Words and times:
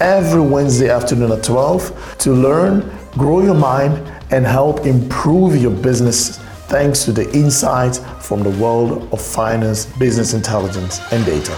every 0.00 0.40
Wednesday 0.40 0.88
afternoon 0.88 1.32
at 1.32 1.42
12 1.42 1.92
to 2.18 2.32
learn, 2.32 2.82
grow 3.16 3.42
your 3.42 3.58
mind, 3.58 3.98
and 4.30 4.46
help 4.46 4.86
improve 4.86 5.56
your 5.56 5.74
business 5.80 6.38
thanks 6.68 7.04
to 7.04 7.12
the 7.12 7.30
insights 7.32 8.00
from 8.18 8.42
the 8.42 8.58
world 8.58 9.08
of 9.12 9.20
finance, 9.20 9.86
business 9.98 10.32
intelligence 10.32 11.00
en 11.10 11.24
data. 11.24 11.52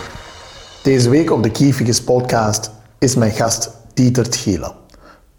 Deze 0.82 1.10
week 1.10 1.30
op 1.30 1.42
de 1.42 1.50
Key 1.50 1.72
Figures 1.72 2.02
podcast 2.02 2.70
is 2.98 3.14
mijn 3.14 3.30
gast 3.30 3.70
Dieter 3.94 4.26
Gielen, 4.30 4.72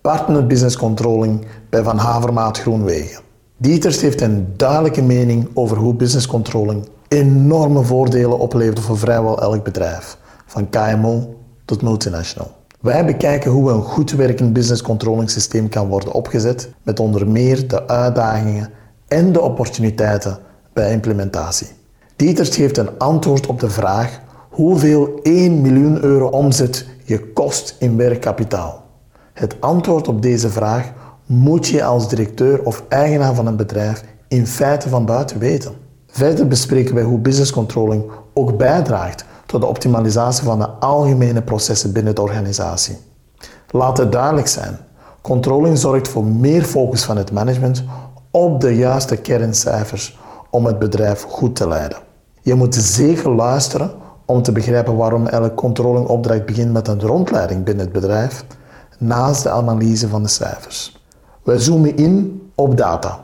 partner 0.02 0.48
business 0.48 0.78
controlling 0.78 1.46
bij 1.70 1.84
Van 1.84 1.98
Havermaat 1.98 2.60
Groenwegen. 2.60 3.22
Dieters 3.58 4.02
heeft 4.02 4.22
een 4.22 4.54
duidelijke 4.58 5.02
mening 5.02 5.50
over 5.54 5.78
hoe 5.78 5.94
business 5.94 6.28
controlling 6.28 6.88
enorme 7.08 7.84
voordelen 7.84 8.40
oplevert 8.40 8.80
voor 8.80 8.98
vrijwel 8.98 9.42
elk 9.42 9.64
bedrijf, 9.64 10.18
van 10.46 10.70
KMO 10.70 11.36
tot 11.66 11.82
multinational. 11.82 12.63
Wij 12.84 13.06
bekijken 13.06 13.52
hoe 13.52 13.72
een 13.72 13.82
goed 13.82 14.12
werkend 14.12 14.54
business 14.54 14.82
controlling 14.82 15.30
systeem 15.30 15.70
kan 15.70 15.88
worden 15.88 16.14
opgezet 16.14 16.70
met 16.82 17.00
onder 17.00 17.28
meer 17.28 17.68
de 17.68 17.88
uitdagingen 17.88 18.70
en 19.08 19.32
de 19.32 19.42
opportuniteiten 19.42 20.38
bij 20.74 20.92
implementatie. 20.92 21.68
Dieters 22.16 22.56
geeft 22.56 22.78
een 22.78 22.98
antwoord 22.98 23.46
op 23.46 23.60
de 23.60 23.70
vraag 23.70 24.20
hoeveel 24.50 25.20
1 25.22 25.62
miljoen 25.62 26.04
euro 26.04 26.28
omzet 26.28 26.86
je 27.04 27.32
kost 27.34 27.76
in 27.80 27.98
werkkapitaal. 27.98 28.86
Het 29.34 29.56
antwoord 29.60 30.08
op 30.08 30.22
deze 30.22 30.50
vraag 30.50 30.92
moet 31.26 31.68
je 31.68 31.84
als 31.84 32.10
directeur 32.10 32.64
of 32.64 32.84
eigenaar 32.90 33.34
van 33.34 33.48
een 33.48 33.58
bedrijf 33.58 34.04
in 34.28 34.48
feite 34.48 34.90
van 34.90 35.06
buiten 35.06 35.40
weten. 35.40 35.74
Verder 36.08 36.48
bespreken 36.48 36.96
wij 36.96 37.04
hoe 37.04 37.20
business 37.20 37.52
controlling 37.52 38.04
ook 38.34 38.58
bijdraagt 38.58 39.26
tot 39.54 39.62
de 39.62 39.68
optimalisatie 39.68 40.44
van 40.44 40.60
de 40.60 40.70
algemene 40.70 41.42
processen 41.42 41.92
binnen 41.92 42.16
de 42.16 42.22
organisatie. 42.22 42.98
Laat 43.70 43.98
het 43.98 44.12
duidelijk 44.12 44.48
zijn, 44.48 44.78
controlling 45.22 45.78
zorgt 45.78 46.08
voor 46.08 46.24
meer 46.26 46.64
focus 46.64 47.04
van 47.04 47.18
het 47.18 47.32
management 47.32 47.84
op 48.32 48.62
de 48.62 48.76
juiste 48.76 49.16
kerncijfers 49.16 50.20
om 50.50 50.66
het 50.66 50.80
bedrijf 50.80 51.22
goed 51.22 51.56
te 51.56 51.68
leiden. 51.68 51.98
Je 52.42 52.54
moet 52.54 52.76
zeker 52.76 53.36
luisteren 53.36 53.92
om 54.26 54.42
te 54.42 54.52
begrijpen 54.52 54.96
waarom 54.96 55.28
elke 55.28 55.54
controllingopdracht 55.54 56.46
begint 56.46 56.72
met 56.72 56.88
een 56.88 57.02
rondleiding 57.02 57.64
binnen 57.64 57.86
het 57.86 57.94
bedrijf, 57.94 58.46
naast 58.98 59.44
de 59.44 59.50
analyse 59.50 60.08
van 60.08 60.24
de 60.24 60.30
cijfers. 60.30 61.06
Wij 61.44 61.58
zoomen 61.58 61.98
in 61.98 62.42
op 62.56 62.78
data 62.78 63.24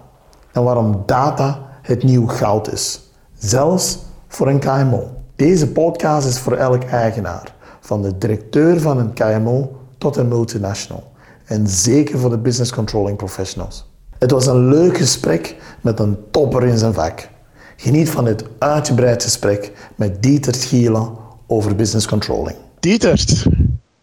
en 0.52 0.64
waarom 0.64 1.04
data 1.06 1.60
het 1.82 2.04
nieuw 2.04 2.28
goud 2.28 2.72
is, 2.72 3.02
zelfs 3.38 4.00
voor 4.28 4.48
een 4.48 4.60
KMO. 4.60 5.19
Deze 5.40 5.68
podcast 5.68 6.28
is 6.28 6.40
voor 6.40 6.54
elk 6.54 6.84
eigenaar, 6.84 7.54
van 7.80 8.02
de 8.02 8.18
directeur 8.18 8.80
van 8.80 8.98
een 8.98 9.14
KMO 9.14 9.78
tot 9.98 10.18
een 10.18 10.28
multinational. 10.28 11.12
En 11.46 11.68
zeker 11.68 12.20
voor 12.20 12.30
de 12.30 12.38
business 12.38 12.74
controlling 12.74 13.18
professionals. 13.18 13.90
Het 14.18 14.32
was 14.32 14.46
een 14.46 14.68
leuk 14.68 14.98
gesprek 14.98 15.56
met 15.82 16.00
een 16.00 16.18
topper 16.32 16.64
in 16.64 16.78
zijn 16.78 16.94
vak. 16.94 17.30
Geniet 17.76 18.10
van 18.10 18.26
dit 18.26 18.44
uitgebreid 18.58 19.24
gesprek 19.24 19.72
met 19.96 20.24
Dieter 20.24 20.54
Gielen 20.54 21.10
over 21.48 21.76
business 21.76 22.08
controlling. 22.08 22.58
Dieter, 22.80 23.44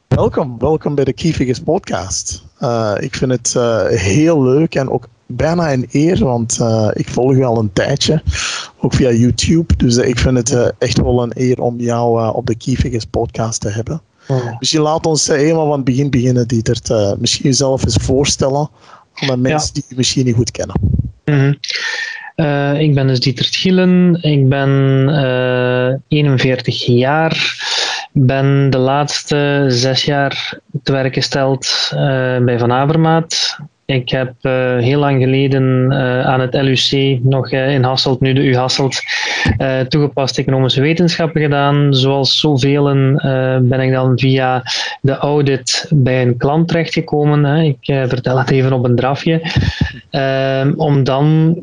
welkom. 0.09 0.59
Welkom 0.59 0.95
bij 0.95 1.05
de 1.05 1.13
Key 1.13 1.33
Figures 1.33 1.61
podcast. 1.61 2.45
Uh, 2.61 2.95
ik 2.99 3.15
vind 3.15 3.31
het 3.31 3.55
uh, 3.57 3.85
heel 3.87 4.43
leuk 4.43 4.75
en 4.75 4.91
ook 4.91 5.09
bijna 5.27 5.73
een 5.73 5.87
eer, 5.91 6.25
want 6.25 6.59
uh, 6.61 6.89
ik 6.93 7.09
volg 7.09 7.37
je 7.37 7.45
al 7.45 7.59
een 7.59 7.73
tijdje, 7.73 8.23
ook 8.87 8.95
via 8.95 9.11
YouTube. 9.11 9.77
Dus 9.77 9.97
ik 9.97 10.19
vind 10.19 10.37
het 10.37 10.75
echt 10.79 11.01
wel 11.01 11.23
een 11.23 11.33
eer 11.35 11.61
om 11.61 11.81
jou 11.81 12.35
op 12.35 12.47
de 12.47 12.55
Figures 12.59 13.05
podcast 13.05 13.61
te 13.61 13.69
hebben. 13.69 14.01
Oh. 14.29 14.59
Dus 14.59 14.71
je 14.71 14.81
laat 14.81 15.07
ons 15.07 15.27
helemaal 15.27 15.67
van 15.67 15.77
het 15.77 15.85
begin 15.85 16.11
beginnen, 16.11 16.49
Dieter. 16.49 16.79
misschien 17.19 17.45
jezelf 17.45 17.85
eens 17.85 17.99
voorstellen 18.01 18.69
aan 19.15 19.29
de 19.29 19.37
mensen 19.37 19.75
die 19.75 19.85
je 19.89 19.95
misschien 19.97 20.25
niet 20.25 20.35
goed 20.35 20.51
kennen. 20.51 20.81
Mm 21.25 21.35
-hmm. 21.35 21.59
Uh, 22.37 22.81
ik 22.81 22.95
ben 22.95 23.07
dus 23.07 23.21
Dieter 23.21 23.45
Gielen, 23.45 24.23
ik 24.23 24.49
ben 24.49 24.69
uh, 25.09 25.95
41 26.09 26.87
jaar, 26.87 27.65
ben 28.13 28.71
de 28.71 28.79
laatste 28.79 29.65
zes 29.69 30.05
jaar 30.05 30.59
te 30.83 30.93
werk 30.93 31.15
gesteld 31.15 31.91
uh, 31.93 31.99
bij 32.39 32.59
Van 32.59 32.73
Avermaat. 32.73 33.59
Ik 33.87 34.09
heb 34.09 34.35
uh, 34.43 34.77
heel 34.77 34.99
lang 34.99 35.23
geleden 35.23 35.93
uh, 35.93 36.27
aan 36.27 36.41
het 36.41 36.55
LUC, 36.55 37.19
nog 37.23 37.53
uh, 37.53 37.75
in 37.75 37.83
Hasselt, 37.83 38.21
nu 38.21 38.33
de 38.33 38.45
U 38.45 38.57
Hasselt, 38.57 39.03
toegepaste 39.89 40.41
economische 40.41 40.81
wetenschappen 40.81 41.41
gedaan. 41.41 41.95
Zoals 41.95 42.41
zoveel 42.41 42.85
ben 43.63 43.81
ik 43.81 43.93
dan 43.93 44.19
via 44.19 44.63
de 45.01 45.17
audit 45.17 45.87
bij 45.91 46.23
een 46.23 46.37
klant 46.37 46.69
terechtgekomen. 46.69 47.45
Hè. 47.45 47.63
Ik 47.63 48.09
vertel 48.09 48.39
het 48.39 48.51
even 48.51 48.73
op 48.73 48.85
een 48.85 48.97
drafje. 48.97 49.41
Ehm, 50.11 50.73
om 50.77 51.05
dan 51.05 51.57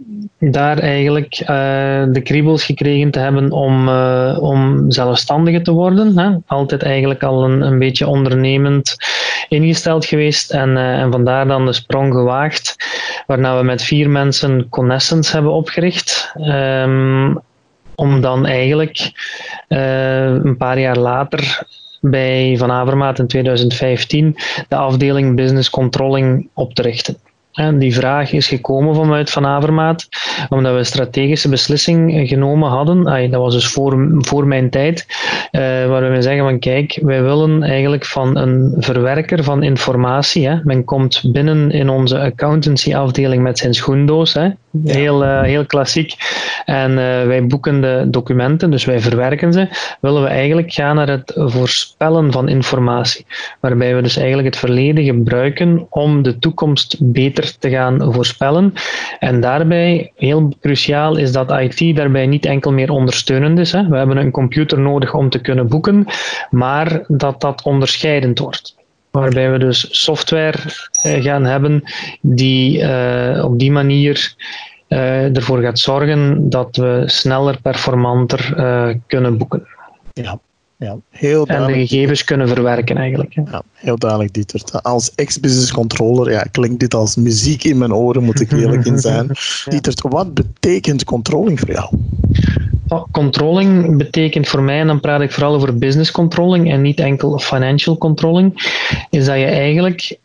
daar 0.52 0.78
eigenlijk 0.78 1.40
uh, 1.40 1.48
de 2.12 2.22
kriebels 2.24 2.64
gekregen 2.64 3.12
te 3.12 3.20
hebben 3.20 3.52
om, 3.52 3.88
uh, 3.88 4.38
om 4.42 4.92
zelfstandige 4.92 5.62
te 5.62 5.72
worden. 5.72 6.18
Hè. 6.18 6.38
Altijd 6.46 6.84
eigenlijk 6.84 7.24
al 7.24 7.44
een, 7.44 7.62
een 7.62 7.80
beetje 7.80 8.08
ondernemend 8.08 8.96
ingesteld 9.50 10.06
geweest 10.06 10.52
en, 10.52 10.70
uh, 10.70 11.00
en 11.00 11.12
vandaar 11.12 11.48
dan 11.48 11.66
de 11.66 11.74
sprong 11.74 12.14
gewaagd, 12.14 12.76
waarna 13.28 13.58
we 13.58 13.64
met 13.64 13.84
vier 13.84 14.09
mensen 14.09 14.70
Connessence 14.70 15.34
hebben 15.34 15.52
opgericht. 15.52 16.34
Um, 16.38 17.40
om 17.96 18.22
dan 18.22 18.46
eigenlijk 18.46 19.12
een 19.68 20.58
paar 20.58 20.80
jaar 20.80 20.98
later 20.98 21.66
bij 22.02 22.56
Van 22.58 22.72
Avermaat 22.72 23.20
in 23.20 23.28
2015 23.28 24.36
de 24.68 24.76
afdeling 24.76 25.36
Business 25.36 25.70
Controlling 25.70 26.50
op 26.53 26.74
te 26.74 26.82
richten. 26.82 27.18
En 27.53 27.78
die 27.78 27.94
vraag 27.94 28.31
is 28.31 28.47
gekomen 28.47 28.96
vanuit 28.96 29.30
Van 29.30 29.46
Avermaat, 29.46 30.08
omdat 30.50 30.72
we 30.72 30.78
een 30.78 30.86
strategische 30.86 31.50
beslissing 31.50 32.28
genomen 32.28 32.69
hadden. 32.69 33.03
dat 33.31 33.41
was 33.41 33.53
dus 33.53 33.68
voor, 33.68 34.16
voor 34.18 34.47
mijn 34.47 34.69
tijd, 34.69 35.06
uh, 35.52 35.62
waar 35.62 36.12
we 36.12 36.22
zeggen 36.22 36.44
van 36.44 36.59
kijk, 36.59 37.00
wij 37.02 37.24
willen 37.24 37.64
eigenlijk 37.64 38.06
van 38.06 38.38
een 38.38 38.75
verwerker 38.78 39.44
van 39.44 39.64
informatie. 39.64 40.47
Hè. 40.47 40.56
Men 40.64 40.84
komt 40.84 41.24
binnen 41.31 41.72
in 41.72 41.90
onze 41.90 42.19
accountancy 42.19 42.96
afdeling 42.96 43.44
met 43.44 43.58
zijn 43.58 43.74
schoendoos, 43.74 44.34
hè. 44.34 44.50
Heel, 44.84 45.23
uh, 45.23 45.41
heel 45.41 45.66
klassiek. 45.66 46.16
En 46.66 46.91
uh, 46.91 46.97
wij 46.97 47.45
boeken 47.45 47.81
de 47.81 48.06
documenten, 48.07 48.72
dus 48.72 48.85
wij 48.85 49.00
verwerken 49.00 49.53
ze. 49.53 49.67
Willen 50.00 50.22
we 50.22 50.28
eigenlijk 50.28 50.73
gaan 50.73 50.95
naar 50.95 51.09
het 51.09 51.34
voorspellen 51.35 52.31
van 52.31 52.49
informatie, 52.49 53.25
waarbij 53.59 53.96
we 53.96 54.02
dus 54.02 54.17
eigenlijk 54.17 54.47
het 54.47 54.58
verleden 54.58 55.03
gebruiken 55.03 55.87
om 55.90 56.22
de 56.22 56.40
toekomst 56.40 56.97
beter 56.99 57.58
te 57.59 57.70
gaan 57.70 58.14
voorspellen. 58.14 58.73
En 59.20 59.41
daarbij, 59.41 60.11
heel 60.16 60.53
cruciaal, 60.61 61.17
is 61.17 61.31
dat 61.31 61.59
IT 61.59 61.96
daarbij 61.96 62.28
niet 62.28 62.46
enkel 62.46 62.72
meer 62.72 62.91
ondersteunend 62.91 63.59
is. 63.59 63.72
Hè. 63.72 63.87
We 63.87 63.97
hebben 63.97 64.17
een 64.17 64.31
computer 64.31 64.79
nodig 64.79 65.14
om 65.14 65.29
te 65.29 65.40
kunnen 65.40 65.67
boeken, 65.67 66.05
maar 66.49 67.03
dat 67.08 67.41
dat 67.41 67.64
onderscheidend 67.64 68.40
wordt 68.40 68.81
waarbij 69.22 69.52
we 69.52 69.58
dus 69.58 69.88
software 69.92 70.58
eh, 71.02 71.24
gaan 71.24 71.46
hebben 71.46 71.84
die 72.22 72.80
uh, 72.80 73.44
op 73.46 73.60
die 73.60 73.72
manier 73.72 74.36
uh, 74.90 75.36
ervoor 75.36 75.62
gaat 75.62 75.80
zorgen 75.80 76.50
dat 76.50 76.76
we 76.76 77.04
sneller, 77.06 77.62
performanter 77.62 78.54
kunnen 79.08 79.38
boeken. 79.38 79.68
Ja, 80.14 80.40
ja, 80.78 80.98
heel 81.10 81.46
en 81.48 81.66
de 81.66 81.74
gegevens 81.74 82.24
kunnen 82.24 82.48
verwerken 82.48 82.98
eigenlijk. 82.98 83.34
Ja, 83.34 83.62
heel 83.74 83.98
duidelijk, 83.98 84.34
Dieter. 84.34 84.62
Als 84.82 85.16
ex-business 85.16 85.72
controller 85.72 86.32
ja, 86.32 86.44
klinkt 86.52 86.80
dit 86.80 86.94
als 86.94 87.16
muziek 87.16 87.64
in 87.64 87.78
mijn 87.78 87.94
oren, 87.94 88.24
moet 88.24 88.42
ik 88.42 88.52
eerlijk 88.52 88.86
in 88.86 89.00
zijn. 89.00 89.28
Dieter, 89.70 89.94
wat 90.10 90.34
betekent 90.34 91.04
controlling 91.04 91.60
voor 91.60 91.72
jou? 91.72 91.98
Controlling 93.11 93.97
betekent 93.97 94.47
voor 94.47 94.61
mij, 94.61 94.79
en 94.79 94.87
dan 94.87 94.99
praat 94.99 95.22
ik 95.22 95.31
vooral 95.31 95.53
over 95.53 95.78
business 95.78 96.11
controlling 96.11 96.72
en 96.72 96.81
niet 96.81 96.99
enkel 96.99 97.40
financial 97.40 97.97
controlling, 97.97 98.53
is 99.09 99.25
dat 99.25 99.37
je 99.37 99.45
eigenlijk 99.45 100.17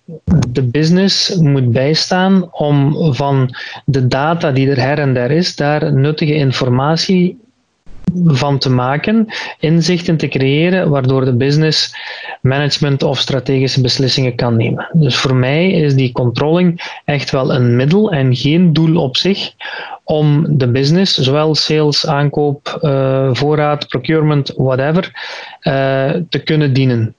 de 0.48 0.62
business 0.62 1.34
moet 1.34 1.72
bijstaan 1.72 2.48
om 2.52 2.96
van 3.14 3.54
de 3.84 4.06
data 4.06 4.52
die 4.52 4.70
er 4.70 4.80
her 4.80 4.98
en 4.98 5.14
der 5.14 5.30
is, 5.30 5.56
daar 5.56 5.92
nuttige 5.92 6.34
informatie 6.34 7.38
van 8.24 8.58
te 8.58 8.70
maken, 8.70 9.26
inzichten 9.58 10.16
te 10.16 10.28
creëren, 10.28 10.90
waardoor 10.90 11.24
de 11.24 11.36
business 11.36 11.96
management 12.40 13.02
of 13.02 13.18
strategische 13.18 13.80
beslissingen 13.80 14.34
kan 14.34 14.56
nemen. 14.56 14.88
Dus 14.92 15.16
voor 15.16 15.34
mij 15.34 15.70
is 15.70 15.94
die 15.94 16.12
controlling 16.12 17.00
echt 17.04 17.30
wel 17.30 17.54
een 17.54 17.76
middel 17.76 18.12
en 18.12 18.36
geen 18.36 18.72
doel 18.72 19.02
op 19.02 19.16
zich 19.16 19.52
om 20.08 20.58
de 20.58 20.70
business, 20.70 21.19
zowel 21.19 21.55
sales, 21.55 22.06
aankoop, 22.06 22.78
uh, 22.82 23.28
voorraad, 23.32 23.88
procurement, 23.88 24.52
whatever, 24.56 25.05
uh, 25.62 25.72
te 26.28 26.43
kunnen 26.44 26.72
dienen. 26.72 27.14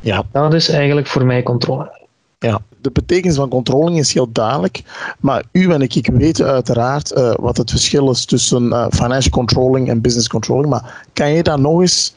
Ja. 0.00 0.22
Dat 0.32 0.54
is 0.54 0.68
eigenlijk 0.68 1.06
voor 1.06 1.24
mij 1.24 1.42
controle. 1.42 2.06
Ja, 2.38 2.60
de 2.80 2.90
betekenis 2.90 3.36
van 3.36 3.48
controlling 3.48 3.98
is 3.98 4.12
heel 4.12 4.32
duidelijk. 4.32 4.82
Maar 5.20 5.42
u 5.52 5.72
en 5.72 5.82
ik, 5.82 5.94
ik 5.94 6.06
weet 6.06 6.42
uiteraard 6.42 7.12
uh, 7.16 7.34
wat 7.34 7.56
het 7.56 7.70
verschil 7.70 8.10
is 8.10 8.24
tussen 8.24 8.90
financial 8.90 9.30
controlling 9.30 9.88
en 9.88 10.00
business 10.00 10.28
controlling. 10.28 10.68
Maar 10.68 11.04
kan 11.12 11.30
je 11.30 11.42
daar 11.42 11.60
nog 11.60 11.80
eens 11.80 12.14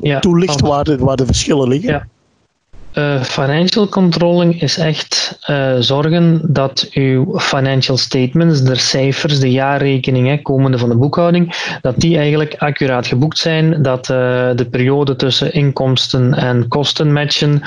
ja, 0.00 0.18
toelichten 0.18 0.66
waar 0.66 0.84
de, 0.84 0.98
waar 0.98 1.16
de 1.16 1.26
verschillen 1.26 1.68
liggen? 1.68 1.92
Ja. 1.92 2.06
Uh, 2.98 3.22
financial 3.22 3.88
controlling 3.88 4.62
is 4.62 4.78
echt 4.78 5.38
uh, 5.50 5.76
zorgen 5.78 6.40
dat 6.42 6.88
uw 6.92 7.38
financial 7.38 7.96
statements, 7.96 8.62
de 8.62 8.74
cijfers, 8.74 9.40
de 9.40 9.50
jaarrekeningen, 9.50 10.42
komende 10.42 10.78
van 10.78 10.88
de 10.88 10.96
boekhouding, 10.96 11.76
dat 11.80 12.00
die 12.00 12.16
eigenlijk 12.16 12.54
accuraat 12.54 13.06
geboekt 13.06 13.38
zijn, 13.38 13.82
dat 13.82 14.08
uh, 14.08 14.16
de 14.54 14.66
periode 14.70 15.16
tussen 15.16 15.52
inkomsten 15.52 16.34
en 16.34 16.68
kosten 16.68 17.12
matchen, 17.12 17.62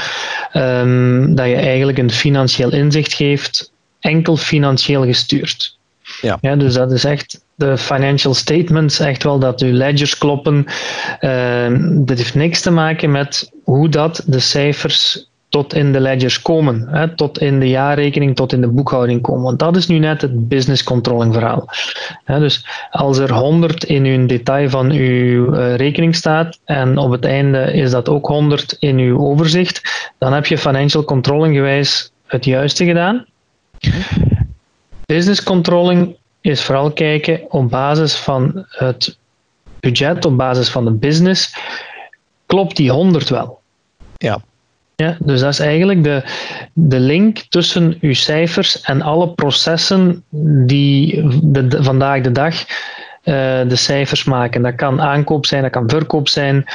um, 0.53 1.35
dat 1.35 1.47
je 1.47 1.55
eigenlijk 1.55 1.97
een 1.97 2.11
financieel 2.11 2.71
inzicht 2.71 3.13
geeft, 3.13 3.71
enkel 3.99 4.37
financieel 4.37 5.05
gestuurd. 5.05 5.78
Ja. 6.21 6.37
ja. 6.41 6.55
dus 6.55 6.73
dat 6.73 6.91
is 6.91 7.03
echt 7.03 7.43
de 7.55 7.77
financial 7.77 8.33
statements, 8.33 8.99
echt 8.99 9.23
wel 9.23 9.39
dat 9.39 9.61
uw 9.61 9.73
ledgers 9.73 10.17
kloppen. 10.17 10.65
Uh, 11.21 11.77
dat 12.05 12.17
heeft 12.17 12.35
niks 12.35 12.61
te 12.61 12.71
maken 12.71 13.11
met 13.11 13.51
hoe 13.63 13.89
dat 13.89 14.23
de 14.25 14.39
cijfers 14.39 15.27
tot 15.49 15.73
in 15.73 15.91
de 15.91 15.99
ledgers 15.99 16.41
komen, 16.41 16.87
hè, 16.89 17.15
tot 17.15 17.39
in 17.39 17.59
de 17.59 17.69
jaarrekening, 17.69 18.35
tot 18.35 18.53
in 18.53 18.61
de 18.61 18.67
boekhouding 18.67 19.21
komen. 19.21 19.43
Want 19.43 19.59
dat 19.59 19.75
is 19.75 19.87
nu 19.87 19.99
net 19.99 20.21
het 20.21 20.47
business 20.47 20.83
controlling 20.83 21.33
verhaal. 21.33 21.69
Dus 22.25 22.65
als 22.91 23.17
er 23.17 23.33
100 23.33 23.83
in 23.83 24.05
uw 24.05 24.25
detail 24.25 24.69
van 24.69 24.91
uw 24.91 25.55
uh, 25.55 25.75
rekening 25.75 26.15
staat 26.15 26.59
en 26.65 26.97
op 26.97 27.11
het 27.11 27.25
einde 27.25 27.73
is 27.73 27.91
dat 27.91 28.09
ook 28.09 28.27
100 28.27 28.75
in 28.79 28.97
uw 28.97 29.19
overzicht, 29.19 30.11
dan 30.17 30.33
heb 30.33 30.45
je 30.45 30.57
financial 30.57 31.03
controlling 31.03 31.55
gewijs 31.55 32.11
het 32.25 32.45
juiste 32.45 32.85
gedaan. 32.85 33.25
Business 35.09 35.43
controlling 35.43 36.15
is 36.41 36.63
vooral 36.63 36.91
kijken 36.91 37.41
op 37.51 37.69
basis 37.69 38.15
van 38.15 38.65
het 38.69 39.17
budget, 39.79 40.25
op 40.25 40.37
basis 40.37 40.69
van 40.69 40.85
de 40.85 40.91
business, 40.91 41.55
klopt 42.45 42.75
die 42.75 42.91
100 42.91 43.29
wel? 43.29 43.59
Ja. 44.17 44.41
Ja, 44.95 45.17
dus 45.19 45.39
dat 45.39 45.53
is 45.53 45.59
eigenlijk 45.59 46.03
de, 46.03 46.23
de 46.73 46.99
link 46.99 47.37
tussen 47.37 47.97
uw 48.01 48.13
cijfers 48.13 48.81
en 48.81 49.01
alle 49.01 49.29
processen 49.29 50.23
die 50.65 51.27
de, 51.43 51.83
vandaag 51.83 52.21
de 52.21 52.31
dag 52.31 52.59
uh, 52.59 52.65
de 53.67 53.75
cijfers 53.75 54.23
maken. 54.23 54.61
Dat 54.61 54.75
kan 54.75 55.01
aankoop 55.01 55.45
zijn, 55.45 55.61
dat 55.61 55.71
kan 55.71 55.89
verkoop 55.89 56.27
zijn. 56.27 56.65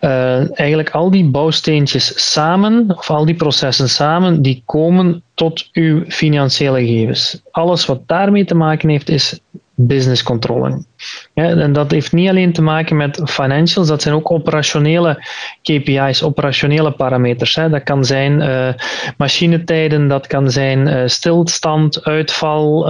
Uh, 0.00 0.58
eigenlijk 0.58 0.90
al 0.90 1.10
die 1.10 1.24
bouwsteentjes 1.24 2.32
samen, 2.32 2.84
of 2.96 3.10
al 3.10 3.24
die 3.24 3.34
processen 3.34 3.88
samen, 3.88 4.42
die 4.42 4.62
komen 4.66 5.22
tot 5.34 5.68
uw 5.72 6.04
financiële 6.08 6.78
gegevens. 6.78 7.42
Alles 7.50 7.86
wat 7.86 8.00
daarmee 8.06 8.44
te 8.44 8.54
maken 8.54 8.88
heeft, 8.88 9.08
is 9.08 9.40
business 9.74 10.22
controlling. 10.22 10.86
En 11.34 11.72
dat 11.72 11.90
heeft 11.90 12.12
niet 12.12 12.28
alleen 12.28 12.52
te 12.52 12.62
maken 12.62 12.96
met 12.96 13.20
financials, 13.24 13.88
dat 13.88 14.02
zijn 14.02 14.14
ook 14.14 14.30
operationele 14.30 15.24
KPI's, 15.62 16.22
operationele 16.22 16.90
parameters. 16.90 17.54
Hè. 17.54 17.68
Dat 17.68 17.82
kan 17.82 18.04
zijn 18.04 18.40
uh, 18.40 18.68
machinetijden, 19.16 20.08
dat 20.08 20.26
kan 20.26 20.50
zijn 20.50 20.86
uh, 20.86 21.02
stilstand, 21.06 22.04
uitval. 22.04 22.86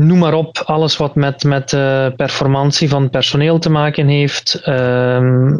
Noem 0.00 0.18
maar 0.18 0.34
op, 0.34 0.62
alles 0.64 0.96
wat 0.96 1.14
met, 1.14 1.44
met 1.44 1.72
uh, 1.72 2.06
performantie 2.16 2.88
van 2.88 3.10
personeel 3.10 3.58
te 3.58 3.70
maken 3.70 4.06
heeft, 4.06 4.62
uh, 4.66 5.58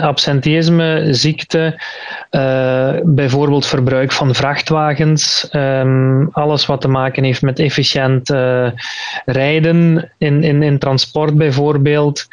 absenteïsme, 0.00 1.06
ziekte, 1.10 1.80
uh, 2.30 2.94
bijvoorbeeld 3.02 3.66
verbruik 3.66 4.12
van 4.12 4.34
vrachtwagens, 4.34 5.48
um, 5.52 6.28
alles 6.32 6.66
wat 6.66 6.80
te 6.80 6.88
maken 6.88 7.24
heeft 7.24 7.42
met 7.42 7.58
efficiënt 7.58 8.30
uh, 8.30 8.70
rijden 9.24 10.10
in, 10.18 10.42
in, 10.42 10.62
in 10.62 10.78
transport 10.78 11.34
bijvoorbeeld. 11.34 12.26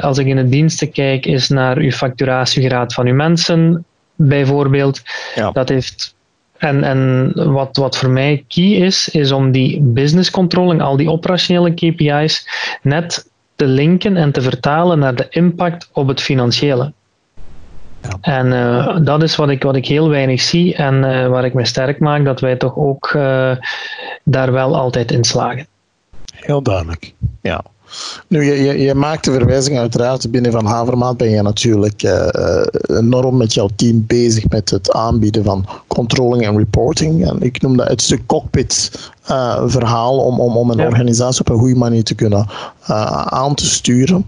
als 0.00 0.18
ik 0.18 0.26
in 0.26 0.36
de 0.36 0.48
diensten 0.48 0.90
kijk, 0.90 1.26
is 1.26 1.48
naar 1.48 1.76
uw 1.76 1.90
facturatiegraad 1.90 2.94
van 2.94 3.06
uw 3.06 3.14
mensen 3.14 3.84
bijvoorbeeld. 4.14 5.02
Ja. 5.34 5.50
Dat 5.50 5.68
heeft 5.68 6.15
en, 6.58 6.84
en 6.84 7.32
wat, 7.52 7.76
wat 7.76 7.96
voor 7.96 8.10
mij 8.10 8.44
key 8.48 8.64
is, 8.64 9.08
is 9.08 9.32
om 9.32 9.50
die 9.50 9.80
business 9.80 10.30
controlling, 10.30 10.82
al 10.82 10.96
die 10.96 11.10
operationele 11.10 11.74
KPI's, 11.74 12.48
net 12.82 13.30
te 13.56 13.66
linken 13.66 14.16
en 14.16 14.32
te 14.32 14.42
vertalen 14.42 14.98
naar 14.98 15.14
de 15.14 15.26
impact 15.30 15.88
op 15.92 16.08
het 16.08 16.20
financiële. 16.20 16.92
Ja. 18.02 18.18
En 18.20 18.46
uh, 18.46 18.98
dat 19.02 19.22
is 19.22 19.36
wat 19.36 19.48
ik, 19.48 19.62
wat 19.62 19.76
ik 19.76 19.86
heel 19.86 20.08
weinig 20.08 20.40
zie 20.40 20.74
en 20.74 20.94
uh, 20.94 21.28
waar 21.28 21.44
ik 21.44 21.54
me 21.54 21.64
sterk 21.64 21.98
maak, 21.98 22.24
dat 22.24 22.40
wij 22.40 22.56
toch 22.56 22.76
ook 22.76 23.12
uh, 23.16 23.56
daar 24.24 24.52
wel 24.52 24.76
altijd 24.76 25.10
in 25.12 25.24
slagen. 25.24 25.66
Heel 26.34 26.62
duidelijk, 26.62 27.12
ja. 27.42 27.64
Nu, 28.28 28.44
je, 28.44 28.62
je, 28.62 28.78
je, 28.78 28.94
maakt 28.94 29.24
de 29.24 29.32
verwijzing 29.32 29.78
uiteraard. 29.78 30.30
Binnen 30.30 30.52
Van 30.52 30.66
Havermaat 30.66 31.16
ben 31.16 31.30
je 31.30 31.42
natuurlijk 31.42 32.02
uh, 32.02 32.26
enorm 32.86 33.36
met 33.36 33.54
jouw 33.54 33.68
team 33.76 34.04
bezig 34.06 34.48
met 34.48 34.70
het 34.70 34.92
aanbieden 34.92 35.44
van 35.44 35.66
controlling 35.86 36.46
en 36.46 36.56
reporting. 36.56 37.28
En 37.28 37.42
ik 37.42 37.62
noem 37.62 37.76
dat 37.76 37.88
het 37.88 38.02
stuk 38.02 38.26
cockpit 38.26 38.90
uh, 39.30 39.62
verhaal 39.66 40.18
om, 40.18 40.40
om, 40.40 40.56
om 40.56 40.70
een 40.70 40.80
organisatie 40.80 41.40
op 41.40 41.48
een 41.48 41.58
goede 41.58 41.76
manier 41.78 42.04
te 42.04 42.14
kunnen 42.14 42.48
aan 43.24 43.54
te 43.54 43.66
sturen. 43.66 44.26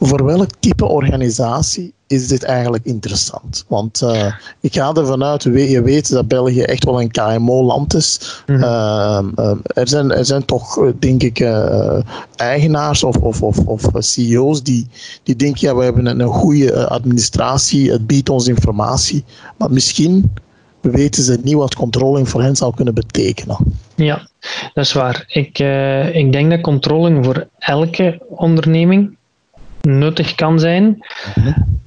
Voor 0.00 0.24
welk 0.24 0.50
type 0.58 0.86
organisatie 0.86 1.94
is 2.10 2.28
dit 2.28 2.42
eigenlijk 2.42 2.84
interessant. 2.84 3.64
Want 3.68 4.00
uh, 4.02 4.34
ik 4.60 4.74
ga 4.74 4.92
ervan 4.94 5.24
uit, 5.24 5.42
je 5.42 5.82
weet 5.82 6.10
dat 6.10 6.28
België 6.28 6.62
echt 6.62 6.84
wel 6.84 7.00
een 7.00 7.10
KMO-land 7.10 7.94
is. 7.94 8.42
Mm 8.46 8.54
-hmm. 8.54 9.32
uh, 9.38 9.54
er, 9.64 9.88
zijn, 9.88 10.12
er 10.12 10.24
zijn 10.24 10.44
toch, 10.44 10.78
eh, 10.78 10.90
denk 10.98 11.22
ik, 11.22 11.40
uh, 11.40 12.00
eigenaars 12.36 13.04
of, 13.04 13.16
of, 13.16 13.42
of, 13.42 13.58
of 13.58 13.88
CEO's 13.98 14.62
die, 14.62 14.86
die 15.22 15.36
denken, 15.36 15.68
ja, 15.68 15.76
we 15.76 15.84
hebben 15.84 16.06
een, 16.06 16.20
een 16.20 16.32
goede 16.32 16.88
administratie, 16.88 17.90
het 17.90 18.06
biedt 18.06 18.28
ons 18.28 18.46
informatie, 18.46 19.24
maar 19.56 19.70
misschien 19.70 20.32
weten 20.80 21.22
ze 21.22 21.38
niet 21.42 21.54
wat 21.54 21.74
controlling 21.74 22.28
voor 22.28 22.42
hen 22.42 22.56
zou 22.56 22.74
kunnen 22.74 22.94
betekenen. 22.94 23.56
Ja, 23.94 24.28
dat 24.74 24.84
is 24.84 24.92
waar. 24.92 25.24
Ik, 25.26 25.58
ik 26.14 26.32
denk 26.32 26.50
dat 26.50 26.60
controlling 26.60 27.24
voor 27.24 27.48
elke 27.58 28.22
onderneming 28.28 29.16
nuttig 29.80 30.34
kan 30.34 30.58
zijn. 30.58 30.84
Mm 30.84 31.42
-hmm 31.42 31.78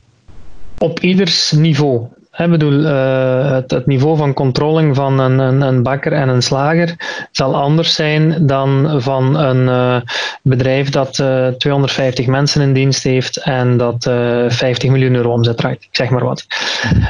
op 0.83 0.99
ieders 0.99 1.51
niveau. 1.51 2.07
Ik 2.37 2.49
bedoel, 2.49 2.79
uh, 2.79 3.51
het, 3.51 3.71
het, 3.71 3.85
niveau 3.85 4.17
van 4.17 4.33
controlling 4.33 4.95
van 4.95 5.19
een, 5.19 5.39
een, 5.39 5.61
een, 5.61 5.83
bakker 5.83 6.13
en 6.13 6.29
een 6.29 6.41
slager 6.41 6.95
zal 7.31 7.55
anders 7.55 7.95
zijn 7.95 8.47
dan 8.47 9.01
van 9.01 9.35
een 9.35 9.67
uh, 9.67 10.01
bedrijf 10.41 10.89
dat 10.89 11.17
uh, 11.17 11.47
eh, 11.47 11.53
250 11.53 12.25
mensen 12.25 12.61
in 12.61 12.73
dienst 12.73 13.03
heeft 13.03 13.37
en 13.37 13.77
dat 13.77 14.03
50 14.03 14.89
miljoen 14.89 15.15
euro 15.15 15.31
omzet 15.31 15.57
draait. 15.57 15.87
Zeg 15.91 16.09
maar 16.09 16.23
wat. 16.23 16.45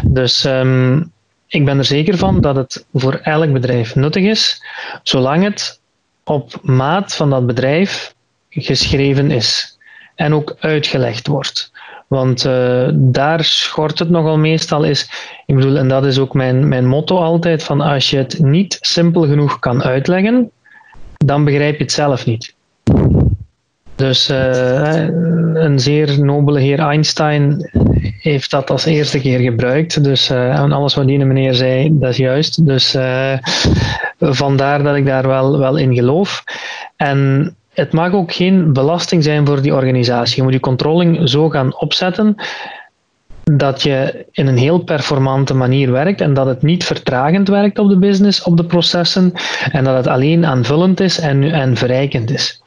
Dus 0.03 0.44
um, 0.46 1.12
ik 1.48 1.65
ben 1.65 1.77
er 1.77 1.86
zeker 1.86 2.18
van 2.18 2.42
dat 2.42 2.56
het 2.56 2.86
voor 2.94 3.20
elk 3.24 3.51
bedrijf 3.51 3.96
nuttig 3.96 4.24
is, 4.24 4.63
zolang 5.03 5.44
het 5.44 5.80
op 6.24 6.60
maat 6.62 7.15
van 7.15 7.30
dat 7.30 7.46
bedrijf 7.46 8.13
geschreven 8.50 9.32
is 9.32 9.77
en 10.15 10.34
ook 10.34 10.56
uitgelegd 10.60 11.27
wordt. 11.27 11.72
Want 12.13 12.46
uh, 12.46 12.89
daar 12.93 13.43
schort 13.43 14.00
het 14.00 14.10
nogal 14.10 14.38
meestal 14.38 14.84
is. 14.84 15.10
Ik 15.46 15.55
bedoel, 15.55 15.77
en 15.77 15.88
dat 15.88 16.05
is 16.05 16.20
ook 16.20 16.34
mijn, 16.34 16.67
mijn 16.67 16.88
motto 16.88 17.17
altijd: 17.17 17.63
van 17.63 17.82
als 17.82 18.10
je 18.10 18.17
het 18.17 18.39
niet 18.39 18.77
simpel 18.82 19.27
genoeg 19.27 19.60
kan 19.60 19.84
uitleggen, 19.84 20.51
dan 21.17 21.43
begrijp 21.43 21.77
je 21.77 21.84
het 21.84 21.91
zelf 21.91 22.25
niet. 22.25 22.55
Dus 23.96 24.29
uh, 24.29 25.08
een 25.53 25.79
zeer 25.79 26.24
nobele 26.24 26.60
heer 26.60 26.79
Einstein 26.79 27.70
heeft 28.20 28.51
dat 28.51 28.70
als 28.70 28.86
eerste 28.86 29.20
keer 29.20 29.39
gebruikt. 29.39 30.03
Dus 30.03 30.32
uh, 30.32 30.60
en 30.60 30.72
alles 30.72 30.96
wat 30.96 31.08
die 31.08 31.25
meneer 31.25 31.53
zei, 31.53 31.89
dat 31.91 32.10
is 32.10 32.17
juist. 32.17 32.65
Dus 32.65 32.98
vandaar 34.20 34.84
dat 34.84 34.96
ik 34.96 35.05
daar 35.05 35.27
wel, 35.27 35.58
wel 35.60 35.77
in 35.77 35.93
geloof. 35.96 36.43
En 36.96 37.55
het 37.74 37.94
mag 37.94 38.13
ook 38.13 38.34
geen 38.34 38.74
belasting 38.74 39.24
zijn 39.24 39.46
voor 39.46 39.62
die 39.62 39.74
organisatie. 39.74 40.36
Je 40.36 40.44
moet 40.44 40.53
je 40.53 40.60
controlling 40.60 41.30
zo 41.30 41.50
gaan 41.50 41.80
opzetten 41.80 42.36
dat 43.44 43.82
je 43.82 44.25
in 44.32 44.48
een 44.48 44.58
heel 44.58 44.80
performante 44.80 45.53
manier 45.53 45.92
werkt 45.92 46.22
en 46.22 46.34
dat 46.34 46.46
het 46.46 46.62
niet 46.62 46.84
vertragend 46.84 47.48
werkt 47.48 47.80
op 47.80 47.89
de 47.89 47.98
business, 47.98 48.44
op 48.44 48.58
de 48.58 48.65
processen 48.65 49.34
en 49.72 49.84
dat 49.84 49.96
het 49.96 50.08
alleen 50.08 50.46
aanvullend 50.46 51.00
is 51.00 51.20
en, 51.20 51.44
en 51.44 51.77
verrijkend 51.77 52.32
is. 52.32 52.62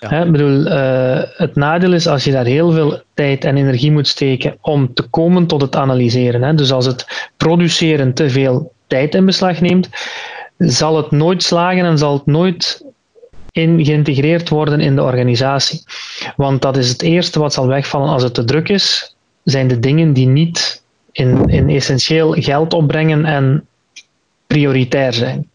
Ja. 0.00 0.30
Bedoel, 0.30 0.66
uh, 0.66 1.20
het 1.36 1.54
nadeel 1.54 1.92
is 1.92 2.06
als 2.06 2.24
je 2.24 2.32
daar 2.32 2.44
heel 2.44 2.70
veel 2.70 3.00
tijd 3.14 3.44
en 3.44 3.56
energie 3.56 3.92
moet 3.92 4.08
steken 4.08 4.56
om 4.60 4.94
te 4.94 5.02
komen 5.02 5.46
tot 5.46 5.60
het 5.60 5.76
analyseren. 5.76 6.56
Dus 6.56 6.72
als 6.72 6.86
het 6.86 7.30
produceren 7.36 8.14
te 8.14 8.30
veel 8.30 8.72
tijd 8.86 9.14
in 9.14 9.24
beslag 9.24 9.60
neemt, 9.60 9.88
zal 10.58 10.96
het 10.96 11.10
nooit 11.10 11.42
slagen 11.42 11.84
en 11.84 11.98
zal 11.98 12.12
het 12.12 12.26
nooit 12.26 12.84
in 13.58 13.84
geïntegreerd 13.84 14.48
worden 14.48 14.80
in 14.80 14.96
de 14.96 15.02
organisatie. 15.02 15.82
Want 16.36 16.62
dat 16.62 16.76
is 16.76 16.88
het 16.88 17.02
eerste 17.02 17.38
wat 17.38 17.52
zal 17.52 17.66
wegvallen 17.66 18.08
als 18.08 18.22
het 18.22 18.34
te 18.34 18.44
druk 18.44 18.68
is, 18.68 19.16
zijn 19.44 19.68
de 19.68 19.78
dingen 19.78 20.12
die 20.12 20.26
niet 20.26 20.82
in, 21.12 21.48
in 21.48 21.68
essentieel 21.68 22.32
geld 22.32 22.72
opbrengen 22.74 23.24
en 23.24 23.66
prioritair 24.46 25.12
zijn. 25.12 25.50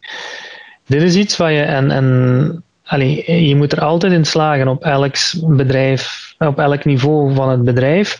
Dit 0.87 1.01
is 1.01 1.15
iets 1.15 1.37
wat 1.37 1.49
je, 1.49 1.61
en, 1.61 1.91
en 1.91 2.63
allez, 2.83 3.25
je 3.25 3.55
moet 3.55 3.71
er 3.71 3.81
altijd 3.81 4.13
in 4.13 4.25
slagen 4.25 4.67
op 4.67 4.83
elk 4.83 5.15
bedrijf, 5.41 6.33
op 6.37 6.59
elk 6.59 6.85
niveau 6.85 7.33
van 7.33 7.49
het 7.49 7.63
bedrijf, 7.63 8.17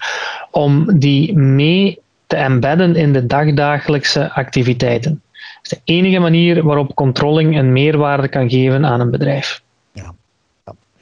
om 0.52 1.00
die 1.00 1.38
mee 1.38 2.00
te 2.28 2.36
embedden 2.36 2.96
in 2.96 3.14
de 3.14 3.26
dagdagelijkse 3.26 4.32
activiteiten. 4.32 5.22
Dat 5.32 5.72
is 5.72 5.78
de 5.78 5.94
enige 5.94 6.20
manier 6.20 6.64
waarop 6.64 6.96
controlling 6.96 7.58
een 7.58 7.72
meerwaarde 7.72 8.28
kan 8.28 8.50
geven 8.50 8.86
aan 8.86 9.00
een 9.00 9.12
bedrijf. 9.12 9.63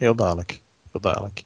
Heel 0.01 0.15
duidelijk. 0.15 0.61
Heel 0.91 1.01
duidelijk. 1.01 1.43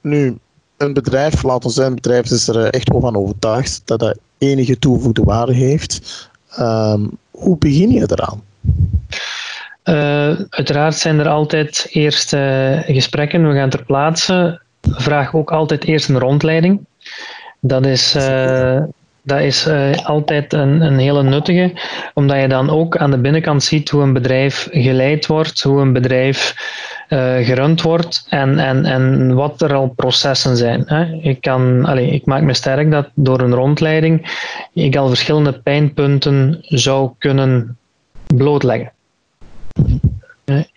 Nu, 0.00 0.38
een 0.76 0.92
bedrijf, 0.92 1.42
laten 1.42 1.68
we 1.68 1.74
zeggen, 1.74 1.92
een 1.92 2.00
bedrijf 2.02 2.30
is 2.30 2.48
er 2.48 2.70
echt 2.70 2.88
wel 2.88 3.00
van 3.00 3.16
overtuigd 3.16 3.82
dat 3.84 3.98
dat 3.98 4.18
enige 4.38 4.78
toegevoegde 4.78 5.22
waarde 5.22 5.54
heeft. 5.54 6.28
Um, 6.58 7.18
hoe 7.30 7.58
begin 7.58 7.90
je 7.90 8.06
eraan? 8.10 8.42
Uh, 9.84 10.40
uiteraard 10.50 10.94
zijn 10.94 11.18
er 11.18 11.28
altijd 11.28 11.86
eerst 11.90 12.32
uh, 12.32 12.80
gesprekken. 12.82 13.48
We 13.48 13.54
gaan 13.54 13.70
ter 13.70 13.84
plaatse. 13.84 14.60
Vraag 14.80 15.34
ook 15.34 15.52
altijd 15.52 15.84
eerst 15.84 16.08
een 16.08 16.18
rondleiding. 16.18 16.84
Dat 17.60 17.86
is, 17.86 18.12
dat 19.22 19.40
is 19.40 19.68
altijd 20.04 20.52
een, 20.52 20.80
een 20.80 20.98
hele 20.98 21.22
nuttige, 21.22 21.72
omdat 22.14 22.40
je 22.40 22.48
dan 22.48 22.70
ook 22.70 22.96
aan 22.96 23.10
de 23.10 23.18
binnenkant 23.18 23.62
ziet 23.62 23.90
hoe 23.90 24.02
een 24.02 24.12
bedrijf 24.12 24.68
geleid 24.70 25.26
wordt, 25.26 25.62
hoe 25.62 25.80
een 25.80 25.92
bedrijf 25.92 26.54
gerund 27.08 27.82
wordt 27.82 28.26
en, 28.28 28.58
en, 28.58 28.84
en 28.84 29.34
wat 29.34 29.62
er 29.62 29.74
al 29.74 29.88
processen 29.88 30.56
zijn. 30.56 30.82
Hè. 30.86 31.04
Ik, 31.04 31.40
kan, 31.40 31.84
allez, 31.84 32.12
ik 32.12 32.26
maak 32.26 32.42
me 32.42 32.54
sterk 32.54 32.90
dat 32.90 33.08
door 33.14 33.40
een 33.40 33.54
rondleiding 33.54 34.42
ik 34.72 34.96
al 34.96 35.08
verschillende 35.08 35.52
pijnpunten 35.52 36.58
zou 36.60 37.10
kunnen 37.18 37.78
blootleggen. 38.26 38.92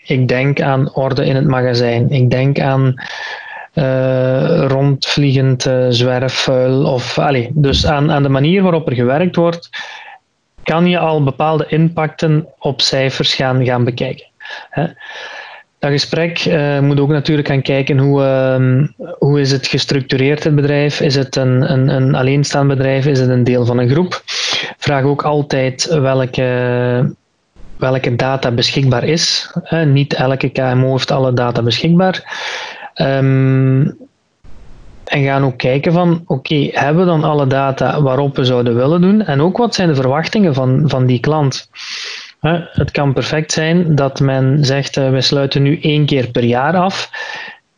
Ik 0.03 0.27
denk 0.27 0.61
aan 0.61 0.93
orde 0.93 1.25
in 1.25 1.35
het 1.35 1.47
magazijn. 1.47 2.09
Ik 2.09 2.29
denk 2.29 2.59
aan 2.59 2.93
uh, 3.73 4.65
rondvliegend 4.67 5.65
uh, 5.65 5.85
zwerfvuil. 5.89 6.85
Of, 6.85 7.19
allez, 7.19 7.47
dus 7.53 7.85
aan, 7.85 8.11
aan 8.11 8.23
de 8.23 8.29
manier 8.29 8.61
waarop 8.61 8.87
er 8.87 8.95
gewerkt 8.95 9.35
wordt, 9.35 9.69
kan 10.63 10.87
je 10.87 10.99
al 10.99 11.23
bepaalde 11.23 11.65
impacten 11.67 12.47
op 12.59 12.81
cijfers 12.81 13.35
gaan, 13.35 13.65
gaan 13.65 13.83
bekijken. 13.83 14.25
Hè. 14.69 14.85
Dat 15.79 15.91
gesprek 15.91 16.45
uh, 16.45 16.79
moet 16.79 16.99
ook 16.99 17.09
natuurlijk 17.09 17.47
gaan 17.47 17.61
kijken 17.61 17.97
hoe, 17.97 18.21
uh, 18.21 19.05
hoe 19.17 19.39
is 19.39 19.51
het 19.51 19.67
gestructureerd, 19.67 20.43
het 20.43 20.55
bedrijf. 20.55 21.01
Is 21.01 21.15
het 21.15 21.35
een, 21.35 21.71
een, 21.71 21.89
een 21.89 22.15
alleenstaand 22.15 22.67
bedrijf? 22.67 23.05
Is 23.05 23.19
het 23.19 23.29
een 23.29 23.43
deel 23.43 23.65
van 23.65 23.77
een 23.77 23.89
groep? 23.89 24.21
Vraag 24.77 25.03
ook 25.03 25.23
altijd 25.23 25.85
welke, 25.85 27.13
welke 27.77 28.15
data 28.15 28.51
beschikbaar 28.51 29.03
is. 29.03 29.53
Niet 29.85 30.13
elke 30.13 30.49
KMO 30.49 30.91
heeft 30.91 31.11
alle 31.11 31.33
data 31.33 31.61
beschikbaar. 31.61 32.23
Um, 32.95 33.97
en 35.07 35.23
gaan 35.23 35.43
ook 35.43 35.57
kijken 35.57 35.93
van, 35.93 36.23
oké, 36.25 36.69
hebben 36.71 37.03
we 37.03 37.09
dan 37.09 37.23
alle 37.23 37.47
data 37.47 38.01
waarop 38.01 38.35
we 38.35 38.45
zouden 38.45 38.75
willen 38.75 39.01
doen? 39.01 39.21
En 39.21 39.41
ook 39.41 39.57
wat 39.57 39.75
zijn 39.75 39.87
de 39.87 39.95
verwachtingen 39.95 40.53
van, 40.53 40.83
van 40.85 41.05
die 41.05 41.19
klant? 41.19 41.69
Het 42.39 42.91
kan 42.91 43.13
perfect 43.13 43.51
zijn 43.51 43.95
dat 43.95 44.19
men 44.19 44.65
zegt, 44.65 44.97
uh, 44.97 45.09
we 45.09 45.21
sluiten 45.21 45.61
nu 45.61 45.79
één 45.81 46.05
keer 46.05 46.27
per 46.27 46.43
jaar 46.43 46.75
af. 46.75 47.09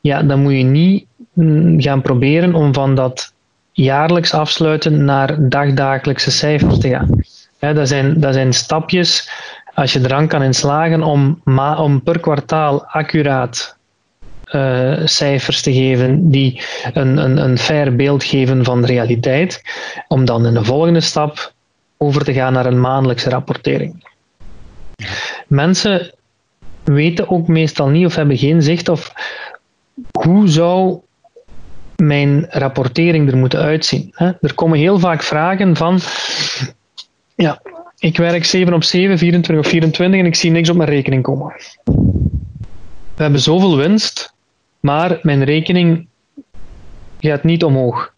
Ja, 0.01 0.24
dan 0.24 0.42
moet 0.42 0.54
je 0.54 0.63
niet 0.63 1.06
mm, 1.34 1.82
gaan 1.82 2.01
proberen 2.01 2.54
om 2.54 2.74
van 2.74 2.96
dat 2.96 3.34
jaarlijks 3.72 4.34
afsluiten 4.34 5.06
naar 5.06 5.50
dagdagelijkse 5.50 6.32
cijfers 6.32 6.78
te 6.78 6.89
gaan. 6.89 7.24
dat, 7.75 7.88
zijn, 7.88 8.34
zijn 8.34 8.54
stapjes, 8.54 9.30
als 9.74 9.94
je 9.94 10.00
er 10.00 10.13
aan 10.13 10.28
kan 10.28 10.44
in 10.44 10.54
slagen 10.54 11.04
om, 11.04 11.42
om 11.78 12.04
per 12.04 12.20
kwartaal 12.20 12.86
accuraat 12.86 13.78
uh, 14.51 15.00
cijfers 15.06 15.62
te 15.62 15.74
geven 15.74 16.30
die 16.30 16.62
een, 16.94 17.18
een, 17.18 17.38
een 17.38 17.58
fair 17.58 17.96
beeld 17.96 18.24
geven 18.24 18.63
van 18.63 18.82
de 18.82 18.88
realiteit, 18.88 19.62
om 20.08 20.25
dan 20.25 20.46
in 20.46 20.54
de 20.54 20.63
volgende 20.63 21.01
stap 21.01 21.54
over 21.98 22.24
te 22.24 22.34
gaan 22.34 22.54
naar 22.54 22.66
een 22.66 22.82
maandelijkse 22.82 23.30
rapportering. 23.30 24.09
Mensen 25.48 26.13
weten 26.84 27.29
ook 27.29 27.48
meestal 27.48 27.88
niet 27.88 28.06
of 28.06 28.15
hebben 28.15 28.38
geen 28.38 28.62
zicht 28.62 28.89
of 28.89 29.13
hoe 30.12 30.48
zou 30.48 31.00
mijn 31.96 32.46
rapportering 32.50 33.32
er 33.32 33.38
moeten 33.38 33.60
uitzien. 33.60 34.13
Er 34.41 34.53
komen 34.56 34.79
heel 34.79 35.00
vaak 35.00 35.24
vragen 35.24 35.75
van, 35.75 36.00
ja, 37.36 37.62
ik 38.00 38.18
werk 38.18 38.46
7 38.46 38.74
op 38.74 38.84
7, 38.84 39.18
24 39.18 39.65
op 39.65 39.72
24 39.72 40.20
en 40.20 40.25
ik 40.25 40.36
zie 40.36 40.51
niks 40.51 40.70
op 40.70 40.75
mijn 40.75 40.89
rekening 40.89 41.24
komen. 41.24 41.53
We 43.15 43.25
hebben 43.25 43.41
zoveel 43.41 43.77
winst, 43.77 44.34
maar 44.79 45.20
mijn 45.22 45.44
rekening 45.44 46.08
gaat 47.20 47.44
niet 47.44 47.63
omhoog. 47.63 48.13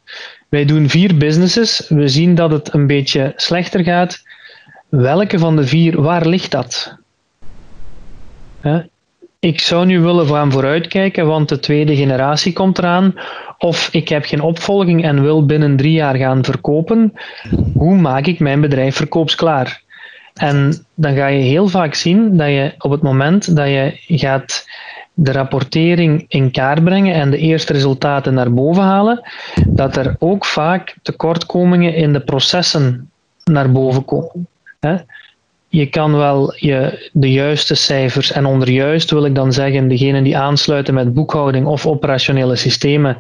Wij 0.50 0.66
doen 0.66 0.90
vier 0.90 1.18
businesses, 1.18 1.86
we 1.90 2.08
zien 2.08 2.36
dat 2.36 2.52
het 2.52 2.74
een 2.74 2.88
beetje 2.88 3.34
slechter 3.36 3.84
gaat 3.84 4.24
welke 4.92 5.40
van 5.40 5.56
de 5.56 5.68
vier, 5.68 6.02
waar 6.02 6.26
ligt 6.26 6.52
dat? 6.52 6.98
Ik 9.40 9.62
zou 9.62 9.86
nu 9.86 10.00
willen 10.00 10.28
gaan 10.28 10.52
vooruitkijken, 10.52 11.28
want 11.28 11.50
de 11.50 11.60
tweede 11.60 11.96
generatie 11.96 12.54
komt 12.54 12.78
eraan. 12.78 13.14
Of 13.58 13.90
ik 13.92 14.10
heb 14.10 14.26
geen 14.26 14.42
opvolging 14.42 15.04
en 15.04 15.22
wil 15.22 15.46
binnen 15.46 15.78
drie 15.78 15.92
jaar 15.92 16.16
gaan 16.16 16.44
verkopen. 16.44 17.14
Hoe 17.74 17.96
maak 17.96 18.26
ik 18.26 18.40
mijn 18.40 18.62
bedrijf 18.62 18.96
verkoopsklaar? 18.96 19.82
En 20.34 20.86
dan 20.96 21.16
ga 21.16 21.28
je 21.28 21.42
heel 21.42 21.68
vaak 21.68 21.94
zien 21.94 22.38
dat 22.38 22.48
je 22.48 22.74
op 22.78 22.92
het 22.92 23.02
moment 23.02 23.56
dat 23.56 23.68
je 23.68 23.98
gaat 24.08 24.66
de 25.14 25.32
rapportering 25.32 26.26
in 26.28 26.52
kaart 26.52 26.84
brengen 26.84 27.14
en 27.14 27.30
de 27.30 27.38
eerste 27.38 27.74
resultaten 27.74 28.34
naar 28.34 28.54
boven 28.54 28.84
halen, 28.84 29.30
dat 29.68 29.96
er 29.96 30.16
ook 30.20 30.46
vaak 30.46 30.96
tekortkomingen 31.02 31.96
in 31.96 32.14
de 32.14 32.20
processen 32.22 33.10
naar 33.44 33.72
boven 33.72 34.06
komen. 34.06 34.48
Je 35.68 35.86
kan 35.86 36.18
wel 36.18 36.54
je, 36.56 37.10
de 37.14 37.32
juiste 37.32 37.76
cijfers, 37.76 38.32
en 38.32 38.46
onder 38.46 38.70
juist 38.70 39.12
wil 39.12 39.26
ik 39.26 39.36
dan 39.36 39.54
zeggen 39.54 39.88
degene 39.88 40.22
die 40.22 40.38
aansluiten 40.38 40.94
met 40.94 41.14
boekhouding 41.14 41.66
of 41.66 41.86
operationele 41.86 42.56
systemen, 42.56 43.18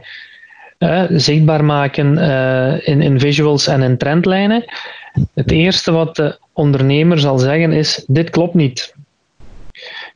zichtbaar 1.10 1.66
maken 1.66 2.18
uh, 2.18 2.88
in, 2.88 3.02
in 3.02 3.20
visuals 3.20 3.68
en 3.68 3.82
in 3.82 3.98
trendlijnen. 3.98 4.64
Het 5.34 5.52
eerste 5.52 5.92
wat 5.92 6.16
de 6.16 6.38
ondernemer 6.54 7.20
zal 7.20 7.38
zeggen 7.38 7.72
is: 7.72 8.04
dit 8.08 8.30
klopt 8.30 8.54
niet. 8.54 8.96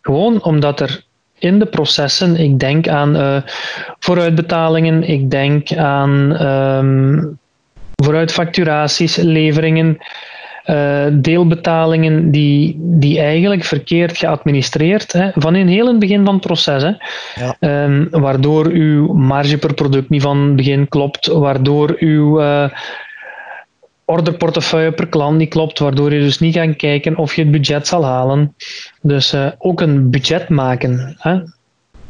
Gewoon 0.01 0.43
omdat 0.43 0.79
er 0.79 1.03
in 1.39 1.59
de 1.59 1.65
processen, 1.65 2.35
ik 2.35 2.59
denk 2.59 2.87
aan 2.87 3.15
uh, 3.15 3.37
vooruitbetalingen, 3.99 5.03
ik 5.03 5.31
denk 5.31 5.75
aan 5.75 6.41
um, 6.45 7.39
vooruitfacturaties, 7.95 9.15
leveringen. 9.15 9.97
Uh, 10.67 11.05
deelbetalingen 11.11 12.31
die, 12.31 12.75
die 12.79 13.19
eigenlijk 13.19 13.63
verkeerd 13.63 14.17
geadministreerd, 14.17 15.13
hè, 15.13 15.29
van 15.35 15.55
in 15.55 15.67
heel 15.67 15.87
het 15.87 15.99
begin 15.99 16.25
van 16.25 16.33
het 16.33 16.45
proces. 16.45 16.83
Hè, 16.83 16.91
ja. 17.35 17.83
um, 17.83 18.07
waardoor 18.11 18.65
uw 18.67 19.13
marge 19.13 19.57
per 19.57 19.73
product 19.73 20.09
niet 20.09 20.21
van 20.21 20.37
het 20.37 20.55
begin 20.55 20.87
klopt, 20.87 21.27
waardoor 21.27 21.95
uw 21.99 22.41
uh, 22.41 22.69
orderportefeuille 24.05 24.91
per 24.91 25.07
klant 25.07 25.37
niet 25.37 25.49
klopt, 25.49 25.79
waardoor 25.79 26.13
je 26.13 26.19
dus 26.19 26.39
niet 26.39 26.55
gaat 26.55 26.75
kijken 26.75 27.17
of 27.17 27.35
je 27.35 27.41
het 27.41 27.51
budget 27.51 27.87
zal 27.87 28.05
halen. 28.05 28.55
Dus 29.01 29.33
uh, 29.33 29.47
ook 29.57 29.81
een 29.81 30.09
budget 30.09 30.49
maken. 30.49 31.15
Hè. 31.19 31.31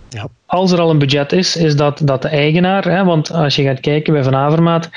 Ja. 0.10 0.28
Als 0.56 0.72
er 0.72 0.80
al 0.80 0.90
een 0.90 1.00
budget 1.00 1.32
is, 1.32 1.56
is 1.56 1.76
dat, 1.76 2.02
dat 2.04 2.22
de 2.22 2.28
eigenaar, 2.28 2.84
hè, 2.84 3.04
want 3.04 3.32
als 3.32 3.56
je 3.56 3.64
gaat 3.64 3.80
kijken 3.80 4.14
bij 4.14 4.24
Van 4.24 4.36
Avermaat, 4.36 4.90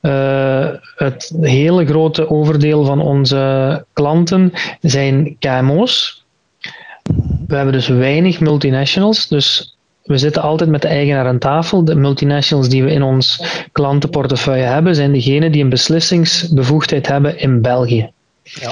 uh, 0.00 0.68
het 0.96 1.32
hele 1.40 1.86
grote 1.86 2.30
overdeel 2.30 2.84
van 2.84 3.00
onze 3.00 3.84
klanten 3.92 4.52
zijn 4.80 5.36
KMO's. 5.38 6.24
We 7.46 7.56
hebben 7.56 7.72
dus 7.72 7.88
weinig 7.88 8.40
multinationals. 8.40 9.28
Dus 9.28 9.76
we 10.02 10.18
zitten 10.18 10.42
altijd 10.42 10.70
met 10.70 10.82
de 10.82 10.88
eigenaar 10.88 11.26
aan 11.26 11.38
tafel. 11.38 11.84
De 11.84 11.94
multinationals 11.94 12.68
die 12.68 12.84
we 12.84 12.90
in 12.90 13.02
ons 13.02 13.42
klantenportefeuille 13.72 14.64
hebben, 14.64 14.94
zijn 14.94 15.12
degenen 15.12 15.52
die 15.52 15.62
een 15.62 15.68
beslissingsbevoegdheid 15.68 17.06
hebben 17.06 17.38
in 17.38 17.62
België. 17.62 18.10
Ja. 18.42 18.70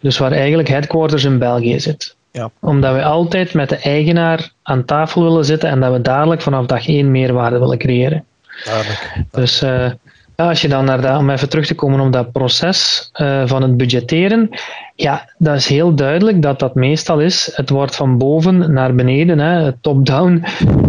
Dus 0.00 0.18
waar 0.18 0.32
eigenlijk 0.32 0.68
headquarters 0.68 1.24
in 1.24 1.38
België 1.38 1.80
zit. 1.80 2.16
Ja. 2.30 2.50
Omdat 2.60 2.94
we 2.94 3.04
altijd 3.04 3.54
met 3.54 3.68
de 3.68 3.76
eigenaar 3.76 4.50
aan 4.62 4.84
tafel 4.84 5.22
willen 5.22 5.44
zitten 5.44 5.68
en 5.68 5.80
dat 5.80 5.92
we 5.92 6.00
dadelijk 6.00 6.42
vanaf 6.42 6.66
dag 6.66 6.88
één 6.88 7.10
meerwaarde 7.10 7.58
willen 7.58 7.78
creëren. 7.78 8.24
Duidelijk. 8.64 9.12
Dus 9.30 9.62
uh, 9.62 9.90
als 10.34 10.60
je 10.60 10.68
dan 10.68 10.84
naar 10.84 11.00
dat, 11.00 11.18
om 11.18 11.30
even 11.30 11.48
terug 11.48 11.66
te 11.66 11.74
komen 11.74 12.00
op 12.00 12.12
dat 12.12 12.32
proces 12.32 13.10
uh, 13.14 13.42
van 13.46 13.62
het 13.62 13.76
budgetteren, 13.76 14.48
ja, 14.94 15.32
dat 15.38 15.56
is 15.56 15.66
heel 15.66 15.94
duidelijk 15.94 16.42
dat 16.42 16.58
dat 16.58 16.74
meestal 16.74 17.20
is, 17.20 17.50
het 17.54 17.70
wordt 17.70 17.96
van 17.96 18.18
boven 18.18 18.72
naar 18.72 18.94
beneden, 18.94 19.78
top-down, 19.80 20.44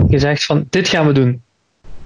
gezegd 0.10 0.46
van 0.46 0.66
dit 0.70 0.88
gaan 0.88 1.08
we 1.08 1.14
doen. 1.14 1.42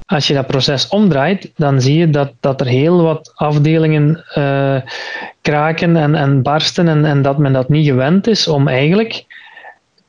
Als 0.06 0.28
je 0.28 0.34
dat 0.34 0.48
proces 0.48 0.88
omdraait, 0.88 1.52
dan 1.56 1.82
zie 1.82 1.98
je 1.98 2.10
dat, 2.10 2.32
dat 2.40 2.62
er 2.62 2.68
heel 2.68 3.02
wat 3.02 3.32
afdelingen 3.36 4.26
uh, 4.38 4.76
kraken 5.42 5.96
en, 5.96 6.16
en 6.16 6.42
barsten 6.42 6.88
en, 6.88 7.06
en 7.06 7.22
dat 7.22 7.38
men 7.38 7.54
dat 7.54 7.70
niet 7.70 7.88
gewend 7.88 8.28
is 8.28 8.48
om 8.48 8.68
eigenlijk 8.68 9.26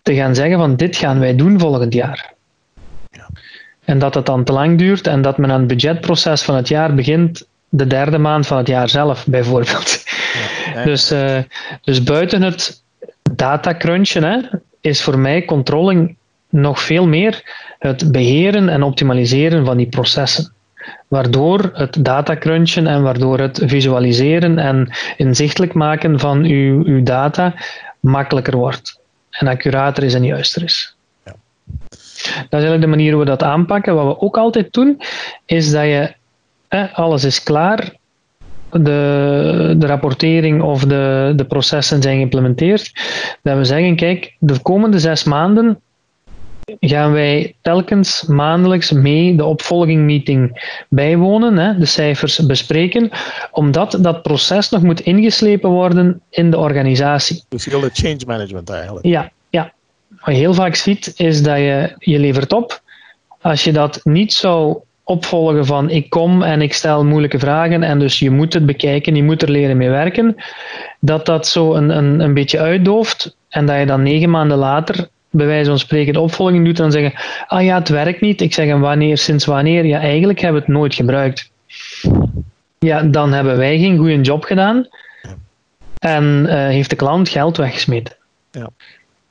te 0.03 0.15
gaan 0.15 0.35
zeggen 0.35 0.59
van 0.59 0.77
dit 0.77 0.97
gaan 0.97 1.19
wij 1.19 1.37
doen 1.37 1.59
volgend 1.59 1.93
jaar. 1.93 2.33
En 3.85 3.99
dat 3.99 4.15
het 4.15 4.27
dan 4.27 4.45
te 4.45 4.53
lang 4.53 4.79
duurt 4.79 5.07
en 5.07 5.23
dat 5.23 5.39
men 5.39 5.51
aan 5.51 5.59
het 5.59 5.69
budgetproces 5.69 6.43
van 6.43 6.55
het 6.55 6.69
jaar 6.69 6.95
begint 6.95 7.47
de 7.69 7.87
derde 7.87 8.19
maand 8.19 8.47
van 8.47 8.59
het 8.59 8.67
jaar 8.67 8.89
zelf, 8.89 9.27
bijvoorbeeld. 9.27 10.03
Dus, 10.85 11.13
uh, 11.13 11.39
dus 11.83 12.03
buiten 12.03 12.43
het 12.43 12.83
datacrunchen 13.33 14.23
hè, 14.23 14.39
is 14.81 15.03
voor 15.03 15.19
mij 15.19 15.45
controlling 15.45 16.17
nog 16.55 16.81
veel 16.81 17.07
meer 17.07 17.43
het 17.79 18.13
beheren 18.13 18.69
en 18.69 18.83
optimaliseren 18.83 19.65
van 19.65 19.77
die 19.77 19.89
processen. 19.89 20.53
Waardoor 21.09 21.71
het 21.73 22.05
datacrunchen 22.05 22.87
en 22.87 23.03
waardoor 23.03 23.39
het 23.39 23.63
visualiseren 23.65 24.59
en 24.59 24.91
inzichtelijk 25.17 25.75
maken 25.75 26.21
van 26.21 26.45
uw, 26.45 26.85
uw 26.85 27.03
data 27.03 27.55
makkelijker 28.01 28.57
wordt. 28.57 29.01
En 29.31 29.49
accurater 29.49 30.03
is 30.03 30.15
en 30.15 30.25
juister 30.25 30.63
is. 30.63 30.97
Ja. 31.25 31.35
Dat 32.27 32.35
is 32.37 32.49
eigenlijk 32.51 32.81
de 32.81 32.87
manier 32.87 33.11
hoe 33.13 33.21
we 33.21 33.27
dat 33.27 33.43
aanpakken. 33.43 33.95
Wat 33.95 34.07
we 34.07 34.21
ook 34.21 34.37
altijd 34.37 34.73
doen, 34.73 35.01
is 35.45 35.71
dat 35.71 35.85
je, 35.85 36.15
alles 36.93 37.25
is 37.25 37.43
klaar, 37.43 37.93
de, 38.71 39.75
de 39.79 39.87
rapportering 39.87 40.63
of 40.63 40.85
de, 40.85 41.33
de 41.37 41.45
processen 41.45 42.03
zijn 42.03 42.17
geïmplementeerd, 42.17 42.93
dat 43.43 43.57
we 43.57 43.65
zeggen, 43.65 43.97
kijk, 43.97 44.37
de 44.39 44.59
komende 44.59 44.99
zes 44.99 45.25
maanden 45.25 45.79
gaan 46.81 47.13
wij 47.13 47.55
telkens 47.61 48.25
maandelijks 48.27 48.91
mee 48.91 49.37
de 49.37 49.45
opvolging 49.45 50.03
meeting 50.03 50.71
bijwonen, 50.89 51.59
hè, 51.59 51.79
de 51.79 51.87
cijfers 51.87 52.47
bespreken, 52.47 53.11
omdat 53.51 53.99
dat 54.01 54.23
proces 54.23 54.71
nog 54.71 54.83
moet 54.83 55.01
ingeslepen 55.01 55.71
worden 55.71 56.21
in 56.31 56.51
de 56.51 56.59
organisatie. 56.59 57.43
Dus 57.49 57.65
heel 57.65 57.83
het 57.83 57.99
change 57.99 58.23
management 58.27 58.71
eigenlijk. 58.71 59.07
Ja, 59.07 59.31
ja. 59.51 59.73
Wat 60.09 60.35
je 60.35 60.41
heel 60.41 60.55
vaak 60.55 60.75
ziet 60.75 61.13
is 61.17 61.43
dat 61.43 61.57
je, 61.57 61.95
je 61.99 62.19
levert 62.19 62.53
op. 62.53 62.83
Als 63.41 63.65
je 63.65 63.73
dat 63.73 64.01
niet 64.03 64.33
zou 64.33 64.79
opvolgen 65.05 65.67
van 65.67 65.91
ik 65.91 66.11
kom 66.11 66.43
en 66.43 66.63
ik 66.63 66.75
stel 66.75 67.05
moeilijke 67.05 67.39
vragen 67.39 67.83
en 67.83 67.99
dus 67.99 68.19
je 68.19 68.31
moet 68.31 68.53
het 68.53 68.67
bekijken, 68.67 69.15
je 69.15 69.23
moet 69.23 69.43
er 69.43 69.51
leren 69.51 69.77
mee 69.77 69.91
werken, 69.91 70.37
dat 71.01 71.27
dat 71.27 71.47
zo 71.47 71.75
een, 71.75 71.91
een, 71.91 72.21
een 72.21 72.35
beetje 72.35 72.59
uitdooft 72.59 73.37
en 73.49 73.67
dat 73.67 73.79
je 73.79 73.87
dan 73.87 74.03
negen 74.03 74.31
maanden 74.31 74.59
later 74.59 75.09
bij 75.35 75.47
wijze 75.47 75.69
van 75.69 75.79
spreken 75.79 76.13
de 76.13 76.21
opvolging 76.21 76.65
doet 76.65 76.77
en 76.77 76.83
dan 76.83 76.93
zeggen, 76.93 77.21
ah 77.47 77.63
ja, 77.63 77.79
het 77.79 77.89
werkt 77.89 78.21
niet. 78.21 78.41
Ik 78.41 78.55
zeg, 78.55 78.69
en 78.69 78.81
wanneer, 78.81 79.19
sinds 79.19 79.45
wanneer? 79.45 79.85
Ja, 79.85 80.01
eigenlijk 80.01 80.41
hebben 80.41 80.61
we 80.61 80.67
het 80.67 80.77
nooit 80.77 80.95
gebruikt. 80.95 81.51
Ja, 82.79 83.03
dan 83.03 83.33
hebben 83.33 83.57
wij 83.57 83.79
geen 83.79 83.97
goede 83.97 84.21
job 84.21 84.45
gedaan 84.45 84.89
en 85.99 86.45
uh, 86.47 86.53
heeft 86.53 86.91
de 86.91 86.97
klant 86.97 87.29
geld 87.29 87.57
weggesmeten. 87.57 88.17
Ja. 88.51 88.71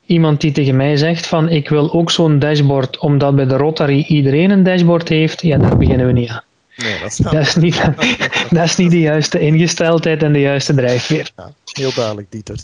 Iemand 0.06 0.40
die 0.40 0.52
tegen 0.52 0.76
mij 0.76 0.96
zegt 0.96 1.26
van, 1.26 1.48
ik 1.48 1.68
wil 1.68 1.92
ook 1.92 2.10
zo'n 2.10 2.38
dashboard, 2.38 2.98
omdat 2.98 3.34
bij 3.36 3.46
de 3.46 3.56
Rotary 3.56 4.04
iedereen 4.08 4.50
een 4.50 4.62
dashboard 4.62 5.08
heeft, 5.08 5.42
ja, 5.42 5.58
daar 5.58 5.76
beginnen 5.76 6.06
we 6.06 6.12
niet 6.12 6.28
aan. 6.28 6.42
Nee, 6.76 6.98
dat, 7.00 7.10
is 7.10 7.16
dat, 7.16 7.34
is 7.34 7.54
niet, 7.54 7.90
dat 8.50 8.64
is 8.64 8.76
niet 8.76 8.90
de 8.90 9.00
juiste 9.00 9.40
ingesteldheid 9.40 10.22
en 10.22 10.32
de 10.32 10.40
juiste 10.40 10.74
drijfveer. 10.74 11.30
Ja, 11.36 11.52
heel 11.72 11.92
duidelijk, 11.94 12.30
Dieter. 12.30 12.56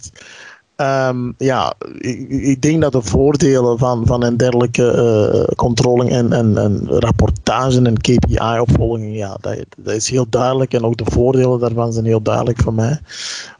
Um, 0.81 1.35
ja, 1.38 1.75
ik, 1.99 2.29
ik, 2.29 2.62
denk 2.62 2.81
dat 2.81 2.93
de 2.93 3.03
voordelen 3.03 3.79
van, 3.79 4.07
van 4.07 4.25
een 4.25 4.37
dergelijke 4.37 4.93
uh, 4.93 5.55
controlling 5.57 6.11
en, 6.11 6.33
en, 6.33 6.59
en 6.59 6.81
rapportage 6.88 7.83
en 7.83 7.97
KPI-opvolging, 7.97 9.16
ja, 9.16 9.37
dat, 9.40 9.57
dat 9.77 9.95
is 9.95 10.11
heel 10.11 10.27
duidelijk. 10.31 10.75
En 10.75 10.85
ook 10.85 10.97
de 10.97 11.11
voordelen 11.11 11.59
daarvan 11.59 11.93
zijn 11.93 12.05
heel 12.05 12.23
duidelijk 12.23 12.62
voor 12.62 12.75
mij. 12.75 12.99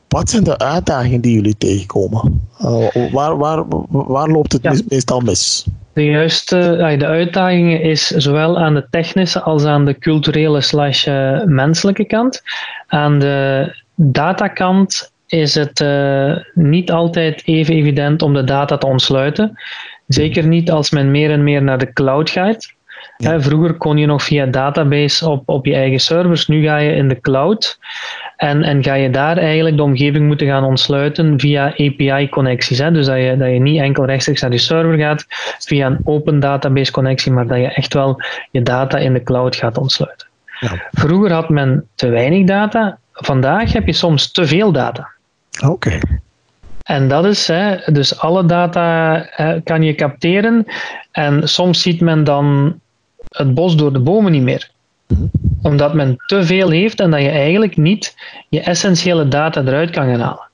Wat 0.09 0.31
zijn 0.31 0.45
de 0.45 0.59
uitdagingen 0.59 1.21
die 1.21 1.35
jullie 1.35 1.57
tegenkomen? 1.59 2.49
Uh, 2.61 3.13
waar, 3.13 3.39
waar, 3.39 3.65
waar 3.89 4.29
loopt 4.29 4.53
het 4.53 4.85
meestal 4.89 5.21
mis? 5.21 5.67
De 5.93 6.05
juiste 6.05 6.57
de 6.99 7.07
uitdaging 7.07 7.81
is 7.81 8.07
zowel 8.07 8.59
aan 8.59 8.75
de 8.75 8.87
technische 8.91 9.41
als 9.41 9.65
aan 9.65 9.85
de 9.85 9.99
culturele 9.99 10.61
slash 10.61 11.07
menselijke 11.45 12.05
kant. 12.05 12.43
Aan 12.87 13.19
de 13.19 13.75
datakant 13.95 15.10
is 15.31 15.55
het 15.55 15.81
uh, 15.81 16.37
niet 16.55 16.91
altijd 16.91 17.43
even 17.45 17.75
evident 17.75 18.23
om 18.23 18.35
de 18.35 18.45
data 18.45 18.77
te 18.77 18.87
ontsluiten. 18.87 19.59
Zeker 20.07 20.47
niet 20.47 20.71
als 20.71 20.91
men 20.91 21.11
meer 21.11 21.31
en 21.31 21.45
meer 21.45 21.63
naar 21.63 21.79
de 21.79 21.93
cloud 21.93 22.31
gaat. 22.31 22.79
Ja. 23.17 23.41
vroeger 23.41 23.75
kon 23.75 23.97
je 23.97 24.07
nog 24.07 24.23
via 24.23 24.47
database 24.47 25.29
op, 25.29 25.49
op 25.49 25.67
je 25.67 25.75
eigen 25.75 26.01
servers, 26.01 26.47
nu 26.47 26.63
ga 26.63 26.77
je 26.77 26.95
in 26.95 27.09
de 27.09 27.21
cloud 27.21 27.79
en, 28.37 28.63
en 28.63 28.83
ga 28.83 28.95
je 28.95 29.11
daar 29.11 29.37
eigenlijk 29.37 29.77
de 29.77 29.83
omgeving 29.83 30.27
moeten 30.27 30.47
gaan 30.47 30.65
ontsluiten 30.65 31.41
via 31.41 31.67
API-connecties. 31.67 32.79
Dus 32.79 33.07
dat 33.07 33.17
je, 33.17 33.37
dat 33.37 33.51
je 33.51 33.59
niet 33.59 33.81
enkel 33.81 34.05
rechtstreeks 34.05 34.41
naar 34.41 34.51
die 34.51 34.59
server 34.59 34.99
gaat 34.99 35.25
via 35.59 35.87
een 35.87 36.01
open 36.05 36.41
database 36.41 36.93
connectie, 36.93 37.33
maar 37.33 37.47
dat 37.47 37.59
je 37.59 37.69
echt 37.69 37.95
wel 37.95 38.23
je 38.51 38.63
data 38.63 38.99
in 38.99 39.13
de 39.13 39.23
cloud 39.23 39.57
gaat 39.57 39.79
ontsluiten. 39.79 40.29
Ja. 40.61 40.89
Vroeger 40.91 41.33
had 41.33 41.49
men 41.49 41.89
te 41.95 42.09
weinig 42.09 42.47
data, 42.47 42.99
vandaag 43.13 43.73
heb 43.73 43.87
je 43.87 43.93
soms 43.93 44.33
te 44.33 44.47
veel 44.47 44.73
data. 44.73 45.09
Oké. 45.67 45.99
En 46.83 47.09
dat 47.09 47.25
is, 47.25 47.47
hè, 47.47 47.77
dus 47.93 48.19
alle 48.19 48.47
data 48.47 49.17
hè, 49.31 49.61
kan 49.61 49.83
je 49.83 49.95
capteren 49.95 50.67
en 51.13 51.49
soms 51.49 51.83
ziet 51.83 52.01
men 52.01 52.25
dan 52.25 52.79
het 53.29 53.55
bos 53.55 53.77
door 53.77 53.93
de 53.93 54.01
bomen 54.01 54.33
niet 54.33 54.43
meer. 54.43 54.71
Mhm. 55.07 55.25
Omdat 55.63 55.95
men 55.95 56.17
te 56.27 56.45
veel 56.45 56.71
heeft 56.71 57.01
en 57.01 57.11
dat 57.11 57.21
je 57.21 57.29
eigenlijk 57.29 57.77
niet 57.77 58.15
je 58.49 58.61
essentiële 58.61 59.29
data 59.29 59.61
eruit 59.61 59.91
kan 59.91 60.07
gaan 60.07 60.21
halen. 60.21 60.49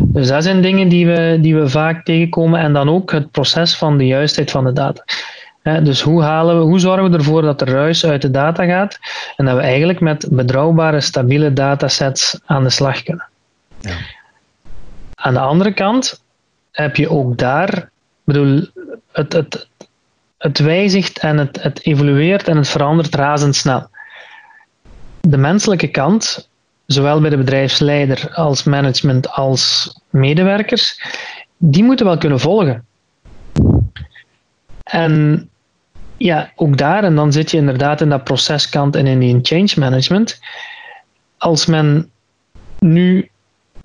Dus 0.00 0.28
dat 0.28 0.42
zijn 0.42 0.60
dingen 0.60 0.88
die 0.88 1.06
we, 1.06 1.38
die 1.40 1.56
we 1.56 1.68
vaak 1.68 2.04
tegenkomen 2.04 2.60
en 2.60 2.72
dan 2.72 2.88
ook 2.88 3.12
het 3.12 3.30
proces 3.30 3.76
van 3.76 3.98
de 3.98 4.06
juistheid 4.06 4.50
van 4.50 4.64
de 4.64 4.72
data. 4.72 5.04
dus 5.82 6.00
hoe, 6.00 6.22
halen 6.22 6.58
we, 6.58 6.64
hoe 6.64 6.78
zorgen 6.78 7.10
we 7.10 7.16
ervoor 7.16 7.42
dat 7.42 7.60
er 7.60 7.68
ruis 7.68 8.06
uit 8.06 8.22
de 8.22 8.30
data 8.30 8.64
gaat 8.64 8.98
en 9.36 9.44
dat 9.44 9.56
we 9.56 9.62
eigenlijk 9.62 10.00
met 10.00 10.26
betrouwbare, 10.30 11.00
stabiele 11.00 11.52
datasets 11.52 12.40
aan 12.44 12.62
de 12.62 12.70
slag 12.70 13.02
kunnen. 13.02 13.28
Aan 15.14 15.34
de 15.34 15.40
andere 15.40 15.72
kant 15.72 16.22
heb 16.72 16.96
je 16.96 17.10
ook 17.10 17.38
daar, 17.38 17.90
bedoel, 18.24 18.66
het, 19.12 19.32
het, 19.32 19.68
het 20.38 20.58
wijzigt 20.58 21.18
en 21.18 21.38
het, 21.38 21.62
het 21.62 21.84
evolueert 21.84 22.48
en 22.48 22.56
het 22.56 22.68
verandert 22.68 23.14
razendsnel. 23.14 23.88
De 25.20 25.36
menselijke 25.36 25.88
kant, 25.88 26.48
zowel 26.86 27.20
bij 27.20 27.30
de 27.30 27.36
bedrijfsleider 27.36 28.34
als 28.34 28.64
management 28.64 29.30
als 29.30 29.94
medewerkers, 30.10 31.00
die 31.56 31.84
moeten 31.84 32.06
wel 32.06 32.18
kunnen 32.18 32.40
volgen. 32.40 32.86
En 34.84 35.48
ja, 36.16 36.52
ook 36.54 36.78
daar, 36.78 37.04
en 37.04 37.14
dan 37.14 37.32
zit 37.32 37.50
je 37.50 37.56
inderdaad 37.56 38.00
in 38.00 38.08
dat 38.08 38.24
proceskant 38.24 38.96
en 38.96 39.06
in 39.06 39.18
die 39.18 39.38
change 39.42 39.72
management. 39.76 40.40
Als 41.38 41.66
men 41.66 42.10
nu 42.78 43.30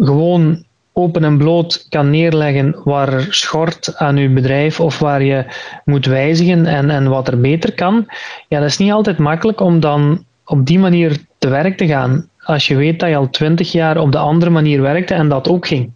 gewoon 0.04 0.64
open 0.94 1.24
en 1.24 1.38
bloot 1.38 1.86
kan 1.90 2.10
neerleggen 2.10 2.82
waar 2.84 3.14
er 3.14 3.28
schort 3.30 3.96
aan 3.98 4.18
uw 4.18 4.34
bedrijf 4.34 4.80
of 4.80 5.00
waar 5.00 5.24
je 5.24 5.46
moet 5.86 6.06
wijzigen 6.06 6.66
en, 6.66 6.90
en 6.90 7.10
wat 7.10 7.28
er 7.28 7.40
beter 7.40 7.74
kan, 7.74 8.06
ja, 8.48 8.60
dat 8.60 8.70
is 8.70 8.78
niet 8.78 8.92
altijd 8.92 9.18
makkelijk 9.18 9.60
om 9.60 9.80
dan 9.80 10.26
op 10.46 10.66
die 10.66 10.80
manier 10.80 11.18
te 11.38 11.50
werk 11.50 11.78
te 11.78 11.88
gaan. 11.88 12.30
Als 12.40 12.68
je 12.68 12.76
weet 12.76 13.00
dat 13.00 13.10
je 13.10 13.16
al 13.16 13.30
twintig 13.30 13.72
jaar 13.72 13.98
op 13.98 14.12
de 14.12 14.18
andere 14.18 14.52
manier 14.52 14.82
werkte 14.82 15.14
en 15.14 15.30
dat 15.30 15.48
ook 15.48 15.68
ging. 15.68 15.92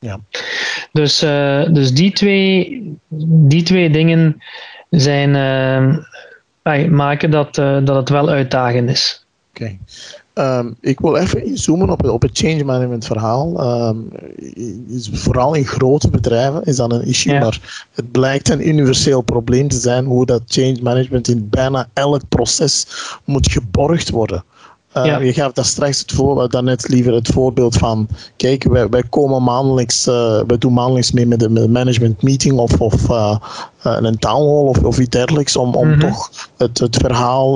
Ja. 0.00 0.18
Dus, 0.92 1.22
uh, 1.22 1.64
dus 1.72 1.92
die, 1.92 2.12
twee, 2.12 2.82
die 3.48 3.62
twee 3.62 3.90
dingen 3.90 4.42
zijn, 4.90 5.34
uh, 6.64 6.88
maken 6.88 7.30
dat, 7.30 7.58
uh, 7.58 7.78
dat 7.84 7.96
het 7.96 8.08
wel 8.08 8.28
uitdagend 8.28 8.90
is. 8.90 9.26
Oké. 9.50 9.78
Ehm, 10.34 10.70
ik 10.80 11.00
wil 11.00 11.16
even 11.16 11.44
inzoomen 11.44 11.90
op, 11.90 12.08
op 12.08 12.22
het 12.22 12.38
change 12.38 12.64
management 12.64 13.06
verhaal. 13.06 13.60
Ehm, 13.60 13.96
vooral 15.12 15.54
in 15.54 15.66
grote 15.66 16.10
bedrijven 16.10 16.62
is 16.62 16.76
dat 16.76 16.92
een 16.92 17.06
issue, 17.06 17.38
maar 17.38 17.86
het 17.94 18.10
blijkt 18.10 18.48
een 18.48 18.68
universeel 18.68 19.20
probleem 19.20 19.68
te 19.68 19.76
zijn 19.76 20.04
hoe 20.04 20.26
dat 20.26 20.42
change 20.46 20.78
management 20.82 21.28
in 21.28 21.48
bijna 21.48 21.88
elk 21.92 22.22
proces 22.28 22.86
moet 23.24 23.50
geborgd 23.50 24.10
worden. 24.10 24.44
Uh, 24.96 25.24
Je 25.24 25.32
gaf 25.32 25.52
daar 25.52 25.64
straks 25.64 25.98
het 25.98 26.12
voorbeeld, 26.12 26.62
net 26.62 26.88
liever 26.88 27.12
het 27.12 27.28
voorbeeld 27.28 27.76
van, 27.76 28.08
kijk, 28.36 28.64
wij, 28.64 28.88
wij 28.88 29.02
komen 29.10 29.42
maandelijks, 29.42 30.06
uh, 30.06 30.40
wij 30.46 30.58
doen 30.58 30.72
maandelijks 30.72 31.12
mee 31.12 31.26
met 31.26 31.42
een 31.42 31.72
management 31.72 32.22
meeting 32.22 32.58
of, 32.58 32.80
of 32.80 33.08
uh, 33.10 33.36
een 33.82 34.18
town 34.18 34.42
hall 34.42 34.66
of, 34.68 34.82
of 34.82 34.98
iets 34.98 35.08
dergelijks, 35.08 35.56
om, 35.56 35.74
om 35.74 35.86
mm 35.86 35.92
-hmm. 35.92 36.00
toch 36.00 36.30
het, 36.56 36.78
het 36.78 36.96
verhaal 36.96 37.54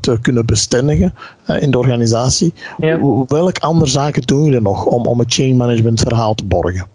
te 0.00 0.18
kunnen 0.20 0.46
bestendigen 0.46 1.14
in 1.58 1.70
de 1.70 1.78
organisatie. 1.78 2.52
Ja. 2.78 2.98
Welke 3.26 3.60
andere 3.60 3.90
zaken 3.90 4.22
doen 4.22 4.44
jullie 4.44 4.60
nog 4.60 4.84
om, 4.84 5.06
om 5.06 5.18
het 5.18 5.34
change 5.34 5.54
management 5.54 6.00
verhaal 6.00 6.34
te 6.34 6.44
borgen? 6.44 6.86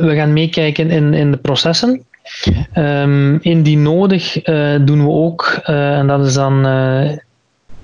we 0.00 0.12
gaan 0.14 0.32
meekijken 0.32 0.90
in, 0.90 1.14
in 1.14 1.30
de 1.30 1.36
processen. 1.36 2.04
Um, 2.74 3.38
indien 3.42 3.82
nodig 3.82 4.42
doen 4.84 5.04
we 5.04 5.10
ook, 5.10 5.60
en 5.64 6.06
dat 6.06 6.26
is 6.26 6.34
dan 6.34 6.66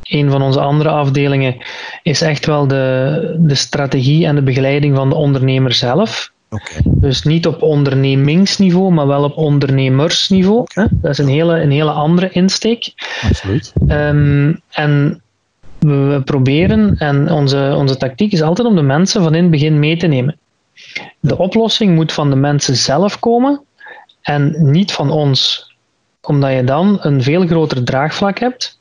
een 0.09 0.31
van 0.31 0.43
onze 0.43 0.61
andere 0.61 0.89
afdelingen 0.89 1.57
is 2.03 2.21
echt 2.21 2.47
wel 2.47 2.67
de, 2.67 3.37
de 3.39 3.55
strategie 3.55 4.27
en 4.27 4.35
de 4.35 4.43
begeleiding 4.43 4.97
van 4.97 5.09
de 5.09 5.15
ondernemer 5.15 5.73
zelf. 5.73 6.35
Okay. 6.51 6.81
Dus 6.85 7.23
niet 7.23 7.47
op 7.47 7.63
ondernemingsniveau, 7.63 8.93
maar 8.93 9.07
wel 9.07 9.25
op 9.25 9.37
ondernemersniveau. 9.37 10.59
Okay. 10.59 10.89
Dat 10.91 11.11
is 11.11 11.19
een 11.19 11.29
hele, 11.29 11.61
een 11.61 11.71
hele 11.71 11.91
andere 11.91 12.31
insteek. 12.31 12.93
Absoluut. 13.23 13.73
Um, 13.89 14.61
en 14.71 15.21
we 15.79 16.23
proberen, 16.25 16.95
en 16.99 17.31
onze, 17.31 17.75
onze 17.77 17.97
tactiek 17.97 18.33
is 18.33 18.43
altijd 18.43 18.69
om 18.69 18.75
de 18.75 18.83
mensen 18.83 19.23
van 19.23 19.35
in 19.35 19.43
het 19.43 19.51
begin 19.51 19.79
mee 19.79 19.97
te 19.97 20.07
nemen. 20.07 20.39
De 21.21 21.39
oplossing 21.39 21.95
moet 21.95 22.13
van 22.13 22.31
de 22.31 22.37
mensen 22.37 22.77
zelf 22.77 23.19
komen 23.19 23.61
en 24.23 24.71
niet 24.71 24.93
van 24.93 25.11
ons 25.11 25.71
omdat 26.27 26.53
je 26.53 26.65
dan 26.65 26.99
een 27.01 27.23
veel 27.23 27.47
groter 27.47 27.85
draagvlak 27.85 28.39
hebt 28.39 28.79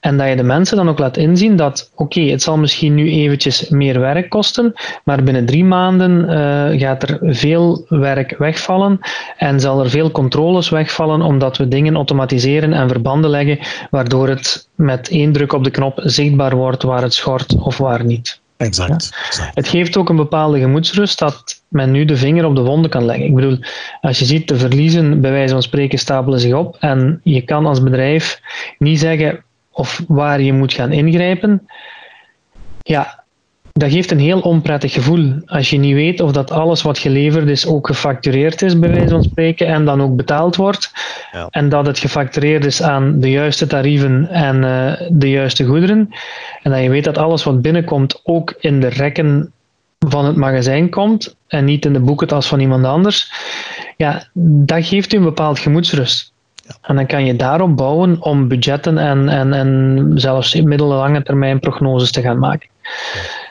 en 0.00 0.16
dat 0.16 0.28
je 0.28 0.36
de 0.36 0.42
mensen 0.42 0.76
dan 0.76 0.88
ook 0.88 0.98
laat 0.98 1.16
inzien 1.16 1.56
dat, 1.56 1.90
oké, 1.94 2.20
het 2.20 2.42
zal 2.42 2.58
misschien 2.58 2.94
nu 2.94 3.10
eventjes 3.10 3.68
meer 3.68 4.00
werk 4.00 4.28
kosten, 4.28 4.72
maar 5.04 5.22
binnen 5.22 5.46
drie 5.46 5.64
maanden 5.64 6.24
uh, 6.30 6.80
gaat 6.80 7.02
er 7.02 7.18
veel 7.20 7.84
werk 7.88 8.38
wegvallen 8.38 9.00
en 9.36 9.60
zal 9.60 9.80
er 9.80 9.90
veel 9.90 10.10
controles 10.10 10.68
wegvallen 10.68 11.22
omdat 11.22 11.56
we 11.56 11.68
dingen 11.68 11.94
automatiseren 11.94 12.72
en 12.72 12.88
verbanden 12.88 13.30
leggen, 13.30 13.58
waardoor 13.90 14.28
het 14.28 14.68
met 14.74 15.08
één 15.08 15.32
druk 15.32 15.52
op 15.52 15.64
de 15.64 15.70
knop 15.70 16.00
zichtbaar 16.04 16.56
wordt 16.56 16.82
waar 16.82 17.02
het 17.02 17.14
schort 17.14 17.54
of 17.58 17.78
waar 17.78 18.04
niet. 18.04 18.40
Exact, 18.58 19.10
Het 19.54 19.68
geeft 19.68 19.96
ook 19.96 20.08
een 20.08 20.16
bepaalde 20.16 20.58
gemoedsrust 20.58 21.18
dat 21.18 21.62
men 21.68 21.90
nu 21.90 22.04
de 22.04 22.16
vinger 22.16 22.44
op 22.44 22.54
de 22.54 22.62
wonden 22.62 22.90
kan 22.90 23.04
leggen. 23.04 23.26
Ik 23.26 23.34
bedoel, 23.34 23.58
als 24.00 24.18
je 24.18 24.24
ziet, 24.24 24.48
de 24.48 24.58
verliezen 24.58 25.20
bij 25.20 25.30
wijze 25.30 25.52
van 25.52 25.62
spreken 25.62 25.98
stapelen 25.98 26.40
zich 26.40 26.54
op 26.54 26.76
en 26.80 27.20
je 27.22 27.42
kan 27.42 27.66
als 27.66 27.82
bedrijf 27.82 28.40
niet 28.78 28.98
zeggen 29.00 29.44
of 29.70 30.02
waar 30.08 30.40
je 30.40 30.52
moet 30.52 30.72
gaan 30.72 30.92
ingrijpen. 30.92 31.68
Ja, 32.82 33.24
dat 33.78 33.90
geeft 33.90 34.10
een 34.10 34.18
heel 34.18 34.40
onprettig 34.40 34.92
gevoel. 34.92 35.32
Als 35.46 35.70
je 35.70 35.78
niet 35.78 35.94
weet 35.94 36.20
of 36.20 36.32
dat 36.32 36.50
alles 36.50 36.82
wat 36.82 36.98
geleverd 36.98 37.48
is 37.48 37.66
ook 37.66 37.86
gefactureerd 37.86 38.62
is, 38.62 38.78
bij 38.78 38.90
wijze 38.90 39.08
van 39.08 39.22
spreken, 39.22 39.66
en 39.66 39.84
dan 39.84 40.02
ook 40.02 40.16
betaald 40.16 40.56
wordt. 40.56 40.92
Ja. 41.32 41.46
En 41.50 41.68
dat 41.68 41.86
het 41.86 41.98
gefactureerd 41.98 42.64
is 42.64 42.82
aan 42.82 43.20
de 43.20 43.30
juiste 43.30 43.66
tarieven 43.66 44.28
en 44.28 44.56
uh, 44.56 45.08
de 45.10 45.30
juiste 45.30 45.64
goederen. 45.64 46.08
En 46.62 46.70
dat 46.70 46.82
je 46.82 46.90
weet 46.90 47.04
dat 47.04 47.18
alles 47.18 47.44
wat 47.44 47.62
binnenkomt 47.62 48.20
ook 48.24 48.54
in 48.58 48.80
de 48.80 48.88
rekken 48.88 49.52
van 49.98 50.24
het 50.24 50.36
magazijn 50.36 50.90
komt 50.90 51.36
en 51.46 51.64
niet 51.64 51.84
in 51.84 51.92
de 51.92 52.00
boekentas 52.00 52.46
van 52.46 52.60
iemand 52.60 52.84
anders. 52.84 53.32
Ja, 53.96 54.24
dat 54.32 54.86
geeft 54.86 55.12
u 55.12 55.16
een 55.16 55.22
bepaald 55.22 55.58
gemoedsrust. 55.58 56.32
Ja. 56.54 56.74
En 56.82 56.96
dan 56.96 57.06
kan 57.06 57.24
je 57.24 57.36
daarop 57.36 57.76
bouwen 57.76 58.22
om 58.22 58.48
budgetten 58.48 58.98
en, 58.98 59.28
en, 59.28 59.52
en 59.52 60.10
zelfs 60.14 60.54
middellange 60.54 61.22
termijn 61.22 61.60
prognoses 61.60 62.10
te 62.10 62.20
gaan 62.20 62.38
maken. 62.38 62.68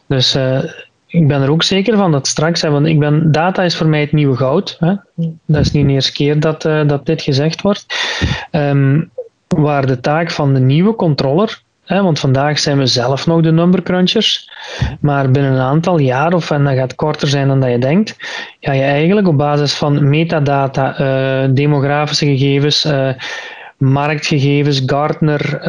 Dus 0.08 0.36
uh, 0.36 0.64
ik 1.08 1.28
ben 1.28 1.42
er 1.42 1.52
ook 1.52 1.64
zeker 1.64 1.98
van 1.98 2.12
dat 2.12 2.28
straks, 2.28 2.62
hè, 2.62 2.70
want 2.70 2.86
ik 2.86 3.00
ben, 3.00 3.32
data 3.32 3.64
is 3.64 3.76
voor 3.76 3.88
mij 3.88 4.00
het 4.00 4.12
nieuwe 4.12 4.36
goud. 4.36 4.78
Hè. 4.80 4.94
Dat 5.46 5.62
is 5.62 5.72
niet 5.72 5.88
de 5.88 5.94
eerste 5.94 6.12
keer 6.12 6.40
dat, 6.40 6.66
uh, 6.66 6.88
dat 6.88 7.06
dit 7.06 7.22
gezegd 7.22 7.62
wordt. 7.62 7.86
Um, 8.52 9.12
waar 9.48 9.86
de 9.86 10.00
taak 10.00 10.32
van 10.32 10.54
de 10.54 10.60
nieuwe 10.60 10.96
controller 10.96 11.66
Hè, 11.88 12.02
want 12.02 12.20
vandaag 12.20 12.60
zijn 12.60 12.78
we 12.78 12.86
zelf 12.86 13.28
nog 13.28 13.42
de 13.42 13.52
number 13.52 13.84
crunchers. 13.84 14.50
Maar 15.00 15.32
binnen 15.32 15.52
een 15.52 15.60
aantal 15.60 16.00
jaar, 16.00 16.34
of 16.34 16.52
en 16.52 16.64
dat 16.64 16.74
gaat 16.74 16.96
korter 16.96 17.28
zijn 17.28 17.48
dan 17.48 17.60
dat 17.60 17.72
je 17.72 17.80
denkt, 17.80 18.16
ga 18.60 18.72
je 18.72 18.84
eigenlijk 18.84 19.28
op 19.28 19.38
basis 19.38 19.74
van 19.74 20.10
metadata, 20.10 21.00
uh, 21.00 21.50
demografische 21.54 22.26
gegevens, 22.26 22.88
marktgegevens, 23.78 24.82
Gartner, 24.86 25.60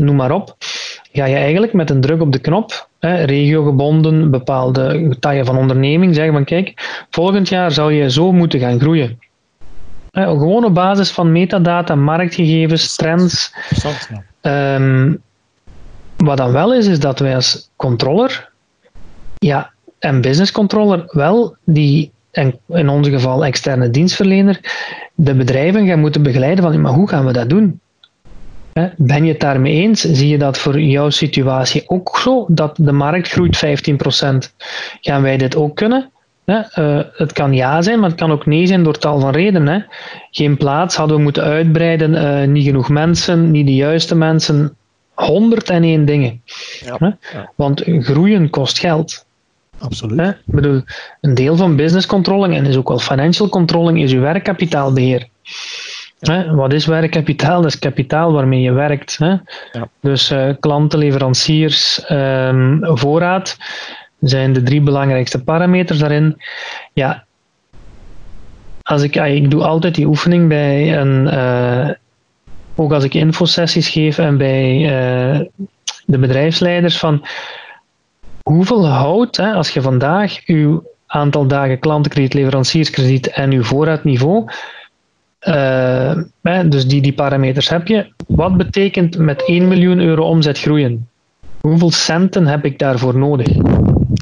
noem 0.00 0.16
maar 0.16 0.32
op, 0.32 0.56
ga 1.12 1.24
je 1.24 1.36
eigenlijk 1.36 1.72
met 1.72 1.90
een 1.90 2.00
druk 2.00 2.20
op 2.20 2.32
de 2.32 2.38
knop, 2.38 2.88
hè, 3.04 3.24
regiogebonden, 3.24 4.30
bepaalde 4.30 5.06
getallen 5.10 5.46
van 5.46 5.56
onderneming, 5.56 6.14
zeggen 6.14 6.32
van 6.32 6.44
kijk, 6.44 6.72
volgend 7.10 7.48
jaar 7.48 7.72
zou 7.72 7.92
je 7.92 8.10
zo 8.10 8.32
moeten 8.32 8.60
gaan 8.60 8.80
groeien. 8.80 9.18
Hè, 10.10 10.24
gewoon 10.24 10.64
op 10.64 10.74
basis 10.74 11.10
van 11.10 11.32
metadata, 11.32 11.94
marktgegevens, 11.94 12.96
trends. 12.96 13.54
Um, 14.42 15.22
wat 16.16 16.36
dan 16.36 16.52
wel 16.52 16.74
is, 16.74 16.86
is 16.86 17.00
dat 17.00 17.18
wij 17.18 17.34
als 17.34 17.70
controller 17.76 18.52
ja, 19.38 19.70
en 19.98 20.20
business 20.20 20.52
controller 20.52 21.04
wel 21.06 21.56
die, 21.64 22.10
en 22.30 22.58
in 22.68 22.88
ons 22.88 23.08
geval 23.08 23.44
externe 23.44 23.90
dienstverlener, 23.90 24.60
de 25.14 25.34
bedrijven 25.34 25.86
gaan 25.86 26.00
moeten 26.00 26.22
begeleiden 26.22 26.64
van, 26.64 26.80
maar 26.80 26.92
hoe 26.92 27.08
gaan 27.08 27.26
we 27.26 27.32
dat 27.32 27.48
doen? 27.48 27.80
Ben 28.96 29.24
je 29.24 29.32
het 29.32 29.40
daarmee 29.40 29.72
eens? 29.72 30.00
Zie 30.00 30.28
je 30.28 30.38
dat 30.38 30.58
voor 30.58 30.80
jouw 30.80 31.10
situatie 31.10 31.82
ook 31.86 32.18
zo? 32.18 32.46
Dat 32.48 32.76
de 32.80 32.92
markt 32.92 33.28
groeit 33.28 33.56
15%. 33.56 34.54
Gaan 35.00 35.22
wij 35.22 35.36
dit 35.36 35.56
ook 35.56 35.76
kunnen? 35.76 36.10
Uh, 36.46 37.00
het 37.12 37.32
kan 37.32 37.52
ja 37.52 37.82
zijn, 37.82 38.00
maar 38.00 38.08
het 38.08 38.18
kan 38.18 38.32
ook 38.32 38.46
nee 38.46 38.66
zijn 38.66 38.82
door 38.82 38.98
tal 38.98 39.20
van 39.20 39.32
redenen. 39.32 39.86
Geen 40.30 40.56
plaats, 40.56 40.96
hadden 40.96 41.16
we 41.16 41.22
moeten 41.22 41.42
uitbreiden, 41.42 42.12
uh, 42.12 42.48
niet 42.48 42.64
genoeg 42.64 42.88
mensen, 42.88 43.50
niet 43.50 43.66
de 43.66 43.74
juiste 43.74 44.14
mensen, 44.14 44.76
101 45.14 46.04
dingen. 46.04 46.42
Ja, 46.80 47.18
Want 47.54 47.82
groeien 47.84 48.50
kost 48.50 48.78
geld. 48.78 49.26
Absoluut. 49.78 50.18
Hè? 50.18 50.28
Ik 50.28 50.36
bedoel, 50.44 50.82
een 51.20 51.34
deel 51.34 51.56
van 51.56 51.76
business 51.76 52.06
controlling 52.06 52.54
en 52.54 52.66
is 52.66 52.76
ook 52.76 52.88
wel 52.88 52.98
financial 52.98 53.48
controlling 53.48 54.02
is 54.02 54.10
je 54.10 54.18
werkkapitaalbeheer. 54.18 55.28
Hè? 56.26 56.54
Wat 56.54 56.72
is 56.72 56.86
werkkapitaal? 56.86 57.62
Dat 57.62 57.70
is 57.70 57.78
kapitaal 57.78 58.32
waarmee 58.32 58.60
je 58.60 58.72
werkt. 58.72 59.18
Hè? 59.18 59.36
Dus 60.00 60.30
uh, 60.32 60.50
klanten, 60.60 60.98
leveranciers, 60.98 62.10
um, 62.10 62.80
voorraad 62.82 63.56
zijn 64.20 64.52
de 64.52 64.62
drie 64.62 64.80
belangrijkste 64.80 65.44
parameters 65.44 65.98
daarin. 65.98 66.42
Ja, 66.92 67.24
als 68.82 69.02
ik, 69.02 69.16
ik 69.16 69.50
doe 69.50 69.62
altijd 69.62 69.94
die 69.94 70.06
oefening 70.06 70.48
bij 70.48 70.98
een, 70.98 71.26
uh, 71.26 71.90
ook 72.74 72.92
als 72.92 73.04
ik 73.04 73.14
infosessies 73.14 73.88
geef 73.88 74.18
en 74.18 74.36
bij 74.36 74.74
uh, 74.74 75.40
de 76.06 76.18
bedrijfsleiders 76.18 76.98
van 76.98 77.26
hoeveel 78.42 78.88
houdt, 78.88 79.36
hè, 79.36 79.52
als 79.52 79.70
je 79.70 79.82
vandaag 79.82 80.40
uw 80.46 80.84
aantal 81.06 81.46
dagen 81.46 81.78
klantenkrediet, 81.78 82.34
leverancierskrediet 82.34 83.30
en 83.30 83.50
uw 83.50 83.62
voorraadniveau, 83.62 84.50
uh, 85.44 86.60
dus 86.66 86.86
die, 86.86 87.02
die 87.02 87.12
parameters 87.12 87.68
heb 87.68 87.86
je, 87.86 88.12
wat 88.26 88.56
betekent 88.56 89.18
met 89.18 89.44
1 89.46 89.68
miljoen 89.68 90.00
euro 90.00 90.22
omzet 90.22 90.58
groeien? 90.58 91.08
Hoeveel 91.60 91.90
centen 91.90 92.46
heb 92.46 92.64
ik 92.64 92.78
daarvoor 92.78 93.18
nodig? 93.18 93.46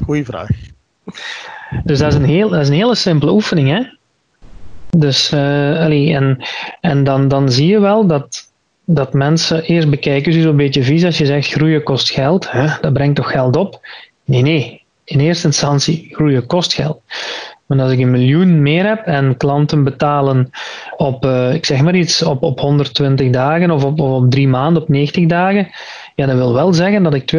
Goeie 0.05 0.25
vraag. 0.25 0.49
Dus 1.83 1.99
dat 1.99 2.11
is 2.11 2.19
een, 2.19 2.25
heel, 2.25 2.49
dat 2.49 2.61
is 2.61 2.67
een 2.67 2.73
hele 2.73 2.95
simpele 2.95 3.31
oefening. 3.31 3.69
Hè? 3.69 3.81
Dus, 4.97 5.31
uh, 5.31 5.79
allee, 5.79 6.13
en, 6.15 6.37
en 6.81 7.03
dan, 7.03 7.27
dan 7.27 7.51
zie 7.51 7.67
je 7.67 7.79
wel 7.79 8.07
dat, 8.07 8.51
dat 8.85 9.13
mensen 9.13 9.63
eerst 9.63 9.89
bekijken, 9.89 10.33
ze 10.33 10.41
zo'n 10.41 10.55
beetje 10.55 10.83
vies 10.83 11.05
als 11.05 11.17
je 11.17 11.25
zegt 11.25 11.51
groeien 11.51 11.83
kost 11.83 12.11
geld, 12.11 12.51
hè, 12.51 12.67
dat 12.81 12.93
brengt 12.93 13.15
toch 13.15 13.31
geld 13.31 13.55
op? 13.55 13.87
Nee, 14.25 14.41
nee. 14.41 14.81
In 15.05 15.19
eerste 15.19 15.47
instantie 15.47 16.07
groeien 16.11 16.45
kost 16.45 16.73
geld. 16.73 17.01
Maar 17.65 17.81
als 17.81 17.91
ik 17.91 17.99
een 17.99 18.11
miljoen 18.11 18.61
meer 18.61 18.85
heb 18.85 19.05
en 19.05 19.37
klanten 19.37 19.83
betalen 19.83 20.49
op, 20.97 21.25
uh, 21.25 21.53
ik 21.53 21.65
zeg 21.65 21.81
maar 21.81 21.95
iets, 21.95 22.23
op, 22.23 22.43
op 22.43 22.59
120 22.59 23.29
dagen 23.29 23.71
of 23.71 23.83
op, 23.83 23.99
op 23.99 24.31
drie 24.31 24.47
maanden, 24.47 24.81
op 24.81 24.89
90 24.89 25.25
dagen, 25.25 25.67
ja, 26.15 26.25
dat 26.25 26.35
wil 26.35 26.53
wel 26.53 26.73
zeggen 26.73 27.03
dat 27.03 27.13
ik 27.13 27.33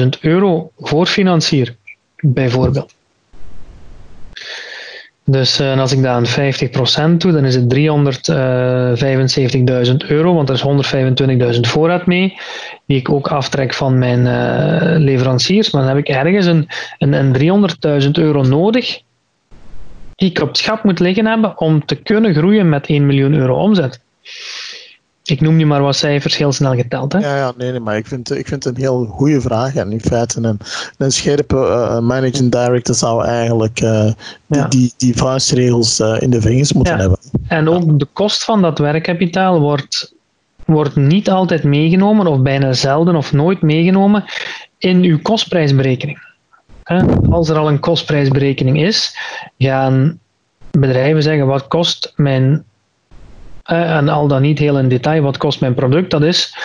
250.000 0.00 0.08
euro 0.20 0.70
voorfinancier, 0.78 1.76
bijvoorbeeld. 2.20 2.94
Dus 5.24 5.60
uh, 5.60 5.80
als 5.80 5.92
ik 5.92 6.02
dat 6.02 6.10
aan 6.10 6.26
50% 7.14 7.16
doe, 7.16 7.32
dan 7.32 7.44
is 7.44 7.54
het 7.54 7.74
375.000 7.74 7.80
euro, 10.08 10.34
want 10.34 10.48
er 10.48 10.54
is 10.54 10.64
125.000 11.54 11.60
voorraad 11.60 12.06
mee, 12.06 12.36
die 12.86 12.98
ik 12.98 13.10
ook 13.10 13.28
aftrek 13.28 13.74
van 13.74 13.98
mijn 13.98 14.18
uh, 14.18 14.98
leveranciers. 14.98 15.70
Maar 15.70 15.82
dan 15.82 15.90
heb 15.96 16.06
ik 16.06 16.08
ergens 16.08 16.46
een, 16.46 16.68
een, 16.98 17.12
een 17.12 17.68
300.000 18.02 18.10
euro 18.10 18.42
nodig, 18.42 19.00
die 20.22 20.30
ik 20.30 20.40
op 20.40 20.48
het 20.48 20.56
schap 20.56 20.84
moet 20.84 20.98
liggen 20.98 21.26
hebben 21.26 21.58
om 21.58 21.84
te 21.84 21.94
kunnen 21.94 22.34
groeien 22.34 22.68
met 22.68 22.86
1 22.86 23.06
miljoen 23.06 23.34
euro 23.34 23.54
omzet. 23.54 24.00
Ik 25.24 25.40
noem 25.40 25.56
nu 25.56 25.66
maar 25.66 25.82
wat 25.82 25.96
cijfers 25.96 26.36
heel 26.36 26.52
snel 26.52 26.74
geteld. 26.74 27.12
Hè? 27.12 27.18
Ja, 27.18 27.36
ja 27.36 27.52
nee, 27.56 27.70
nee, 27.70 27.80
maar 27.80 27.96
ik 27.96 28.06
vind, 28.06 28.30
ik 28.30 28.46
vind 28.46 28.64
het 28.64 28.74
een 28.74 28.80
heel 28.80 29.04
goede 29.04 29.40
vraag. 29.40 29.74
En 29.74 29.92
in 29.92 30.00
feite, 30.00 30.40
een, 30.42 30.58
een 30.98 31.12
scherpe 31.12 31.56
uh, 31.56 31.98
managing 31.98 32.50
director 32.50 32.94
zou 32.94 33.24
eigenlijk 33.24 33.80
uh, 33.80 34.12
die, 34.46 34.68
die, 34.68 34.92
die 34.96 35.16
vuistregels 35.16 36.00
uh, 36.00 36.16
in 36.20 36.30
de 36.30 36.40
vingers 36.40 36.72
moeten 36.72 36.94
ja. 36.94 37.00
hebben. 37.00 37.18
En 37.48 37.68
ook 37.68 37.98
de 37.98 38.08
kost 38.12 38.44
van 38.44 38.62
dat 38.62 38.78
werkkapitaal 38.78 39.60
wordt, 39.60 40.14
wordt 40.64 40.96
niet 40.96 41.30
altijd 41.30 41.64
meegenomen, 41.64 42.26
of 42.26 42.40
bijna 42.40 42.72
zelden 42.72 43.16
of 43.16 43.32
nooit 43.32 43.62
meegenomen, 43.62 44.24
in 44.78 45.02
uw 45.02 45.18
kostprijsberekening. 45.22 46.31
Als 47.30 47.48
er 47.48 47.56
al 47.56 47.68
een 47.68 47.80
kostprijsberekening 47.80 48.82
is, 48.82 49.16
gaan 49.58 50.18
bedrijven 50.70 51.22
zeggen: 51.22 51.46
wat 51.46 51.68
kost 51.68 52.12
mijn 52.16 52.64
en 53.62 54.08
al 54.08 54.26
dan 54.26 54.42
niet 54.42 54.58
heel 54.58 54.78
in 54.78 54.88
detail, 54.88 55.22
wat 55.22 55.36
kost 55.36 55.60
mijn 55.60 55.74
product? 55.74 56.10
Dat 56.10 56.22
is 56.22 56.56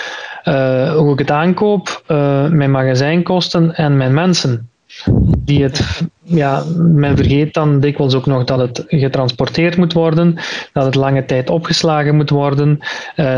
uh, 0.43 0.95
hoe 0.95 1.13
ik 1.13 1.19
het 1.19 1.31
aankoop, 1.31 2.03
uh, 2.07 2.47
mijn 2.47 2.71
magazijnkosten 2.71 3.75
en 3.75 3.97
mijn 3.97 4.13
mensen. 4.13 4.69
Die 5.37 5.63
het, 5.63 6.01
ja, 6.23 6.63
men 6.77 7.15
vergeet 7.15 7.53
dan 7.53 7.79
dikwijls 7.79 8.15
ook 8.15 8.25
nog 8.25 8.43
dat 8.43 8.59
het 8.59 8.83
getransporteerd 8.87 9.77
moet 9.77 9.93
worden, 9.93 10.35
dat 10.73 10.85
het 10.85 10.95
lange 10.95 11.25
tijd 11.25 11.49
opgeslagen 11.49 12.15
moet 12.15 12.29
worden, 12.29 12.79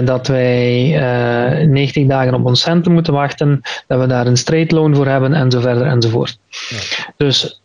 dat 0.04 0.28
wij 0.28 0.90
90 1.68 2.08
dagen 2.08 2.34
op 2.34 2.46
ons 2.46 2.62
centen 2.62 2.92
moeten 2.92 3.14
wachten, 3.14 3.62
dat 3.88 4.00
we 4.00 4.08
daar 4.08 4.28
een 4.28 4.38
straight 4.38 4.72
loan 4.72 4.96
voor 4.96 5.08
hebben 5.08 5.34
en 5.34 5.52
zo 5.52 5.60
verder 5.60 5.88
enzovoort. 5.88 6.40
Ja. 6.70 6.78
Dus 7.18 7.62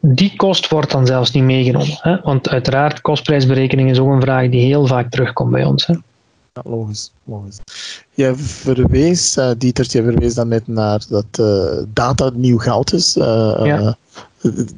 die 0.00 0.32
kost 0.36 0.68
wordt 0.68 0.90
dan 0.90 1.06
zelfs 1.06 1.30
niet 1.30 1.44
meegenomen. 1.44 1.98
Hè? 2.00 2.20
Want 2.22 2.48
uiteraard, 2.48 3.00
kostprijsberekening 3.00 3.90
is 3.90 3.98
ook 3.98 4.12
een 4.12 4.20
vraag 4.20 4.48
die 4.48 4.66
heel 4.66 4.86
vaak 4.86 5.10
terugkomt 5.10 5.50
bij 5.50 5.64
ons. 5.64 5.86
Hè? 5.86 5.94
Ja, 6.54 6.70
logisch, 6.70 7.12
logisch. 7.24 7.58
Je 8.10 8.34
verwees, 8.36 9.36
uh, 9.36 9.50
Dieter, 9.58 9.86
je 9.88 10.02
verwees 10.02 10.34
dan 10.34 10.48
net 10.48 10.66
naar 10.66 11.04
dat 11.08 11.26
uh, 11.40 11.82
data 11.92 12.30
nieuw 12.34 12.58
geld 12.58 12.92
is. 12.92 13.16
Uh, 13.16 13.60
ja. 13.62 13.96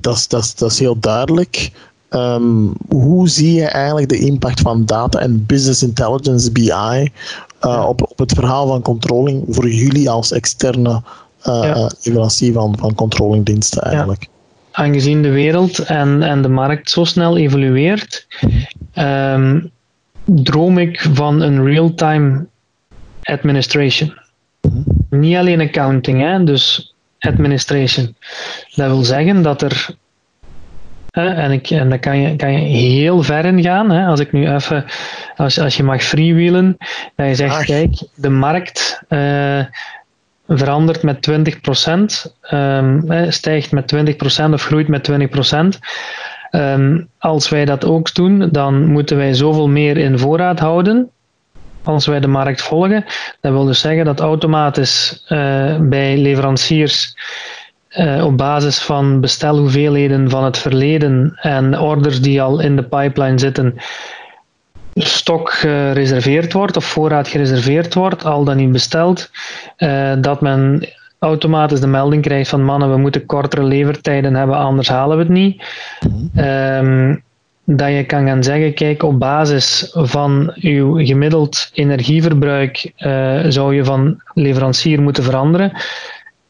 dat, 0.00 0.24
dat, 0.28 0.54
dat 0.56 0.70
is 0.70 0.78
heel 0.78 0.98
duidelijk. 0.98 1.70
Um, 2.10 2.72
hoe 2.88 3.28
zie 3.28 3.52
je 3.52 3.64
eigenlijk 3.64 4.08
de 4.08 4.18
impact 4.18 4.60
van 4.60 4.84
data 4.84 5.18
en 5.18 5.46
business 5.46 5.82
intelligence, 5.82 6.52
BI, 6.52 7.10
op, 7.60 8.10
op 8.10 8.18
het 8.18 8.32
verhaal 8.32 8.66
van 8.66 8.82
controlling 8.82 9.44
voor 9.48 9.68
jullie 9.68 10.10
als 10.10 10.32
externe 10.32 11.02
ja. 11.42 11.90
leverancier 12.02 12.52
van, 12.52 12.76
van 12.78 12.94
controllingdiensten 12.94 13.82
eigenlijk? 13.82 14.22
Ja 14.22 14.34
aangezien 14.76 15.22
de 15.22 15.30
wereld 15.30 15.78
en, 15.78 16.22
en 16.22 16.42
de 16.42 16.48
markt 16.48 16.90
zo 16.90 17.04
snel 17.04 17.36
evolueert, 17.36 18.26
um, 18.94 19.70
droom 20.26 20.78
ik 20.78 21.00
van 21.12 21.40
een 21.40 21.64
real-time 21.64 22.46
administration. 23.22 24.18
Niet 25.10 25.36
alleen 25.36 25.60
accounting, 25.60 26.20
hè, 26.20 26.44
dus 26.44 26.94
administration. 27.18 28.16
Dat 28.74 28.86
wil 28.86 29.04
zeggen 29.04 29.42
dat 29.42 29.62
er 29.62 29.96
en, 31.24 31.50
ik, 31.50 31.70
en 31.70 31.88
daar 31.88 31.98
kan 31.98 32.18
je, 32.18 32.36
kan 32.36 32.52
je 32.52 32.58
heel 32.58 33.22
ver 33.22 33.44
in 33.44 33.62
gaan. 33.62 33.90
Hè. 33.90 34.06
Als 34.06 34.20
ik 34.20 34.32
nu 34.32 34.52
even, 34.54 34.84
als, 35.36 35.58
als 35.58 35.76
je 35.76 35.82
mag 35.82 36.02
freewheelen, 36.02 36.76
dat 37.14 37.26
je 37.26 37.34
zegt, 37.34 37.54
Ach. 37.54 37.64
kijk, 37.64 38.02
de 38.14 38.28
markt 38.28 39.02
uh, 39.08 39.64
verandert 40.48 41.02
met 41.02 41.30
20%, 41.30 42.32
um, 42.50 43.04
stijgt 43.28 43.72
met 43.72 43.94
20% 43.94 44.52
of 44.52 44.62
groeit 44.62 44.88
met 44.88 45.10
20%. 45.10 45.14
Um, 46.50 47.08
als 47.18 47.48
wij 47.48 47.64
dat 47.64 47.84
ook 47.84 48.14
doen, 48.14 48.48
dan 48.52 48.86
moeten 48.86 49.16
wij 49.16 49.34
zoveel 49.34 49.68
meer 49.68 49.96
in 49.96 50.18
voorraad 50.18 50.58
houden 50.58 51.10
als 51.86 52.06
wij 52.06 52.20
de 52.20 52.26
markt 52.26 52.62
volgen. 52.62 53.04
Dat 53.40 53.52
wil 53.52 53.64
dus 53.64 53.80
zeggen 53.80 54.04
dat 54.04 54.20
automatisch 54.20 55.24
uh, 55.28 55.76
bij 55.80 56.16
leveranciers 56.16 57.16
uh, 57.90 58.24
op 58.24 58.36
basis 58.36 58.78
van 58.78 59.20
bestelhoeveelheden 59.20 60.30
van 60.30 60.44
het 60.44 60.58
verleden 60.58 61.38
en 61.40 61.78
orders 61.78 62.20
die 62.20 62.42
al 62.42 62.60
in 62.60 62.76
de 62.76 62.82
pipeline 62.82 63.38
zitten, 63.38 63.74
stok 64.94 65.50
gereserveerd 65.52 66.52
wordt 66.52 66.76
of 66.76 66.84
voorraad 66.84 67.28
gereserveerd 67.28 67.94
wordt, 67.94 68.24
al 68.24 68.44
dan 68.44 68.56
niet 68.56 68.72
besteld, 68.72 69.30
uh, 69.78 70.12
dat 70.18 70.40
men 70.40 70.88
automatisch 71.18 71.80
de 71.80 71.86
melding 71.86 72.22
krijgt 72.22 72.50
van 72.50 72.64
mannen, 72.64 72.90
we 72.90 72.96
moeten 72.96 73.26
kortere 73.26 73.62
levertijden 73.62 74.34
hebben, 74.34 74.56
anders 74.56 74.88
halen 74.88 75.16
we 75.16 75.22
het 75.22 75.32
niet. 75.32 75.62
Um, 76.36 77.24
dat 77.68 77.88
je 77.88 78.04
kan 78.04 78.26
gaan 78.26 78.42
zeggen, 78.42 78.74
kijk, 78.74 79.02
op 79.02 79.18
basis 79.18 79.90
van 79.92 80.52
uw 80.54 81.04
gemiddeld 81.04 81.70
energieverbruik 81.72 82.92
uh, 82.98 83.40
zou 83.48 83.74
je 83.74 83.84
van 83.84 84.22
leverancier 84.34 85.02
moeten 85.02 85.24
veranderen. 85.24 85.72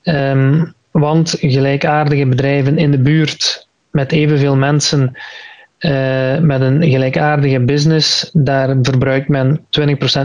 Um, 0.02 0.74
want 0.90 1.36
gelijkaardige 1.40 2.26
bedrijven 2.26 2.78
in 2.78 2.90
de 2.90 2.98
buurt 2.98 3.68
met 3.90 4.12
evenveel 4.12 4.56
mensen 4.56 5.16
uh, 5.80 6.38
met 6.38 6.60
een 6.60 6.82
gelijkaardige 6.82 7.60
business, 7.60 8.30
daar 8.32 8.76
verbruikt 8.82 9.28
men 9.28 9.60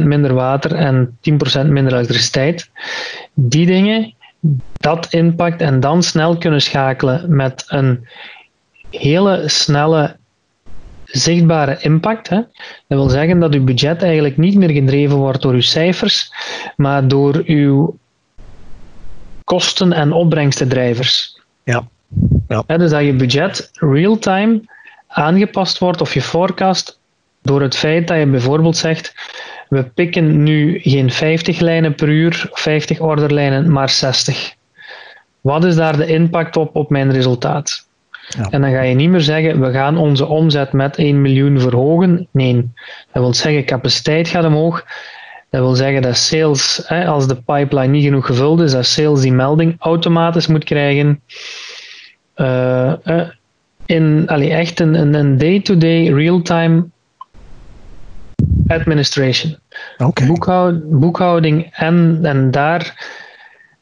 20% 0.01 0.03
minder 0.03 0.33
water 0.33 0.75
en 0.75 1.17
10% 1.63 1.67
minder 1.67 1.93
elektriciteit. 1.93 2.69
Die 3.33 3.65
dingen, 3.65 4.13
dat 4.73 5.13
impact 5.13 5.61
en 5.61 5.79
dan 5.79 6.03
snel 6.03 6.37
kunnen 6.37 6.61
schakelen 6.61 7.35
met 7.35 7.65
een 7.67 8.07
hele 8.89 9.43
snelle 9.45 10.15
zichtbare 11.05 11.77
impact. 11.79 12.29
Hè. 12.29 12.35
Dat 12.35 12.47
wil 12.87 13.09
zeggen 13.09 13.39
dat 13.39 13.53
uw 13.53 13.63
budget 13.63 14.03
eigenlijk 14.03 14.37
niet 14.37 14.55
meer 14.55 14.69
gedreven 14.69 15.17
wordt 15.17 15.41
door 15.41 15.53
uw 15.53 15.61
cijfers, 15.61 16.33
maar 16.75 17.07
door 17.07 17.41
uw 17.45 17.97
kosten- 19.43 19.93
en 19.93 20.11
opbrengstendrijvers. 20.11 21.39
Ja. 21.63 21.87
ja. 22.47 22.77
dus 22.77 22.89
dat 22.89 23.03
je 23.03 23.13
budget 23.13 23.69
real-time 23.73 24.61
aangepast 25.07 25.77
wordt 25.77 26.01
of 26.01 26.13
je 26.13 26.21
forecast 26.21 26.99
door 27.41 27.61
het 27.61 27.75
feit 27.75 28.07
dat 28.07 28.17
je 28.17 28.25
bijvoorbeeld 28.25 28.77
zegt 28.77 29.13
we 29.71 29.83
pikken 29.83 30.43
nu 30.43 30.79
geen 30.79 31.11
50 31.11 31.59
lijnen 31.59 31.95
per 31.95 32.07
uur, 32.07 32.49
50 32.51 32.99
orderlijnen, 32.99 33.71
maar 33.71 33.89
60. 33.89 34.55
Wat 35.41 35.63
is 35.63 35.75
daar 35.75 35.97
de 35.97 36.05
impact 36.05 36.57
op 36.57 36.75
op 36.75 36.89
mijn 36.89 37.11
resultaat? 37.11 37.87
Ja. 38.27 38.47
En 38.49 38.61
dan 38.61 38.71
ga 38.71 38.81
je 38.81 38.95
niet 38.95 39.09
meer 39.09 39.21
zeggen, 39.21 39.61
we 39.61 39.71
gaan 39.71 39.97
onze 39.97 40.25
omzet 40.25 40.73
met 40.73 40.95
1 40.95 41.21
miljoen 41.21 41.59
verhogen. 41.59 42.27
Nee, 42.31 42.53
dat 43.11 43.23
wil 43.23 43.33
zeggen, 43.33 43.65
capaciteit 43.65 44.27
gaat 44.27 44.45
omhoog. 44.45 44.85
Dat 45.49 45.61
wil 45.61 45.75
zeggen 45.75 46.01
dat 46.01 46.17
sales, 46.17 46.89
als 46.89 47.27
de 47.27 47.35
pipeline 47.35 47.87
niet 47.87 48.03
genoeg 48.03 48.25
gevuld 48.25 48.61
is, 48.61 48.71
dat 48.71 48.85
sales 48.85 49.21
die 49.21 49.33
melding 49.33 49.75
automatisch 49.79 50.47
moet 50.47 50.63
krijgen. 50.63 51.21
Uh, 52.35 52.93
in 53.85 54.27
allee, 54.27 54.49
echt 54.49 54.79
een, 54.79 55.13
een 55.13 55.37
day-to-day, 55.37 56.13
real-time 56.13 56.85
administration. 58.67 59.60
Okay. 60.01 60.27
Boekhoud, 60.27 60.99
boekhouding 60.99 61.69
en, 61.71 62.19
en 62.23 62.51
daar 62.51 63.09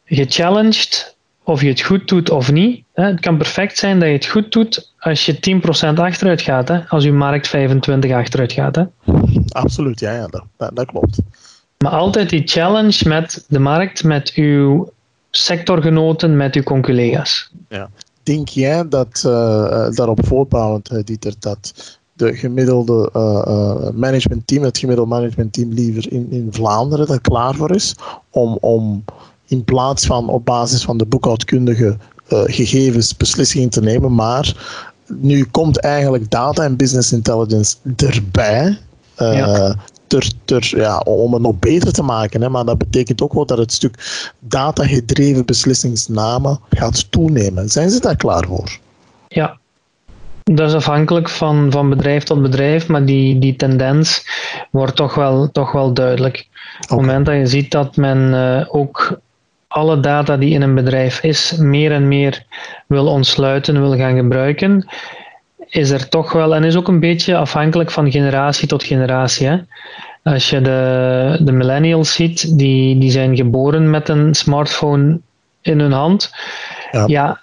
gechallenged 0.05 1.15
of 1.43 1.61
je 1.61 1.67
het 1.67 1.81
goed 1.81 2.07
doet 2.07 2.29
of 2.29 2.51
niet. 2.51 2.83
Het 2.93 3.19
kan 3.19 3.37
perfect 3.37 3.77
zijn 3.77 3.99
dat 3.99 4.07
je 4.07 4.13
het 4.13 4.25
goed 4.25 4.51
doet 4.51 4.91
als 4.99 5.25
je 5.25 5.61
10% 5.95 5.99
achteruit 5.99 6.41
gaat, 6.41 6.67
hè, 6.67 6.87
als 6.87 7.03
je 7.03 7.11
markt 7.11 7.47
25 7.47 8.11
achteruit 8.11 8.51
gaat. 8.51 8.75
Hè. 8.75 8.83
Absoluut, 9.47 9.99
ja, 9.99 10.13
ja 10.13 10.27
dat, 10.27 10.71
dat 10.73 10.85
klopt. 10.85 11.17
Maar 11.77 11.91
altijd 11.91 12.29
die 12.29 12.47
challenge 12.47 13.07
met 13.07 13.45
de 13.47 13.59
markt, 13.59 14.03
met 14.03 14.31
uw 14.35 14.91
sectorgenoten, 15.29 16.37
met 16.37 16.55
uw 16.55 16.63
conculega's. 16.63 17.51
Ja 17.69 17.89
denk 18.33 18.47
jij 18.47 18.87
dat 18.87 19.23
uh, 19.25 19.89
daarop 19.89 20.25
voortbouwend, 20.25 20.91
uh, 20.91 21.03
Dieter, 21.03 21.33
dat 21.39 21.98
de 22.19 22.35
gemiddelde 22.35 23.09
uh, 23.15 23.89
managementteam, 23.99 24.63
het 24.63 24.77
gemiddelde 24.77 25.09
managementteam 25.09 25.73
liever 25.73 26.11
in, 26.11 26.27
in 26.31 26.47
Vlaanderen 26.51 27.07
er 27.07 27.21
klaar 27.21 27.55
voor 27.55 27.75
is 27.75 27.95
om, 28.29 28.57
om 28.61 29.03
in 29.45 29.63
plaats 29.63 30.05
van 30.05 30.29
op 30.29 30.45
basis 30.45 30.83
van 30.83 30.97
de 30.97 31.05
boekhoudkundige 31.05 31.97
gegevens 32.27 33.17
beslissingen 33.17 33.69
te 33.69 33.81
nemen, 33.81 34.15
maar 34.15 34.55
nu 35.07 35.45
komt 35.45 35.79
eigenlijk 35.79 36.31
data 36.31 36.63
en 36.63 36.75
business 36.75 37.11
intelligence 37.11 37.75
erbij. 37.95 38.77
Ja 39.15 39.75
ter, 40.09 40.31
ter, 40.45 40.77
ja, 40.77 40.99
om 40.99 41.33
het 41.33 41.41
nog 41.41 41.59
beter 41.59 41.93
te 41.93 42.03
maken. 42.03 42.41
Hè. 42.41 42.49
Maar 42.49 42.65
dat 42.65 42.77
betekent 42.77 43.21
ook 43.21 43.33
wel 43.33 43.45
dat 43.45 43.57
het 43.57 43.71
stuk 43.71 43.95
data-gedreven 44.39 45.45
beslissingsnamen 45.45 46.59
gaat 46.69 47.11
toenemen. 47.11 47.69
Zijn 47.69 47.89
ze 47.89 47.99
daar 47.99 48.15
klaar 48.15 48.45
voor? 48.45 48.77
Ja. 49.27 49.57
Dat 50.55 50.69
is 50.69 50.75
afhankelijk 50.75 51.29
van, 51.29 51.71
van 51.71 51.89
bedrijf 51.89 52.23
tot 52.23 52.41
bedrijf, 52.41 52.87
maar 52.87 53.05
die, 53.05 53.39
die 53.39 53.55
tendens 53.55 54.27
wordt 54.71 54.95
toch 54.95 55.15
wel, 55.15 55.51
toch 55.51 55.71
wel 55.71 55.93
duidelijk. 55.93 56.47
Op 56.81 56.89
het 56.89 56.99
moment 56.99 57.25
dat 57.25 57.35
je 57.35 57.45
ziet 57.45 57.71
dat 57.71 57.95
men 57.95 58.17
uh, 58.17 58.75
ook 58.75 59.19
alle 59.67 59.99
data 59.99 60.37
die 60.37 60.53
in 60.53 60.61
een 60.61 60.75
bedrijf 60.75 61.23
is, 61.23 61.55
meer 61.57 61.91
en 61.91 62.07
meer 62.07 62.45
wil 62.87 63.07
ontsluiten, 63.07 63.81
wil 63.81 63.97
gaan 63.97 64.15
gebruiken, 64.15 64.89
is 65.67 65.89
er 65.89 66.09
toch 66.09 66.31
wel, 66.31 66.55
en 66.55 66.63
is 66.63 66.75
ook 66.75 66.87
een 66.87 66.99
beetje 66.99 67.37
afhankelijk 67.37 67.91
van 67.91 68.11
generatie 68.11 68.67
tot 68.67 68.83
generatie. 68.83 69.47
Hè? 69.47 69.57
Als 70.23 70.49
je 70.49 70.61
de, 70.61 71.39
de 71.41 71.51
millennials 71.51 72.13
ziet, 72.13 72.57
die, 72.57 72.97
die 72.97 73.11
zijn 73.11 73.35
geboren 73.35 73.89
met 73.89 74.09
een 74.09 74.35
smartphone 74.35 75.19
in 75.61 75.79
hun 75.79 75.91
hand. 75.91 76.31
Ja, 76.91 77.03
ja 77.07 77.39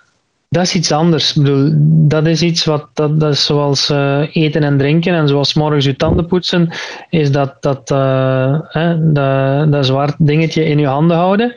dat 0.49 0.63
is 0.63 0.75
iets 0.75 0.93
anders. 0.93 1.37
Ik 1.37 1.43
bedoel, 1.43 1.73
dat 2.09 2.27
is 2.27 2.43
iets 2.43 2.65
wat, 2.65 2.89
dat, 2.93 3.21
dat 3.21 3.33
is 3.33 3.45
zoals 3.45 3.91
uh, 3.91 4.29
eten 4.33 4.63
en 4.63 4.79
drinken 4.79 5.15
en 5.15 5.29
zoals 5.29 5.55
morgens 5.55 5.85
je 5.85 5.97
tanden 5.97 6.27
poetsen, 6.27 6.71
is 7.11 7.33
dat, 7.33 7.63
dat, 7.63 7.91
uh, 7.91 8.61
hè, 8.63 9.13
dat, 9.13 9.73
dat 9.73 9.87
zwart 9.87 10.15
dingetje 10.19 10.65
in 10.65 10.79
je 10.79 10.87
handen 10.87 11.17
houden. 11.17 11.55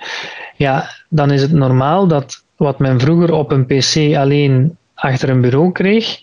Ja, 0.55 0.89
dan 1.09 1.31
is 1.31 1.41
het 1.41 1.51
normaal 1.51 2.07
dat 2.07 2.43
wat 2.55 2.79
men 2.79 2.99
vroeger 2.99 3.33
op 3.33 3.51
een 3.51 3.65
pc 3.65 4.15
alleen 4.15 4.77
achter 4.93 5.29
een 5.29 5.41
bureau 5.41 5.71
kreeg, 5.71 6.19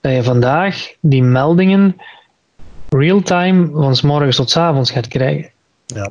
dat 0.00 0.12
je 0.12 0.22
vandaag 0.22 0.94
die 1.00 1.22
meldingen 1.22 1.96
real-time 2.88 3.70
van 3.72 3.96
s 3.96 4.02
morgens 4.02 4.36
tot 4.36 4.50
s 4.50 4.56
avonds 4.56 4.90
gaat 4.90 5.08
krijgen. 5.08 5.50
Ja. 5.86 6.10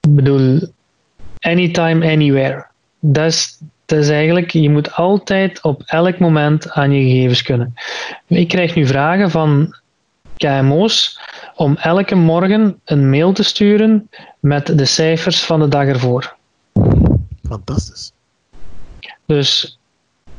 Ik 0.00 0.14
bedoel, 0.14 0.68
anytime, 1.40 2.10
anywhere. 2.10 2.66
Dat 3.00 3.26
is, 3.26 3.60
dat 3.86 3.98
is 3.98 4.08
eigenlijk, 4.08 4.50
je 4.50 4.70
moet 4.70 4.92
altijd 4.92 5.62
op 5.62 5.82
elk 5.86 6.18
moment 6.18 6.70
aan 6.70 6.92
je 6.92 7.02
gegevens 7.02 7.42
kunnen. 7.42 7.74
Ik 8.26 8.48
krijg 8.48 8.74
nu 8.74 8.86
vragen 8.86 9.30
van 9.30 9.74
KMO's 10.36 11.20
om 11.54 11.76
elke 11.76 12.14
morgen 12.14 12.80
een 12.84 13.10
mail 13.10 13.32
te 13.32 13.42
sturen 13.42 14.10
met 14.40 14.78
de 14.78 14.84
cijfers 14.84 15.44
van 15.44 15.60
de 15.60 15.68
dag 15.68 15.86
ervoor. 15.86 16.36
Fantastisch. 17.48 18.12
Dus 19.26 19.78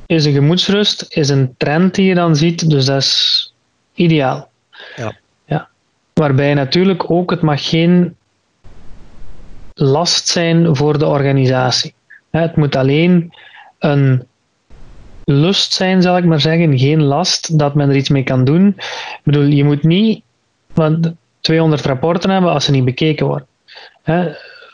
is 0.06 0.26
een 0.26 0.34
gemoedsrust, 0.34 1.06
is 1.10 1.30
een 1.30 1.54
trend 1.58 1.96
die 1.96 2.06
je 2.06 2.16
dan 2.16 2.36
ziet, 2.36 2.70
dus 2.70 2.86
dat 2.86 3.02
is 3.02 3.54
ideaal. 3.94 4.50
Ja. 4.96 5.16
ja. 5.46 5.68
Waarbij 6.14 6.54
natuurlijk 6.54 7.12
ook, 7.12 7.30
het 7.30 7.42
mag 7.42 7.70
geen 7.70 8.16
last 9.74 10.28
zijn 10.28 10.76
voor 10.76 10.98
de 10.98 11.06
organisatie. 11.06 11.94
Het 12.30 12.56
moet 12.56 12.76
alleen 12.76 13.34
een 13.80 14.28
lust 15.24 15.74
zijn, 15.74 16.02
zal 16.02 16.18
ik 16.18 16.26
maar 16.26 16.42
zeggen, 16.42 16.80
geen 16.80 17.04
last 17.04 17.60
dat 17.60 17.76
men 17.76 17.90
er 17.90 17.96
iets 17.96 18.10
mee 18.10 18.24
kan 18.24 18.44
doen. 18.44 18.68
Ik 18.68 19.22
bedoel, 19.24 19.44
je 19.44 19.64
moet 19.64 19.84
niet 19.84 20.24
want 20.78 21.14
200 21.42 21.86
rapporten 21.86 22.30
hebben 22.30 22.52
als 22.52 22.66
ze 22.66 22.72
niet 22.72 22.86
bekeken 22.86 23.26
worden. 23.26 23.48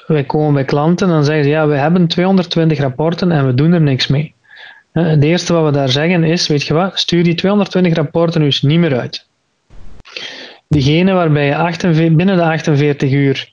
wij 0.08 0.24
komen 0.24 0.54
bij 0.54 0.66
klanten 0.66 1.08
en 1.08 1.14
dan 1.14 1.24
zeggen 1.24 1.44
ze, 1.44 1.50
ja, 1.50 1.68
we 1.68 1.76
hebben 1.76 2.08
220 2.08 2.80
rapporten 2.80 3.32
en 3.32 3.46
we 3.46 3.54
doen 3.54 3.74
er 3.74 3.82
niks 3.82 4.08
mee. 4.08 4.34
Het 4.92 5.24
eerste 5.24 5.54
wat 5.54 5.66
we 5.66 5.72
daar 5.72 5.90
zeggen 5.90 6.24
is, 6.24 6.48
weet 6.48 6.64
je 6.64 6.74
wat, 6.74 7.00
stuur 7.00 7.24
die 7.24 7.36
220 7.36 7.94
rapporten 7.94 8.42
eens 8.42 8.62
niet 8.62 8.80
meer 8.80 9.00
uit. 9.00 9.28
Diegene 10.68 11.14
waarbij 11.14 11.48
je 11.48 12.12
binnen 12.12 12.36
de 12.36 12.44
48 12.44 13.12
uur 13.12 13.52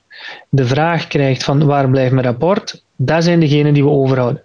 de 0.49 0.65
vraag 0.65 1.07
krijgt 1.07 1.43
van 1.43 1.65
waar 1.65 1.89
blijft 1.89 2.11
mijn 2.11 2.25
rapport, 2.25 2.83
dat 3.05 3.23
zijn 3.23 3.39
degenen 3.39 3.73
die 3.73 3.83
we 3.83 3.89
overhouden. 3.89 4.43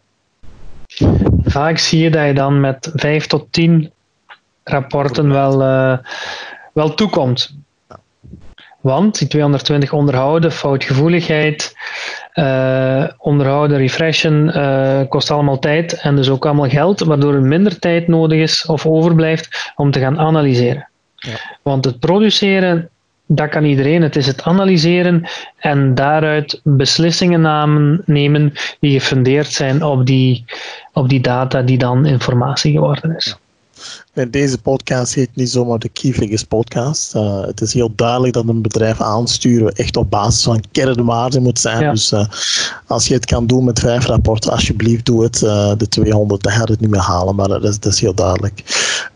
Vaak 1.42 1.79
zie 1.79 2.03
je 2.03 2.11
dat 2.11 2.27
je 2.27 2.35
dan 2.35 2.61
met 2.61 2.90
5 2.95 3.27
tot 3.27 3.47
10 3.51 3.92
rapporten 4.64 5.29
wel, 5.29 5.62
uh, 5.62 5.99
wel 6.73 6.95
toekomt. 6.95 7.55
Want 8.81 9.19
die 9.19 9.29
220 9.29 9.92
onderhouden, 9.92 10.53
foutgevoeligheid, 10.53 11.77
uh, 12.35 13.05
onderhouden, 13.19 13.77
refreshen, 13.79 14.53
uh, 14.57 15.01
kost 15.09 15.31
allemaal 15.31 15.59
tijd 15.59 15.92
en 16.01 16.16
dus 16.16 16.29
ook 16.29 16.45
allemaal 16.45 16.69
geld, 16.69 17.01
waardoor 17.01 17.35
er 17.35 17.42
minder 17.42 17.79
tijd 17.79 18.09
nodig 18.09 18.38
is 18.40 18.66
of 18.66 18.87
overblijft 18.87 19.73
om 19.77 19.90
te 19.90 20.01
gaan 20.01 20.19
analyseren. 20.19 20.88
Ja. 21.14 21.59
Want 21.62 21.85
het 21.85 22.01
produceren, 22.01 22.90
dat 23.27 23.49
kan 23.49 23.65
iedereen. 23.65 24.03
Het 24.03 24.17
is 24.17 24.27
het 24.27 24.43
analyseren 24.43 25.29
en 25.57 25.95
daaruit 25.95 26.61
beslissingen 26.62 28.03
nemen 28.05 28.53
die 28.81 29.01
gefundeerd 29.01 29.53
zijn 29.53 29.85
op 29.85 30.07
die, 30.07 30.45
op 30.93 31.09
die 31.09 31.21
data 31.21 31.62
die 31.62 31.79
dan 31.79 32.07
informatie 32.07 32.73
geworden 32.73 33.17
is. 33.17 33.37
En 34.12 34.31
deze 34.31 34.59
podcast 34.59 35.15
heet 35.15 35.29
niet 35.35 35.51
zomaar 35.51 35.79
de 35.79 35.89
Key 35.89 36.12
Figures 36.12 36.43
podcast. 36.43 37.15
Uh, 37.15 37.41
het 37.41 37.61
is 37.61 37.73
heel 37.73 37.93
duidelijk 37.95 38.33
dat 38.33 38.49
een 38.49 38.62
bedrijf 38.62 39.01
aansturen 39.01 39.73
echt 39.73 39.97
op 39.97 40.11
basis 40.11 40.43
van 40.43 40.62
kernwaarden 40.73 41.43
moet 41.43 41.59
zijn. 41.59 41.91
Dus 41.91 42.12
uh, 42.12 42.27
als 42.87 43.09
je 43.09 43.15
het 43.15 43.25
kan 43.25 43.47
doen 43.47 43.65
met 43.65 43.79
vijf 43.79 44.07
rapporten, 44.07 44.53
alsjeblieft 44.53 45.07
doe 45.07 45.23
het. 45.23 45.43
Uh, 45.43 45.73
de 45.77 45.89
200, 45.89 46.43
dan 46.43 46.53
gaat 46.53 46.69
het 46.69 46.81
niet 46.81 46.91
meer 46.91 47.01
halen, 47.01 47.35
maar 47.35 47.49
dat 47.49 47.65
is, 47.65 47.81
dat 47.81 47.93
is 47.93 48.01
heel 48.01 48.15
duidelijk. 48.15 48.62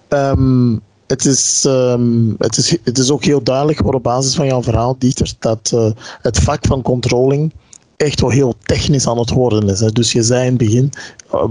Um, 0.09 0.81
het 1.11 1.25
is, 1.25 1.65
um, 1.69 2.35
het, 2.39 2.57
is, 2.57 2.77
het 2.85 2.99
is 2.99 3.11
ook 3.11 3.25
heel 3.25 3.43
duidelijk 3.43 3.85
op 3.95 4.03
basis 4.03 4.35
van 4.35 4.47
jouw 4.47 4.63
verhaal, 4.63 4.97
Dieter, 4.99 5.33
dat 5.39 5.77
het 6.23 6.39
vak 6.39 6.67
van 6.67 6.83
controlling 6.83 7.53
echt 7.97 8.21
wel 8.21 8.31
heel 8.31 8.55
technisch 8.63 9.07
aan 9.07 9.19
het 9.19 9.31
worden 9.31 9.69
is. 9.69 9.81
Hè. 9.81 9.93
Dus 9.93 10.13
je 10.13 10.23
zei 10.23 10.41
in 10.41 10.49
het 10.49 10.59
begin, 10.59 10.93
uh, 11.35 11.45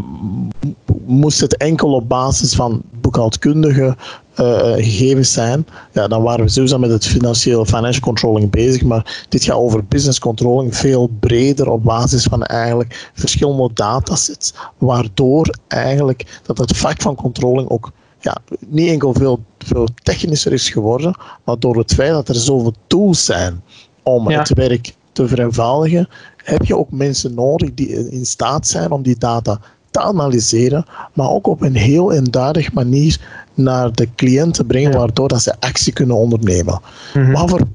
moest 1.06 1.40
het 1.40 1.58
enkel 1.58 1.94
op 1.94 2.10
basis 2.10 2.56
van 2.56 2.82
boekhoudkundige 3.02 3.96
uh, 4.40 4.74
gegevens 4.74 5.34
zijn, 5.34 5.68
ja, 5.92 6.08
dan 6.08 6.22
waren 6.22 6.46
we 6.46 6.52
sowieso 6.52 6.80
met 6.80 6.90
het 6.90 7.06
financiële 7.06 7.66
financial 7.66 8.02
controlling 8.02 8.52
bezig, 8.52 8.84
maar 8.84 9.26
dit 9.30 9.44
gaat 9.44 9.56
over 9.56 9.86
business 9.86 10.20
controlling 10.20 10.76
veel 10.76 11.10
breder 11.20 11.70
op 11.70 11.84
basis 11.84 12.24
van 12.24 12.44
eigenlijk 12.44 13.10
verschillende 13.14 13.70
datasets, 13.74 14.54
waardoor 14.78 15.56
eigenlijk 15.68 16.40
dat 16.44 16.58
het 16.58 16.78
vak 16.78 17.02
van 17.02 17.16
controlling 17.16 17.70
ook 17.70 17.92
ja, 18.20 18.38
niet 18.68 18.90
enkel 18.90 19.14
veel, 19.14 19.40
veel 19.66 19.88
technischer 20.04 20.54
is 20.54 20.70
geworden, 20.70 21.16
maar 21.44 21.60
door 21.60 21.78
het 21.78 21.94
feit 21.94 22.12
dat 22.12 22.30
er 22.30 22.36
zoveel 22.36 22.74
tools 22.88 23.26
zijn 23.26 23.64
om 24.04 24.28
het 24.28 24.54
werk 24.54 24.94
te 25.12 25.28
vereenvoudigen, 25.28 26.10
heb 26.44 26.66
je 26.66 26.78
ook 26.78 26.92
mensen 26.92 27.34
nodig 27.34 27.74
die 27.74 28.12
in 28.12 28.26
staat 28.26 28.68
zijn 28.68 28.92
om 28.92 29.02
die 29.02 29.18
data 29.18 29.60
te 29.92 30.00
analyseren, 30.00 30.86
maar 31.14 31.30
ook 31.30 31.48
op 31.48 31.62
een 31.62 31.76
heel 31.76 32.12
eenduidige 32.12 32.72
manier 32.74 33.20
naar 33.54 33.92
de 33.92 34.08
cliënt 34.16 34.54
te 34.54 34.64
brengen, 34.64 34.98
waardoor 34.98 35.28
dat 35.28 35.42
ze 35.42 35.56
actie 35.60 35.94
kunnen 35.94 36.16
ondernemen. 36.16 36.82
Mm 37.14 37.32
wat, 37.32 37.50
voor, 37.50 37.68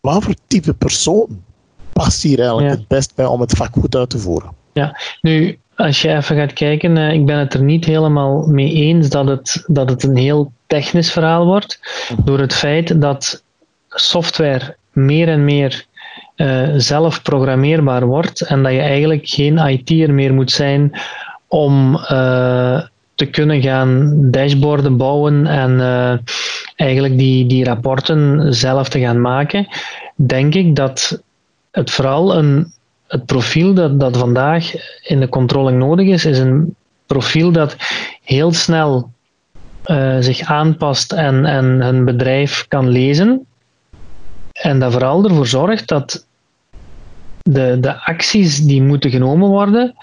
wat 0.00 0.24
voor 0.24 0.34
type 0.46 0.74
persoon 0.74 1.42
past 1.92 2.22
hier 2.22 2.38
eigenlijk 2.38 2.70
het 2.70 2.88
best 2.88 3.14
bij 3.14 3.26
om 3.26 3.40
het 3.40 3.52
vak 3.52 3.72
goed 3.72 3.96
uit 3.96 4.10
te 4.10 4.18
voeren? 4.18 4.50
Ja, 4.72 4.98
nu 5.20 5.58
als 5.76 6.02
je 6.02 6.08
even 6.08 6.36
gaat 6.36 6.52
kijken, 6.52 6.96
uh, 6.96 7.12
ik 7.12 7.26
ben 7.26 7.38
het 7.38 7.54
er 7.54 7.62
niet 7.62 7.84
helemaal 7.84 8.46
mee 8.46 8.72
eens 8.72 9.08
dat 9.08 9.28
het, 9.28 9.64
dat 9.66 9.90
het 9.90 10.02
een 10.02 10.16
heel 10.16 10.52
technisch 10.68 11.12
verhaal 11.12 11.46
wordt, 11.46 11.80
mhm. 12.08 12.24
door 12.24 12.38
het 12.38 12.54
feit 12.54 13.00
dat 13.00 13.42
software 13.88 14.76
meer 14.92 15.28
en 15.28 15.44
meer 15.44 15.86
uh, 16.36 16.68
zelf 16.76 17.22
programmeerbaar 17.22 18.06
wordt 18.06 18.40
en 18.40 18.62
dat 18.62 18.72
je 18.72 18.80
eigenlijk 18.80 19.28
geen 19.28 19.58
IT'er 19.58 20.14
meer 20.14 20.34
moet 20.34 20.50
zijn 20.50 21.00
om 21.48 21.94
uh, 21.94 22.82
te 23.14 23.26
kunnen 23.26 23.62
gaan 23.62 24.16
dashboarden 24.30 24.96
bouwen 24.96 25.46
en 25.46 25.70
uh, 25.70 26.12
eigenlijk 26.76 27.18
die, 27.18 27.46
die 27.46 27.64
rapporten 27.64 28.54
zelf 28.54 28.88
te 28.88 29.00
gaan 29.00 29.20
maken, 29.20 29.66
denk 30.14 30.54
ik 30.54 30.76
dat 30.76 31.22
het 31.70 31.90
vooral 31.90 32.36
een, 32.36 32.72
het 33.06 33.26
profiel 33.26 33.74
dat, 33.74 34.00
dat 34.00 34.16
vandaag 34.16 34.72
in 35.02 35.20
de 35.20 35.28
controlling 35.28 35.78
nodig 35.78 36.06
is, 36.06 36.24
is 36.24 36.38
een 36.38 36.74
profiel 37.06 37.52
dat 37.52 37.76
heel 38.22 38.52
snel 38.52 39.10
uh, 39.90 40.16
zich 40.20 40.40
aanpast 40.40 41.12
en, 41.12 41.44
en 41.44 41.80
een 41.80 42.04
bedrijf 42.04 42.64
kan 42.68 42.88
lezen. 42.88 43.46
En 44.52 44.78
dat 44.78 44.92
vooral 44.92 45.24
ervoor 45.24 45.46
zorgt 45.46 45.88
dat 45.88 46.26
de, 47.42 47.80
de 47.80 48.04
acties 48.04 48.58
die 48.58 48.82
moeten 48.82 49.10
genomen 49.10 49.48
worden, 49.48 49.94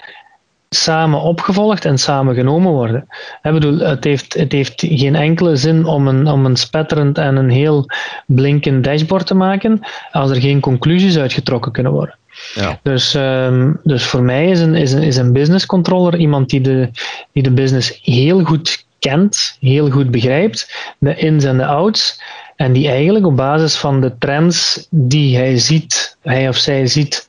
samen 0.68 1.20
opgevolgd 1.20 1.84
en 1.84 1.98
samen 1.98 2.34
genomen 2.34 2.72
worden. 2.72 3.06
Ik 3.42 3.52
bedoel, 3.52 3.78
het, 3.78 4.04
heeft, 4.04 4.34
het 4.34 4.52
heeft 4.52 4.84
geen 4.88 5.14
enkele 5.14 5.56
zin 5.56 5.84
om 5.84 6.08
een, 6.08 6.26
om 6.26 6.46
een 6.46 6.56
spetterend 6.56 7.18
en 7.18 7.36
een 7.36 7.50
heel 7.50 7.86
blinkend 8.26 8.84
dashboard 8.84 9.26
te 9.26 9.34
maken 9.34 9.80
als 10.12 10.30
er 10.30 10.40
geen 10.40 10.60
conclusies 10.60 11.18
uitgetrokken 11.18 11.72
kunnen 11.72 11.92
worden. 11.92 12.16
Ja. 12.54 12.78
Dus, 12.82 13.14
um, 13.14 13.80
dus 13.82 14.04
voor 14.04 14.22
mij 14.22 14.50
is 14.50 14.60
een, 14.60 14.74
is, 14.74 14.92
een, 14.92 15.02
is 15.02 15.16
een 15.16 15.32
business 15.32 15.66
controller 15.66 16.16
iemand 16.16 16.50
die 16.50 16.60
de, 16.60 16.90
die 17.32 17.42
de 17.42 17.50
business 17.50 17.98
heel 18.02 18.44
goed 18.44 18.85
kent, 18.98 19.56
heel 19.60 19.90
goed 19.90 20.10
begrijpt, 20.10 20.94
de 20.98 21.16
ins 21.16 21.44
en 21.44 21.56
de 21.56 21.66
outs, 21.66 22.20
en 22.56 22.72
die 22.72 22.88
eigenlijk 22.88 23.26
op 23.26 23.36
basis 23.36 23.76
van 23.76 24.00
de 24.00 24.18
trends 24.18 24.86
die 24.90 25.36
hij 25.36 25.58
ziet, 25.58 26.16
hij 26.22 26.48
of 26.48 26.56
zij 26.56 26.86
ziet 26.86 27.28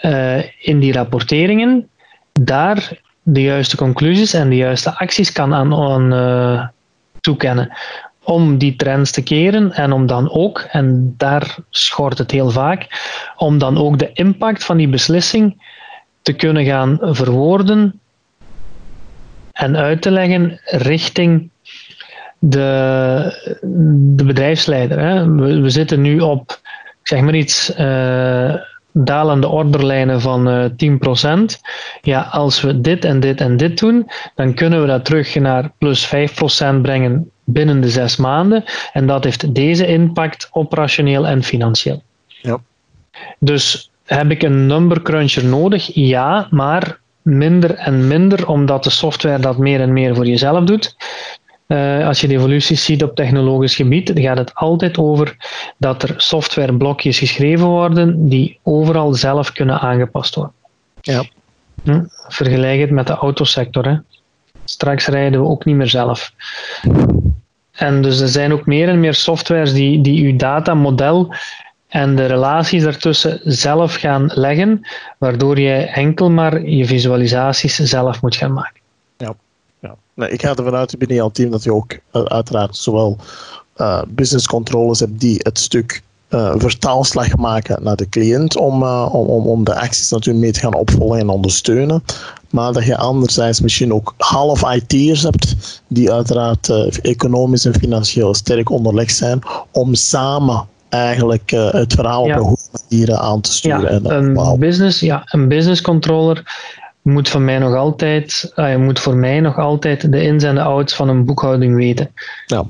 uh, 0.00 0.38
in 0.58 0.78
die 0.78 0.92
rapporteringen, 0.92 1.88
daar 2.32 2.98
de 3.22 3.42
juiste 3.42 3.76
conclusies 3.76 4.34
en 4.34 4.48
de 4.48 4.56
juiste 4.56 4.98
acties 4.98 5.32
kan 5.32 5.54
aan, 5.54 5.74
aan, 5.74 6.12
uh, 6.12 6.66
toekennen. 7.20 7.72
Om 8.22 8.58
die 8.58 8.76
trends 8.76 9.10
te 9.10 9.22
keren 9.22 9.72
en 9.72 9.92
om 9.92 10.06
dan 10.06 10.30
ook, 10.30 10.58
en 10.70 11.14
daar 11.16 11.56
schort 11.70 12.18
het 12.18 12.30
heel 12.30 12.50
vaak, 12.50 12.86
om 13.36 13.58
dan 13.58 13.78
ook 13.78 13.98
de 13.98 14.12
impact 14.12 14.64
van 14.64 14.76
die 14.76 14.88
beslissing 14.88 15.68
te 16.22 16.32
kunnen 16.32 16.64
gaan 16.64 16.98
verwoorden 17.00 18.00
en 19.60 19.76
uit 19.76 20.02
te 20.02 20.10
leggen 20.10 20.60
richting 20.64 21.50
de, 22.38 23.58
de 24.16 24.24
bedrijfsleider. 24.24 24.98
Hè. 24.98 25.30
We, 25.30 25.60
we, 25.60 25.70
zitten 25.70 26.00
nu 26.00 26.20
op, 26.20 26.60
zeg 27.02 27.20
maar 27.20 27.34
iets, 27.34 27.78
uh, 27.78 28.54
dalende 28.92 29.48
orderlijnen 29.48 30.20
van 30.20 30.48
uh, 30.48 30.64
10%. 30.64 31.60
Ja, 32.00 32.20
als 32.20 32.60
we 32.60 32.80
dit 32.80 33.04
en 33.04 33.20
dit 33.20 33.40
en 33.40 33.56
dit 33.56 33.78
doen, 33.78 34.10
dan 34.34 34.54
kunnen 34.54 34.80
we 34.80 34.86
dat 34.86 35.04
terug 35.04 35.34
naar 35.34 35.70
plus 35.78 36.14
5% 36.14 36.80
brengen 36.82 37.30
binnen 37.44 37.80
de 37.80 37.90
zes 37.90 38.16
maanden. 38.16 38.64
En 38.92 39.06
dat 39.06 39.24
heeft 39.24 39.54
deze 39.54 39.86
impact 39.86 40.48
operationeel 40.52 41.26
en 41.26 41.42
financieel. 41.42 42.02
Ja. 42.26 42.58
Dus 43.38 43.90
heb 44.04 44.30
ik 44.30 44.42
een 44.42 44.66
number 44.66 45.02
cruncher 45.02 45.44
nodig? 45.44 45.94
Ja, 45.94 46.46
maar 46.50 46.99
minder 47.22 47.74
en 47.74 48.06
minder, 48.06 48.48
omdat 48.48 48.84
de 48.84 48.90
software 48.90 49.38
dat 49.38 49.58
meer 49.58 49.80
en 49.80 49.92
meer 49.92 50.14
voor 50.14 50.26
jezelf 50.26 50.64
doet. 50.64 50.96
Uh, 51.66 52.06
als 52.06 52.20
je 52.20 52.28
de 52.28 52.34
evoluties 52.34 52.84
ziet 52.84 53.02
op 53.02 53.14
technologisch 53.14 53.76
gebied, 53.76 54.06
dan 54.06 54.22
gaat 54.22 54.38
het 54.38 54.54
altijd 54.54 54.98
over 54.98 55.36
dat 55.78 56.02
er 56.02 56.14
softwareblokjes 56.16 57.18
geschreven 57.18 57.66
worden 57.66 58.28
die 58.28 58.58
overal 58.62 59.14
zelf 59.14 59.52
kunnen 59.52 59.80
aangepast 59.80 60.34
worden. 60.34 60.54
Ja. 61.00 61.24
Hm? 61.82 62.04
Vergelijk 62.28 62.80
het 62.80 62.90
met 62.90 63.06
de 63.06 63.12
autosector. 63.12 63.84
Hè. 63.84 63.96
Straks 64.64 65.06
rijden 65.06 65.40
we 65.40 65.46
ook 65.46 65.64
niet 65.64 65.76
meer 65.76 65.88
zelf. 65.88 66.32
En 67.72 68.02
dus 68.02 68.20
er 68.20 68.28
zijn 68.28 68.52
ook 68.52 68.66
meer 68.66 68.88
en 68.88 69.00
meer 69.00 69.14
softwares 69.14 69.72
die, 69.72 70.00
die 70.00 70.24
uw 70.24 70.36
datamodel 70.36 71.34
en 71.90 72.16
de 72.16 72.26
relaties 72.26 72.82
daartussen 72.82 73.40
zelf 73.44 73.94
gaan 73.94 74.30
leggen, 74.34 74.86
waardoor 75.18 75.58
je 75.58 75.74
enkel 75.74 76.30
maar 76.30 76.68
je 76.68 76.86
visualisaties 76.86 77.76
zelf 77.76 78.22
moet 78.22 78.36
gaan 78.36 78.52
maken. 78.52 78.80
Ja, 79.16 79.34
ja. 79.78 79.94
Nee, 80.14 80.30
ik 80.30 80.42
ga 80.42 80.48
ervan 80.48 80.74
uit 80.74 80.98
binnen 80.98 81.16
jouw 81.16 81.30
team 81.30 81.50
dat 81.50 81.62
je 81.62 81.74
ook 81.74 81.92
uh, 81.92 82.22
uiteraard 82.22 82.76
zowel 82.76 83.16
uh, 83.76 84.02
business 84.08 84.46
controllers 84.46 85.00
hebt 85.00 85.20
die 85.20 85.36
het 85.38 85.58
stuk 85.58 86.02
uh, 86.28 86.54
vertaalslag 86.56 87.36
maken 87.36 87.82
naar 87.82 87.96
de 87.96 88.08
cliënt 88.08 88.56
om, 88.56 88.82
om, 88.84 89.26
om, 89.26 89.46
om 89.46 89.64
de 89.64 89.80
acties 89.80 90.10
natuurlijk 90.10 90.44
mee 90.44 90.52
te 90.52 90.60
gaan 90.60 90.74
opvolgen 90.74 91.18
en 91.18 91.28
ondersteunen. 91.28 92.02
Maar 92.50 92.72
dat 92.72 92.84
je 92.84 92.96
anderzijds 92.96 93.60
misschien 93.60 93.92
ook 93.92 94.14
half 94.16 94.74
IT'ers 94.74 95.22
hebt 95.22 95.82
die 95.88 96.12
uiteraard 96.12 96.68
economisch 97.02 97.64
en 97.64 97.74
financieel 97.74 98.34
sterk 98.34 98.70
onderlegd 98.70 99.16
zijn 99.16 99.40
om 99.70 99.94
samen 99.94 100.68
eigenlijk 100.90 101.52
uh, 101.52 101.70
het 101.72 101.92
verhaal 101.92 102.26
ja. 102.26 102.34
op 102.34 102.40
een 102.40 102.56
goede 102.56 102.84
manier 102.88 103.16
aan 103.16 103.40
te 103.40 103.52
sturen. 103.52 104.02
Ja, 104.02 104.10
en, 104.10 104.14
een, 104.14 104.34
wow. 104.34 104.58
business, 104.58 105.00
ja, 105.00 105.22
een 105.24 105.48
business 105.48 105.80
controller 105.80 106.42
moet 107.02 107.28
van 107.28 107.44
mij 107.44 107.58
nog 107.58 107.74
altijd, 107.74 108.52
uh, 108.56 108.76
moet 108.76 109.00
voor 109.00 109.16
mij 109.16 109.40
nog 109.40 109.58
altijd 109.58 110.12
de 110.12 110.22
ins 110.22 110.44
en 110.44 110.54
de 110.54 110.62
outs 110.62 110.94
van 110.94 111.08
een 111.08 111.24
boekhouding 111.24 111.74
weten. 111.74 112.10
Ja. 112.46 112.60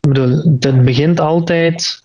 Ik 0.00 0.12
bedoel, 0.12 0.56
het 0.60 0.84
begint 0.84 1.20
altijd, 1.20 2.02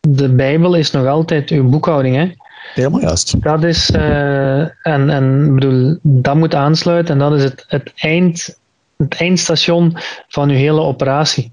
de 0.00 0.28
Bijbel 0.28 0.74
is 0.74 0.90
nog 0.90 1.06
altijd 1.06 1.50
uw 1.50 1.68
boekhouding, 1.68 2.16
hè? 2.16 2.32
Helemaal 2.74 3.00
juist. 3.00 3.42
Dat 3.42 3.64
is, 3.64 3.90
uh, 3.90 4.60
en, 4.60 5.10
en 5.10 5.54
bedoel, 5.54 5.98
dat 6.02 6.34
moet 6.34 6.54
aansluiten 6.54 7.14
en 7.14 7.20
dat 7.20 7.32
is 7.32 7.42
het, 7.42 7.64
het, 7.68 7.92
eind, 7.96 8.58
het 8.96 9.14
eindstation 9.14 9.96
van 10.28 10.48
uw 10.48 10.56
hele 10.56 10.80
operatie, 10.80 11.52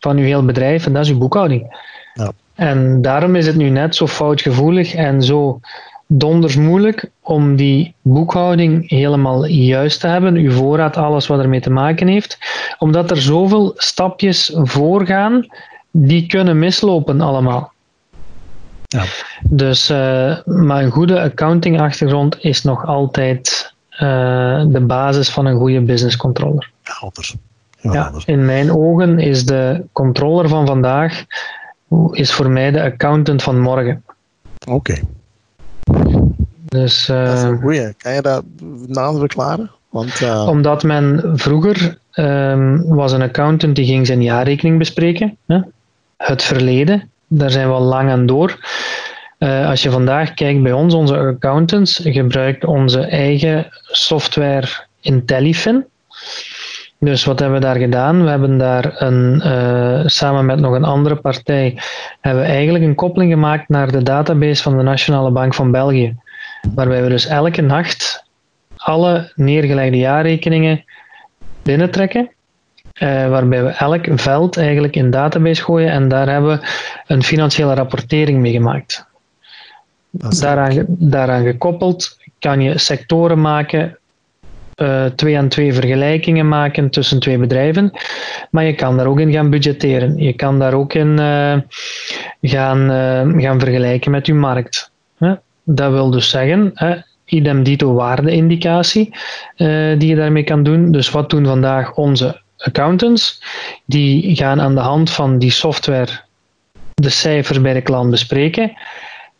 van 0.00 0.16
uw 0.16 0.24
heel 0.24 0.44
bedrijf 0.44 0.86
en 0.86 0.92
dat 0.92 1.04
is 1.04 1.10
uw 1.10 1.18
boekhouding. 1.18 1.84
Ja. 2.16 2.32
En 2.54 3.02
daarom 3.02 3.34
is 3.34 3.46
het 3.46 3.56
nu 3.56 3.68
net 3.68 3.94
zo 3.94 4.06
foutgevoelig 4.06 4.94
en 4.94 5.22
zo 5.22 5.60
donders 6.06 6.56
moeilijk 6.56 7.10
om 7.20 7.56
die 7.56 7.94
boekhouding 8.02 8.90
helemaal 8.90 9.46
juist 9.46 10.00
te 10.00 10.06
hebben, 10.06 10.34
uw 10.34 10.50
voorraad, 10.50 10.96
alles 10.96 11.26
wat 11.26 11.40
ermee 11.40 11.60
te 11.60 11.70
maken 11.70 12.06
heeft, 12.06 12.38
omdat 12.78 13.10
er 13.10 13.20
zoveel 13.22 13.72
stapjes 13.76 14.52
voorgaan 14.54 15.46
die 15.90 16.26
kunnen 16.26 16.58
mislopen 16.58 17.20
allemaal. 17.20 17.72
Ja. 18.86 19.04
Dus, 19.42 19.90
uh, 19.90 19.96
maar 20.44 20.82
een 20.82 20.90
goede 20.90 21.20
accounting-achtergrond 21.20 22.36
is 22.40 22.62
nog 22.62 22.86
altijd 22.86 23.74
uh, 23.90 23.98
de 24.66 24.80
basis 24.80 25.30
van 25.30 25.46
een 25.46 25.56
goede 25.56 25.80
business 25.80 26.16
controller. 26.16 26.70
Ja, 26.82 27.10
ja, 27.92 28.12
in 28.24 28.44
mijn 28.44 28.72
ogen 28.72 29.18
is 29.18 29.44
de 29.44 29.84
controller 29.92 30.48
van 30.48 30.66
vandaag 30.66 31.24
is 32.10 32.32
voor 32.32 32.50
mij 32.50 32.70
de 32.70 32.82
accountant 32.82 33.42
van 33.42 33.60
morgen. 33.60 34.02
Oké. 34.68 34.72
Okay. 34.72 35.02
Dus, 36.64 37.08
uh, 37.08 37.24
dat 37.24 37.36
is 37.36 37.42
een 37.42 37.60
goeie. 37.60 37.94
Kan 37.96 38.14
je 38.14 38.22
dat 38.22 38.44
nader 38.86 39.18
verklaren? 39.20 39.70
Want, 39.88 40.20
uh... 40.20 40.46
Omdat 40.48 40.82
men 40.82 41.32
vroeger 41.34 41.98
um, 42.14 42.84
was 42.88 43.12
een 43.12 43.22
accountant 43.22 43.76
die 43.76 43.86
ging 43.86 44.06
zijn 44.06 44.22
jaarrekening 44.22 44.78
bespreken. 44.78 45.36
Hè? 45.46 45.60
Het 46.16 46.42
verleden, 46.42 47.10
daar 47.26 47.50
zijn 47.50 47.68
we 47.68 47.74
al 47.74 47.82
lang 47.82 48.10
aan 48.10 48.26
door. 48.26 48.58
Uh, 49.38 49.68
als 49.68 49.82
je 49.82 49.90
vandaag 49.90 50.34
kijkt 50.34 50.62
bij 50.62 50.72
ons, 50.72 50.94
onze 50.94 51.16
accountants 51.16 52.00
gebruiken 52.04 52.68
onze 52.68 53.00
eigen 53.00 53.66
software 53.82 54.68
IntelliFin. 55.00 55.84
Dus 56.98 57.24
wat 57.24 57.38
hebben 57.38 57.58
we 57.58 57.64
daar 57.64 57.76
gedaan? 57.76 58.22
We 58.22 58.30
hebben 58.30 58.58
daar 58.58 59.02
een, 59.02 59.42
uh, 59.44 60.00
samen 60.06 60.46
met 60.46 60.60
nog 60.60 60.74
een 60.74 60.84
andere 60.84 61.16
partij, 61.16 61.78
hebben 62.20 62.42
we 62.42 62.48
eigenlijk 62.48 62.84
een 62.84 62.94
koppeling 62.94 63.32
gemaakt 63.32 63.68
naar 63.68 63.92
de 63.92 64.02
database 64.02 64.62
van 64.62 64.76
de 64.76 64.82
Nationale 64.82 65.30
Bank 65.30 65.54
van 65.54 65.70
België. 65.70 66.16
Waarbij 66.74 67.02
we 67.02 67.08
dus 67.08 67.26
elke 67.26 67.62
nacht 67.62 68.24
alle 68.76 69.32
neergelegde 69.34 69.96
jaarrekeningen 69.96 70.84
binnentrekken. 71.62 72.30
Uh, 73.00 73.28
waarbij 73.28 73.64
we 73.64 73.70
elk 73.70 74.06
veld 74.10 74.56
eigenlijk 74.56 74.96
in 74.96 75.10
database 75.10 75.62
gooien 75.62 75.90
en 75.90 76.08
daar 76.08 76.28
hebben 76.28 76.58
we 76.58 76.66
een 77.06 77.22
financiële 77.22 77.74
rapportering 77.74 78.40
mee 78.40 78.52
gemaakt. 78.52 79.06
Daaraan, 80.10 80.84
daaraan 80.88 81.44
gekoppeld 81.44 82.18
kan 82.38 82.60
je 82.60 82.78
sectoren 82.78 83.40
maken, 83.40 83.98
uh, 84.76 85.04
twee 85.04 85.38
aan 85.38 85.48
twee 85.48 85.72
vergelijkingen 85.72 86.48
maken 86.48 86.90
tussen 86.90 87.20
twee 87.20 87.38
bedrijven. 87.38 87.90
Maar 88.50 88.64
je 88.64 88.74
kan 88.74 88.96
daar 88.96 89.06
ook 89.06 89.20
in 89.20 89.32
gaan 89.32 89.50
budgetteren. 89.50 90.16
Je 90.16 90.32
kan 90.32 90.58
daar 90.58 90.74
ook 90.74 90.94
in 90.94 91.18
uh, 91.18 91.56
gaan, 92.42 92.90
uh, 92.90 93.42
gaan 93.42 93.60
vergelijken 93.60 94.10
met 94.10 94.26
je 94.26 94.34
markt. 94.34 94.90
Dat 95.68 95.90
wil 95.90 96.10
dus 96.10 96.30
zeggen, 96.30 96.72
idem 97.24 97.62
dito 97.62 97.94
waardeindicatie 97.94 99.14
die 99.98 100.06
je 100.06 100.16
daarmee 100.16 100.44
kan 100.44 100.62
doen. 100.62 100.90
Dus 100.90 101.10
wat 101.10 101.30
doen 101.30 101.46
vandaag 101.46 101.94
onze 101.94 102.40
accountants? 102.58 103.42
Die 103.84 104.36
gaan 104.36 104.60
aan 104.60 104.74
de 104.74 104.80
hand 104.80 105.10
van 105.10 105.38
die 105.38 105.50
software 105.50 106.20
de 106.94 107.08
cijfers 107.08 107.60
bij 107.60 107.72
de 107.72 107.80
klant 107.82 108.10
bespreken 108.10 108.72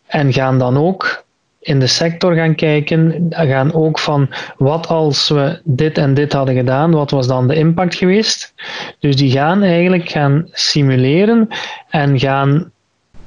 en 0.07 0.33
gaan 0.33 0.59
dan 0.59 0.77
ook 0.77 1.25
in 1.67 1.79
de 1.79 1.87
sector 1.87 2.35
gaan 2.35 2.55
kijken, 2.55 3.27
gaan 3.29 3.73
ook 3.73 3.99
van 3.99 4.29
wat 4.57 4.87
als 4.87 5.29
we 5.29 5.59
dit 5.63 5.97
en 5.97 6.13
dit 6.13 6.33
hadden 6.33 6.55
gedaan, 6.55 6.91
wat 6.91 7.11
was 7.11 7.27
dan 7.27 7.47
de 7.47 7.55
impact 7.55 7.95
geweest? 7.95 8.53
Dus 8.99 9.15
die 9.15 9.31
gaan 9.31 9.63
eigenlijk 9.63 10.09
gaan 10.09 10.47
simuleren 10.51 11.47
en 11.89 12.19
gaan 12.19 12.71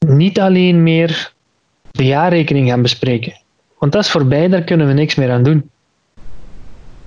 niet 0.06 0.40
alleen 0.40 0.82
meer 0.82 1.32
de 1.90 2.04
jaarrekening 2.04 2.68
gaan 2.68 2.82
bespreken. 2.82 3.32
Want 3.78 3.92
dat 3.92 4.04
is 4.04 4.10
voorbij, 4.10 4.48
daar 4.48 4.62
kunnen 4.62 4.86
we 4.86 4.92
niks 4.92 5.14
meer 5.14 5.30
aan 5.30 5.42
doen. 5.42 5.70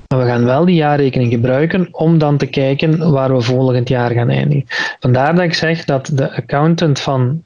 Maar 0.07 0.19
we 0.19 0.25
gaan 0.25 0.45
wel 0.45 0.65
die 0.65 0.75
jaarrekening 0.75 1.31
gebruiken 1.31 1.87
om 1.91 2.17
dan 2.17 2.37
te 2.37 2.45
kijken 2.45 3.11
waar 3.11 3.35
we 3.35 3.41
volgend 3.41 3.89
jaar 3.89 4.11
gaan 4.11 4.29
eindigen. 4.29 4.65
Vandaar 4.99 5.35
dat 5.35 5.43
ik 5.43 5.53
zeg 5.53 5.85
dat 5.85 6.11
de 6.13 6.35
accountant 6.35 6.99
van 6.99 7.43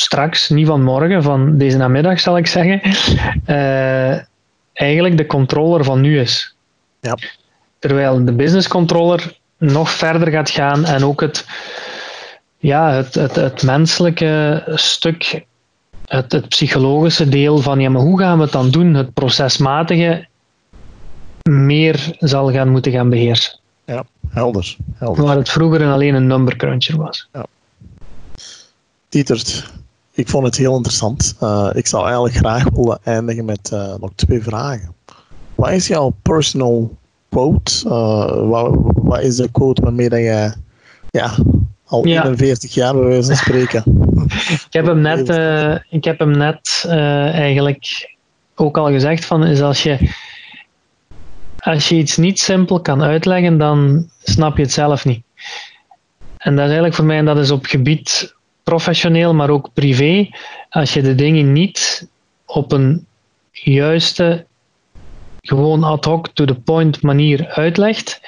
straks, 0.00 0.48
niet 0.48 0.66
van 0.66 0.82
morgen, 0.82 1.22
van 1.22 1.58
deze 1.58 1.76
namiddag 1.76 2.20
zal 2.20 2.36
ik 2.36 2.46
zeggen, 2.46 2.80
uh, 3.46 4.18
eigenlijk 4.72 5.16
de 5.16 5.26
controller 5.26 5.84
van 5.84 6.00
nu 6.00 6.20
is. 6.20 6.54
Ja. 7.00 7.18
Terwijl 7.78 8.24
de 8.24 8.32
business 8.32 8.68
controller 8.68 9.38
nog 9.58 9.90
verder 9.90 10.28
gaat 10.28 10.50
gaan 10.50 10.84
en 10.84 11.04
ook 11.04 11.20
het, 11.20 11.46
ja, 12.58 12.92
het, 12.92 13.14
het, 13.14 13.36
het 13.36 13.62
menselijke 13.62 14.62
stuk, 14.74 15.44
het, 16.06 16.32
het 16.32 16.48
psychologische 16.48 17.28
deel 17.28 17.58
van 17.58 17.80
ja, 17.80 17.90
maar 17.90 18.02
hoe 18.02 18.18
gaan 18.18 18.36
we 18.36 18.42
het 18.42 18.52
dan 18.52 18.70
doen, 18.70 18.94
het 18.94 19.14
procesmatige, 19.14 20.26
meer 21.42 22.16
zal 22.18 22.52
gaan 22.52 22.68
moeten 22.68 22.92
gaan 22.92 23.08
beheersen. 23.08 23.58
Ja, 23.84 24.04
helder. 24.28 24.76
helder. 24.94 25.24
Waar 25.24 25.36
het 25.36 25.50
vroeger 25.50 25.92
alleen 25.92 26.14
een 26.14 26.26
number 26.26 26.56
cruncher 26.56 26.96
was. 26.96 27.28
Ja. 27.32 27.46
Dietert, 29.08 29.72
ik 30.20 30.28
vond 30.28 30.46
het 30.46 30.56
heel 30.56 30.76
interessant. 30.76 31.36
Uh, 31.42 31.70
ik 31.72 31.86
zou 31.86 32.04
eigenlijk 32.04 32.34
graag 32.34 32.64
willen 32.74 32.98
eindigen 33.02 33.44
met 33.44 33.70
uh, 33.72 33.94
nog 34.00 34.10
twee 34.14 34.42
vragen. 34.42 34.94
Wat 35.54 35.70
is 35.70 35.86
jouw 35.86 36.14
personal 36.22 36.96
quote? 37.28 37.72
Uh, 37.86 38.48
wat, 38.48 38.74
wat, 38.94 39.22
is 39.22 39.36
de 39.36 39.50
quote 39.50 39.82
waarmee 39.82 40.08
dat 40.08 40.18
je 40.18 40.52
ja, 41.10 41.34
al 41.84 42.04
41 42.04 42.74
jaar 42.74 42.94
bij 42.94 43.02
wijze 43.02 43.26
van 43.26 43.36
spreken. 43.36 43.84
ik 44.68 44.72
heb 44.72 44.86
hem 44.86 45.00
net, 45.00 45.28
ik 45.88 46.04
heb 46.04 46.18
hem 46.18 46.30
net 46.30 46.84
eigenlijk 46.88 48.14
ook 48.54 48.76
al 48.76 48.86
gezegd 48.86 49.24
van 49.24 49.44
is 49.44 49.60
als 49.60 49.82
je 49.82 50.10
als 51.60 51.88
je 51.88 51.96
iets 51.96 52.16
niet 52.16 52.38
simpel 52.38 52.80
kan 52.80 53.02
uitleggen, 53.02 53.58
dan 53.58 54.08
snap 54.22 54.56
je 54.56 54.62
het 54.62 54.72
zelf 54.72 55.04
niet. 55.04 55.22
En 56.36 56.50
dat 56.50 56.58
is 56.58 56.60
eigenlijk 56.64 56.94
voor 56.94 57.04
mij, 57.04 57.18
en 57.18 57.24
dat 57.24 57.38
is 57.38 57.50
op 57.50 57.66
gebied 57.66 58.34
professioneel, 58.70 59.34
maar 59.34 59.50
ook 59.50 59.72
privé. 59.72 60.28
Als 60.70 60.94
je 60.94 61.02
de 61.02 61.14
dingen 61.14 61.52
niet 61.52 62.08
op 62.46 62.72
een 62.72 63.06
juiste, 63.50 64.46
gewoon 65.40 65.84
ad 65.84 66.04
hoc, 66.04 66.28
to 66.28 66.44
the 66.44 66.54
point 66.54 67.02
manier 67.02 67.48
uitlegt, 67.48 68.20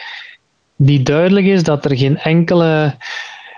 die 0.76 1.02
duidelijk 1.02 1.46
is 1.46 1.62
dat 1.62 1.84
er 1.84 1.96
geen 1.96 2.18
enkele 2.18 2.96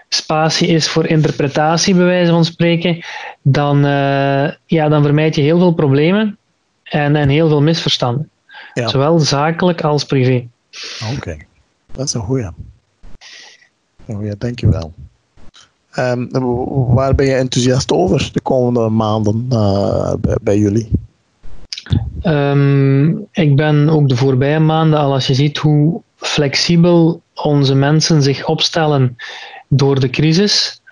spatie 0.09 0.69
is 0.69 0.89
voor 0.89 1.07
interpretatie, 1.07 1.95
bij 1.95 2.05
wijze 2.05 2.31
van 2.31 2.45
spreken, 2.45 3.05
dan, 3.43 3.77
uh, 3.77 4.51
ja, 4.67 4.89
dan 4.89 5.03
vermijd 5.03 5.35
je 5.35 5.43
heel 5.43 5.59
veel 5.59 5.75
problemen 5.75 6.39
en, 6.83 7.17
en 7.17 7.29
heel 7.29 7.49
veel 7.49 7.63
misverstanden. 7.63 8.31
Ja. 8.75 8.89
Zowel 8.89 9.19
zakelijk 9.19 9.81
als 9.83 10.05
privé. 10.05 10.47
Oké, 11.17 11.37
dat 11.93 12.07
is 12.07 12.15
een 12.15 12.21
goeie. 12.21 12.51
Een 14.07 14.15
goeie, 14.15 14.37
dankjewel. 14.39 14.93
Um, 15.99 16.29
waar 16.95 17.15
ben 17.15 17.27
je 17.27 17.35
enthousiast 17.35 17.93
over 17.93 18.31
de 18.33 18.41
komende 18.41 18.89
maanden 18.89 19.47
uh, 19.53 20.13
bij, 20.43 20.59
jullie? 20.59 20.91
Um, 22.23 23.27
ik 23.33 23.57
ben 23.57 23.89
ook 23.89 24.09
de 24.09 24.17
voorbije 24.17 24.59
maanden, 24.59 24.99
al 24.99 25.13
als 25.13 25.27
je 25.27 25.35
ziet 25.35 25.59
hoe 25.59 26.01
flexibel 26.17 27.23
onze 27.35 27.75
mensen 27.75 28.23
zich 28.23 28.47
opstellen 28.47 29.17
door 29.69 30.01
de 30.01 30.11
crisis, 30.11 30.83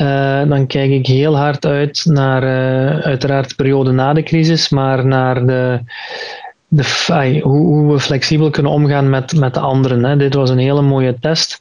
uh, 0.00 0.48
dan 0.48 0.66
kijk 0.66 0.90
ik 0.90 1.06
heel 1.06 1.36
hard 1.36 1.66
uit 1.66 2.04
naar 2.04 2.42
uh, 2.42 3.00
uiteraard 3.00 3.48
de 3.48 3.54
periode 3.54 3.92
na 3.92 4.12
de 4.12 4.22
crisis, 4.22 4.68
maar 4.68 5.06
naar 5.06 5.46
de, 5.46 5.80
de, 6.68 7.40
hoe, 7.42 7.66
hoe, 7.66 7.92
we 7.92 8.00
flexibel 8.00 8.50
kunnen 8.50 8.72
omgaan 8.72 9.10
met, 9.10 9.36
met 9.36 9.54
de 9.54 9.60
anderen. 9.60 10.04
Hè. 10.04 10.16
Dit 10.16 10.34
was 10.34 10.50
een 10.50 10.58
hele 10.58 10.82
mooie 10.82 11.16
test, 11.20 11.60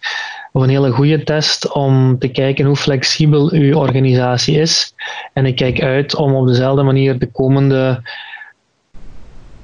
een 0.64 0.70
hele 0.70 0.92
goede 0.92 1.24
test, 1.24 1.72
om 1.74 2.20
te 2.20 2.28
kijken 2.28 2.66
hoe 2.66 2.76
flexibel 2.76 3.52
uw 3.52 3.78
organisatie 3.78 4.60
is. 4.60 4.94
En 5.34 5.46
ik 5.46 5.56
kijk 5.56 5.82
uit 5.82 6.16
om 6.16 6.36
op 6.36 6.48
dezelfde 6.48 6.84
manier 6.84 7.20
de 7.20 7.32
komende. 7.32 8.02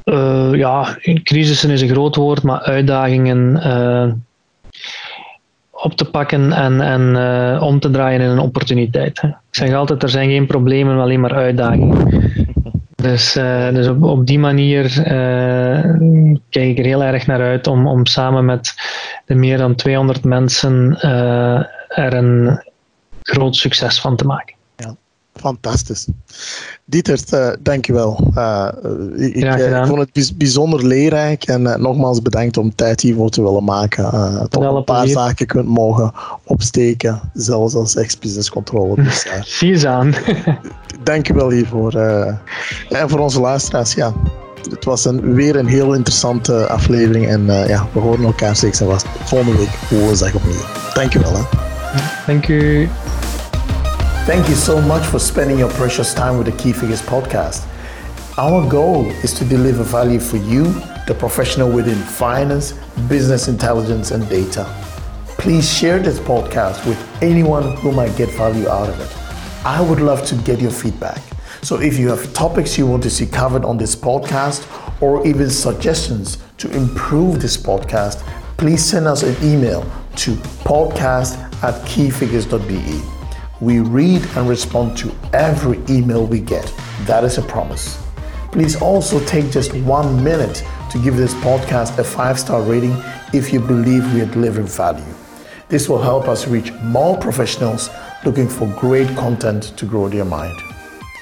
Uh, 0.05 0.49
ja, 0.53 0.97
crisissen 1.23 1.69
is 1.69 1.81
een 1.81 1.89
groot 1.89 2.15
woord, 2.15 2.43
maar 2.43 2.59
uitdagingen 2.59 3.61
uh, 3.65 4.13
op 5.71 5.93
te 5.93 6.05
pakken 6.05 6.51
en, 6.51 6.81
en 6.81 7.01
uh, 7.01 7.63
om 7.63 7.79
te 7.79 7.89
draaien 7.89 8.21
in 8.21 8.29
een 8.29 8.39
opportuniteit. 8.39 9.21
Hè. 9.21 9.27
Ik 9.27 9.35
zeg 9.51 9.73
altijd, 9.73 10.03
er 10.03 10.09
zijn 10.09 10.29
geen 10.29 10.45
problemen, 10.45 10.99
alleen 10.99 11.19
maar 11.19 11.33
uitdagingen. 11.33 12.21
Dus, 13.03 13.37
uh, 13.37 13.69
dus 13.69 13.87
op, 13.87 14.03
op, 14.03 14.25
die 14.27 14.39
manier 14.39 14.85
uh, 14.85 15.83
kijk 16.49 16.69
ik 16.69 16.77
er 16.77 16.85
heel 16.85 17.03
erg 17.03 17.27
naar 17.27 17.41
uit 17.41 17.67
om, 17.67 17.87
om 17.87 18.05
samen 18.05 18.45
met 18.45 18.73
de 19.25 19.35
meer 19.35 19.57
dan 19.57 19.75
200 19.75 20.23
mensen 20.23 20.97
uh, 21.01 21.63
er 21.87 22.13
een 22.13 22.63
groot 23.21 23.55
succes 23.55 24.01
van 24.01 24.15
te 24.15 24.25
maken. 24.25 24.55
Fantastisch. 25.33 26.07
Dietert, 26.85 27.33
uh, 27.33 27.49
dankjewel. 27.59 28.31
Uh, 28.35 28.67
ik, 29.15 29.85
vond 29.85 29.99
het 30.13 30.37
bijzonder 30.37 30.85
leerrijk 30.85 31.43
en 31.43 31.61
nogmaals 31.61 32.21
bedankt 32.21 32.57
om 32.57 32.75
tijd 32.75 33.01
hiervoor 33.01 33.29
te 33.29 33.43
willen 33.43 33.63
maken. 33.63 34.03
dat 34.49 34.55
we 34.55 34.65
een 34.65 34.83
paar 34.83 35.07
zaken 35.07 35.45
kunt 35.45 35.67
mogen 35.67 36.11
opsteken, 36.43 37.21
zelfs 37.33 37.73
als 37.73 37.95
ex-business 37.95 38.49
controller. 38.49 39.03
Dus, 39.03 39.25
Zie 39.57 39.79
je 39.79 39.87
aan. 39.87 40.13
dankjewel 41.03 41.49
hiervoor. 41.49 41.93
En 42.89 43.09
voor 43.09 43.19
onze 43.19 43.39
luisteraars, 43.39 43.93
ja. 43.93 44.13
Het 44.69 44.85
was 44.85 45.05
een, 45.05 45.33
weer 45.33 45.55
een 45.55 45.67
heel 45.67 45.93
interessante 45.93 46.67
aflevering. 46.67 47.27
En 47.27 47.45
ja, 47.45 47.87
we 47.91 47.99
horen 47.99 48.23
elkaar 48.25 48.55
zeker 48.55 48.81
en 48.81 48.87
vast 48.87 49.05
volgende 49.23 49.57
week 49.57 49.75
woensdag 49.89 50.33
opnieuw. 50.33 50.61
Dankjewel. 50.93 51.33
Hè. 51.35 51.43
Dank 52.25 52.47
u. 52.47 52.89
Thank 54.25 54.47
you 54.47 54.55
so 54.55 54.79
much 54.81 55.05
for 55.05 55.19
spending 55.19 55.59
your 55.59 55.69
precious 55.71 56.13
time 56.13 56.37
with 56.37 56.45
the 56.45 56.53
Key 56.53 56.71
Figures 56.71 57.01
podcast. 57.01 57.67
Our 58.37 58.65
goal 58.69 59.07
is 59.21 59.33
to 59.33 59.43
deliver 59.43 59.83
value 59.83 60.21
for 60.21 60.37
you, 60.37 60.63
the 61.07 61.13
professional 61.19 61.69
within 61.69 61.97
finance, 61.97 62.71
business 63.09 63.49
intelligence, 63.49 64.11
and 64.11 64.27
data. 64.29 64.63
Please 65.37 65.69
share 65.69 65.99
this 65.99 66.19
podcast 66.19 66.87
with 66.87 66.97
anyone 67.21 67.75
who 67.75 67.91
might 67.91 68.15
get 68.15 68.29
value 68.29 68.69
out 68.69 68.87
of 68.87 68.97
it. 69.01 69.65
I 69.65 69.81
would 69.81 69.99
love 69.99 70.25
to 70.27 70.35
get 70.35 70.61
your 70.61 70.71
feedback. 70.71 71.21
So 71.61 71.81
if 71.81 71.99
you 71.99 72.07
have 72.07 72.33
topics 72.33 72.77
you 72.77 72.87
want 72.87 73.03
to 73.03 73.09
see 73.09 73.25
covered 73.25 73.65
on 73.65 73.77
this 73.77 73.93
podcast 73.93 74.65
or 75.01 75.27
even 75.27 75.49
suggestions 75.49 76.37
to 76.59 76.71
improve 76.71 77.41
this 77.41 77.57
podcast, 77.57 78.25
please 78.55 78.85
send 78.85 79.05
us 79.05 79.23
an 79.23 79.35
email 79.43 79.81
to 80.15 80.31
podcast 80.63 81.37
at 81.61 81.73
keyfigures.be. 81.85 83.12
We 83.63 83.79
read 83.79 84.21
and 84.35 84.47
respond 84.49 84.97
to 84.97 85.15
every 85.31 85.79
email 85.89 86.27
we 86.27 86.41
get. 86.41 86.65
That 87.05 87.23
is 87.23 87.37
a 87.37 87.41
promise. 87.41 87.97
Please 88.51 88.75
also 88.81 89.25
take 89.25 89.51
just 89.51 89.73
one 89.73 90.21
minute 90.21 90.61
to 90.91 91.01
give 91.01 91.15
this 91.15 91.33
podcast 91.35 91.97
a 91.97 92.03
five 92.03 92.37
star 92.37 92.61
rating 92.61 92.93
if 93.33 93.53
you 93.53 93.61
believe 93.61 94.13
we 94.13 94.19
are 94.19 94.25
delivering 94.25 94.67
value. 94.67 95.05
This 95.69 95.87
will 95.87 96.01
help 96.01 96.27
us 96.27 96.45
reach 96.45 96.73
more 96.83 97.17
professionals 97.17 97.89
looking 98.25 98.49
for 98.49 98.67
great 98.77 99.07
content 99.15 99.71
to 99.77 99.85
grow 99.85 100.09
their 100.09 100.25
mind. 100.25 100.59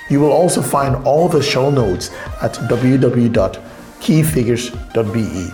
You 0.10 0.20
will 0.20 0.32
also 0.32 0.64
find 0.64 0.96
all 1.06 1.30
the 1.30 1.44
show 1.44 1.70
notes 1.70 2.10
at 2.42 2.56
www.keyfigures.be. 2.56 5.48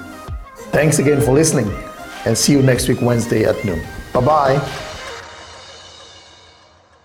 Thanks 0.71 0.99
again 0.99 1.19
for 1.19 1.33
listening 1.33 1.69
and 2.25 2.37
see 2.37 2.53
you 2.53 2.61
next 2.61 2.87
week, 2.87 3.01
Wednesday 3.01 3.43
at 3.43 3.61
noon. 3.65 3.85
Bye 4.13 4.21
bye. 4.21 4.86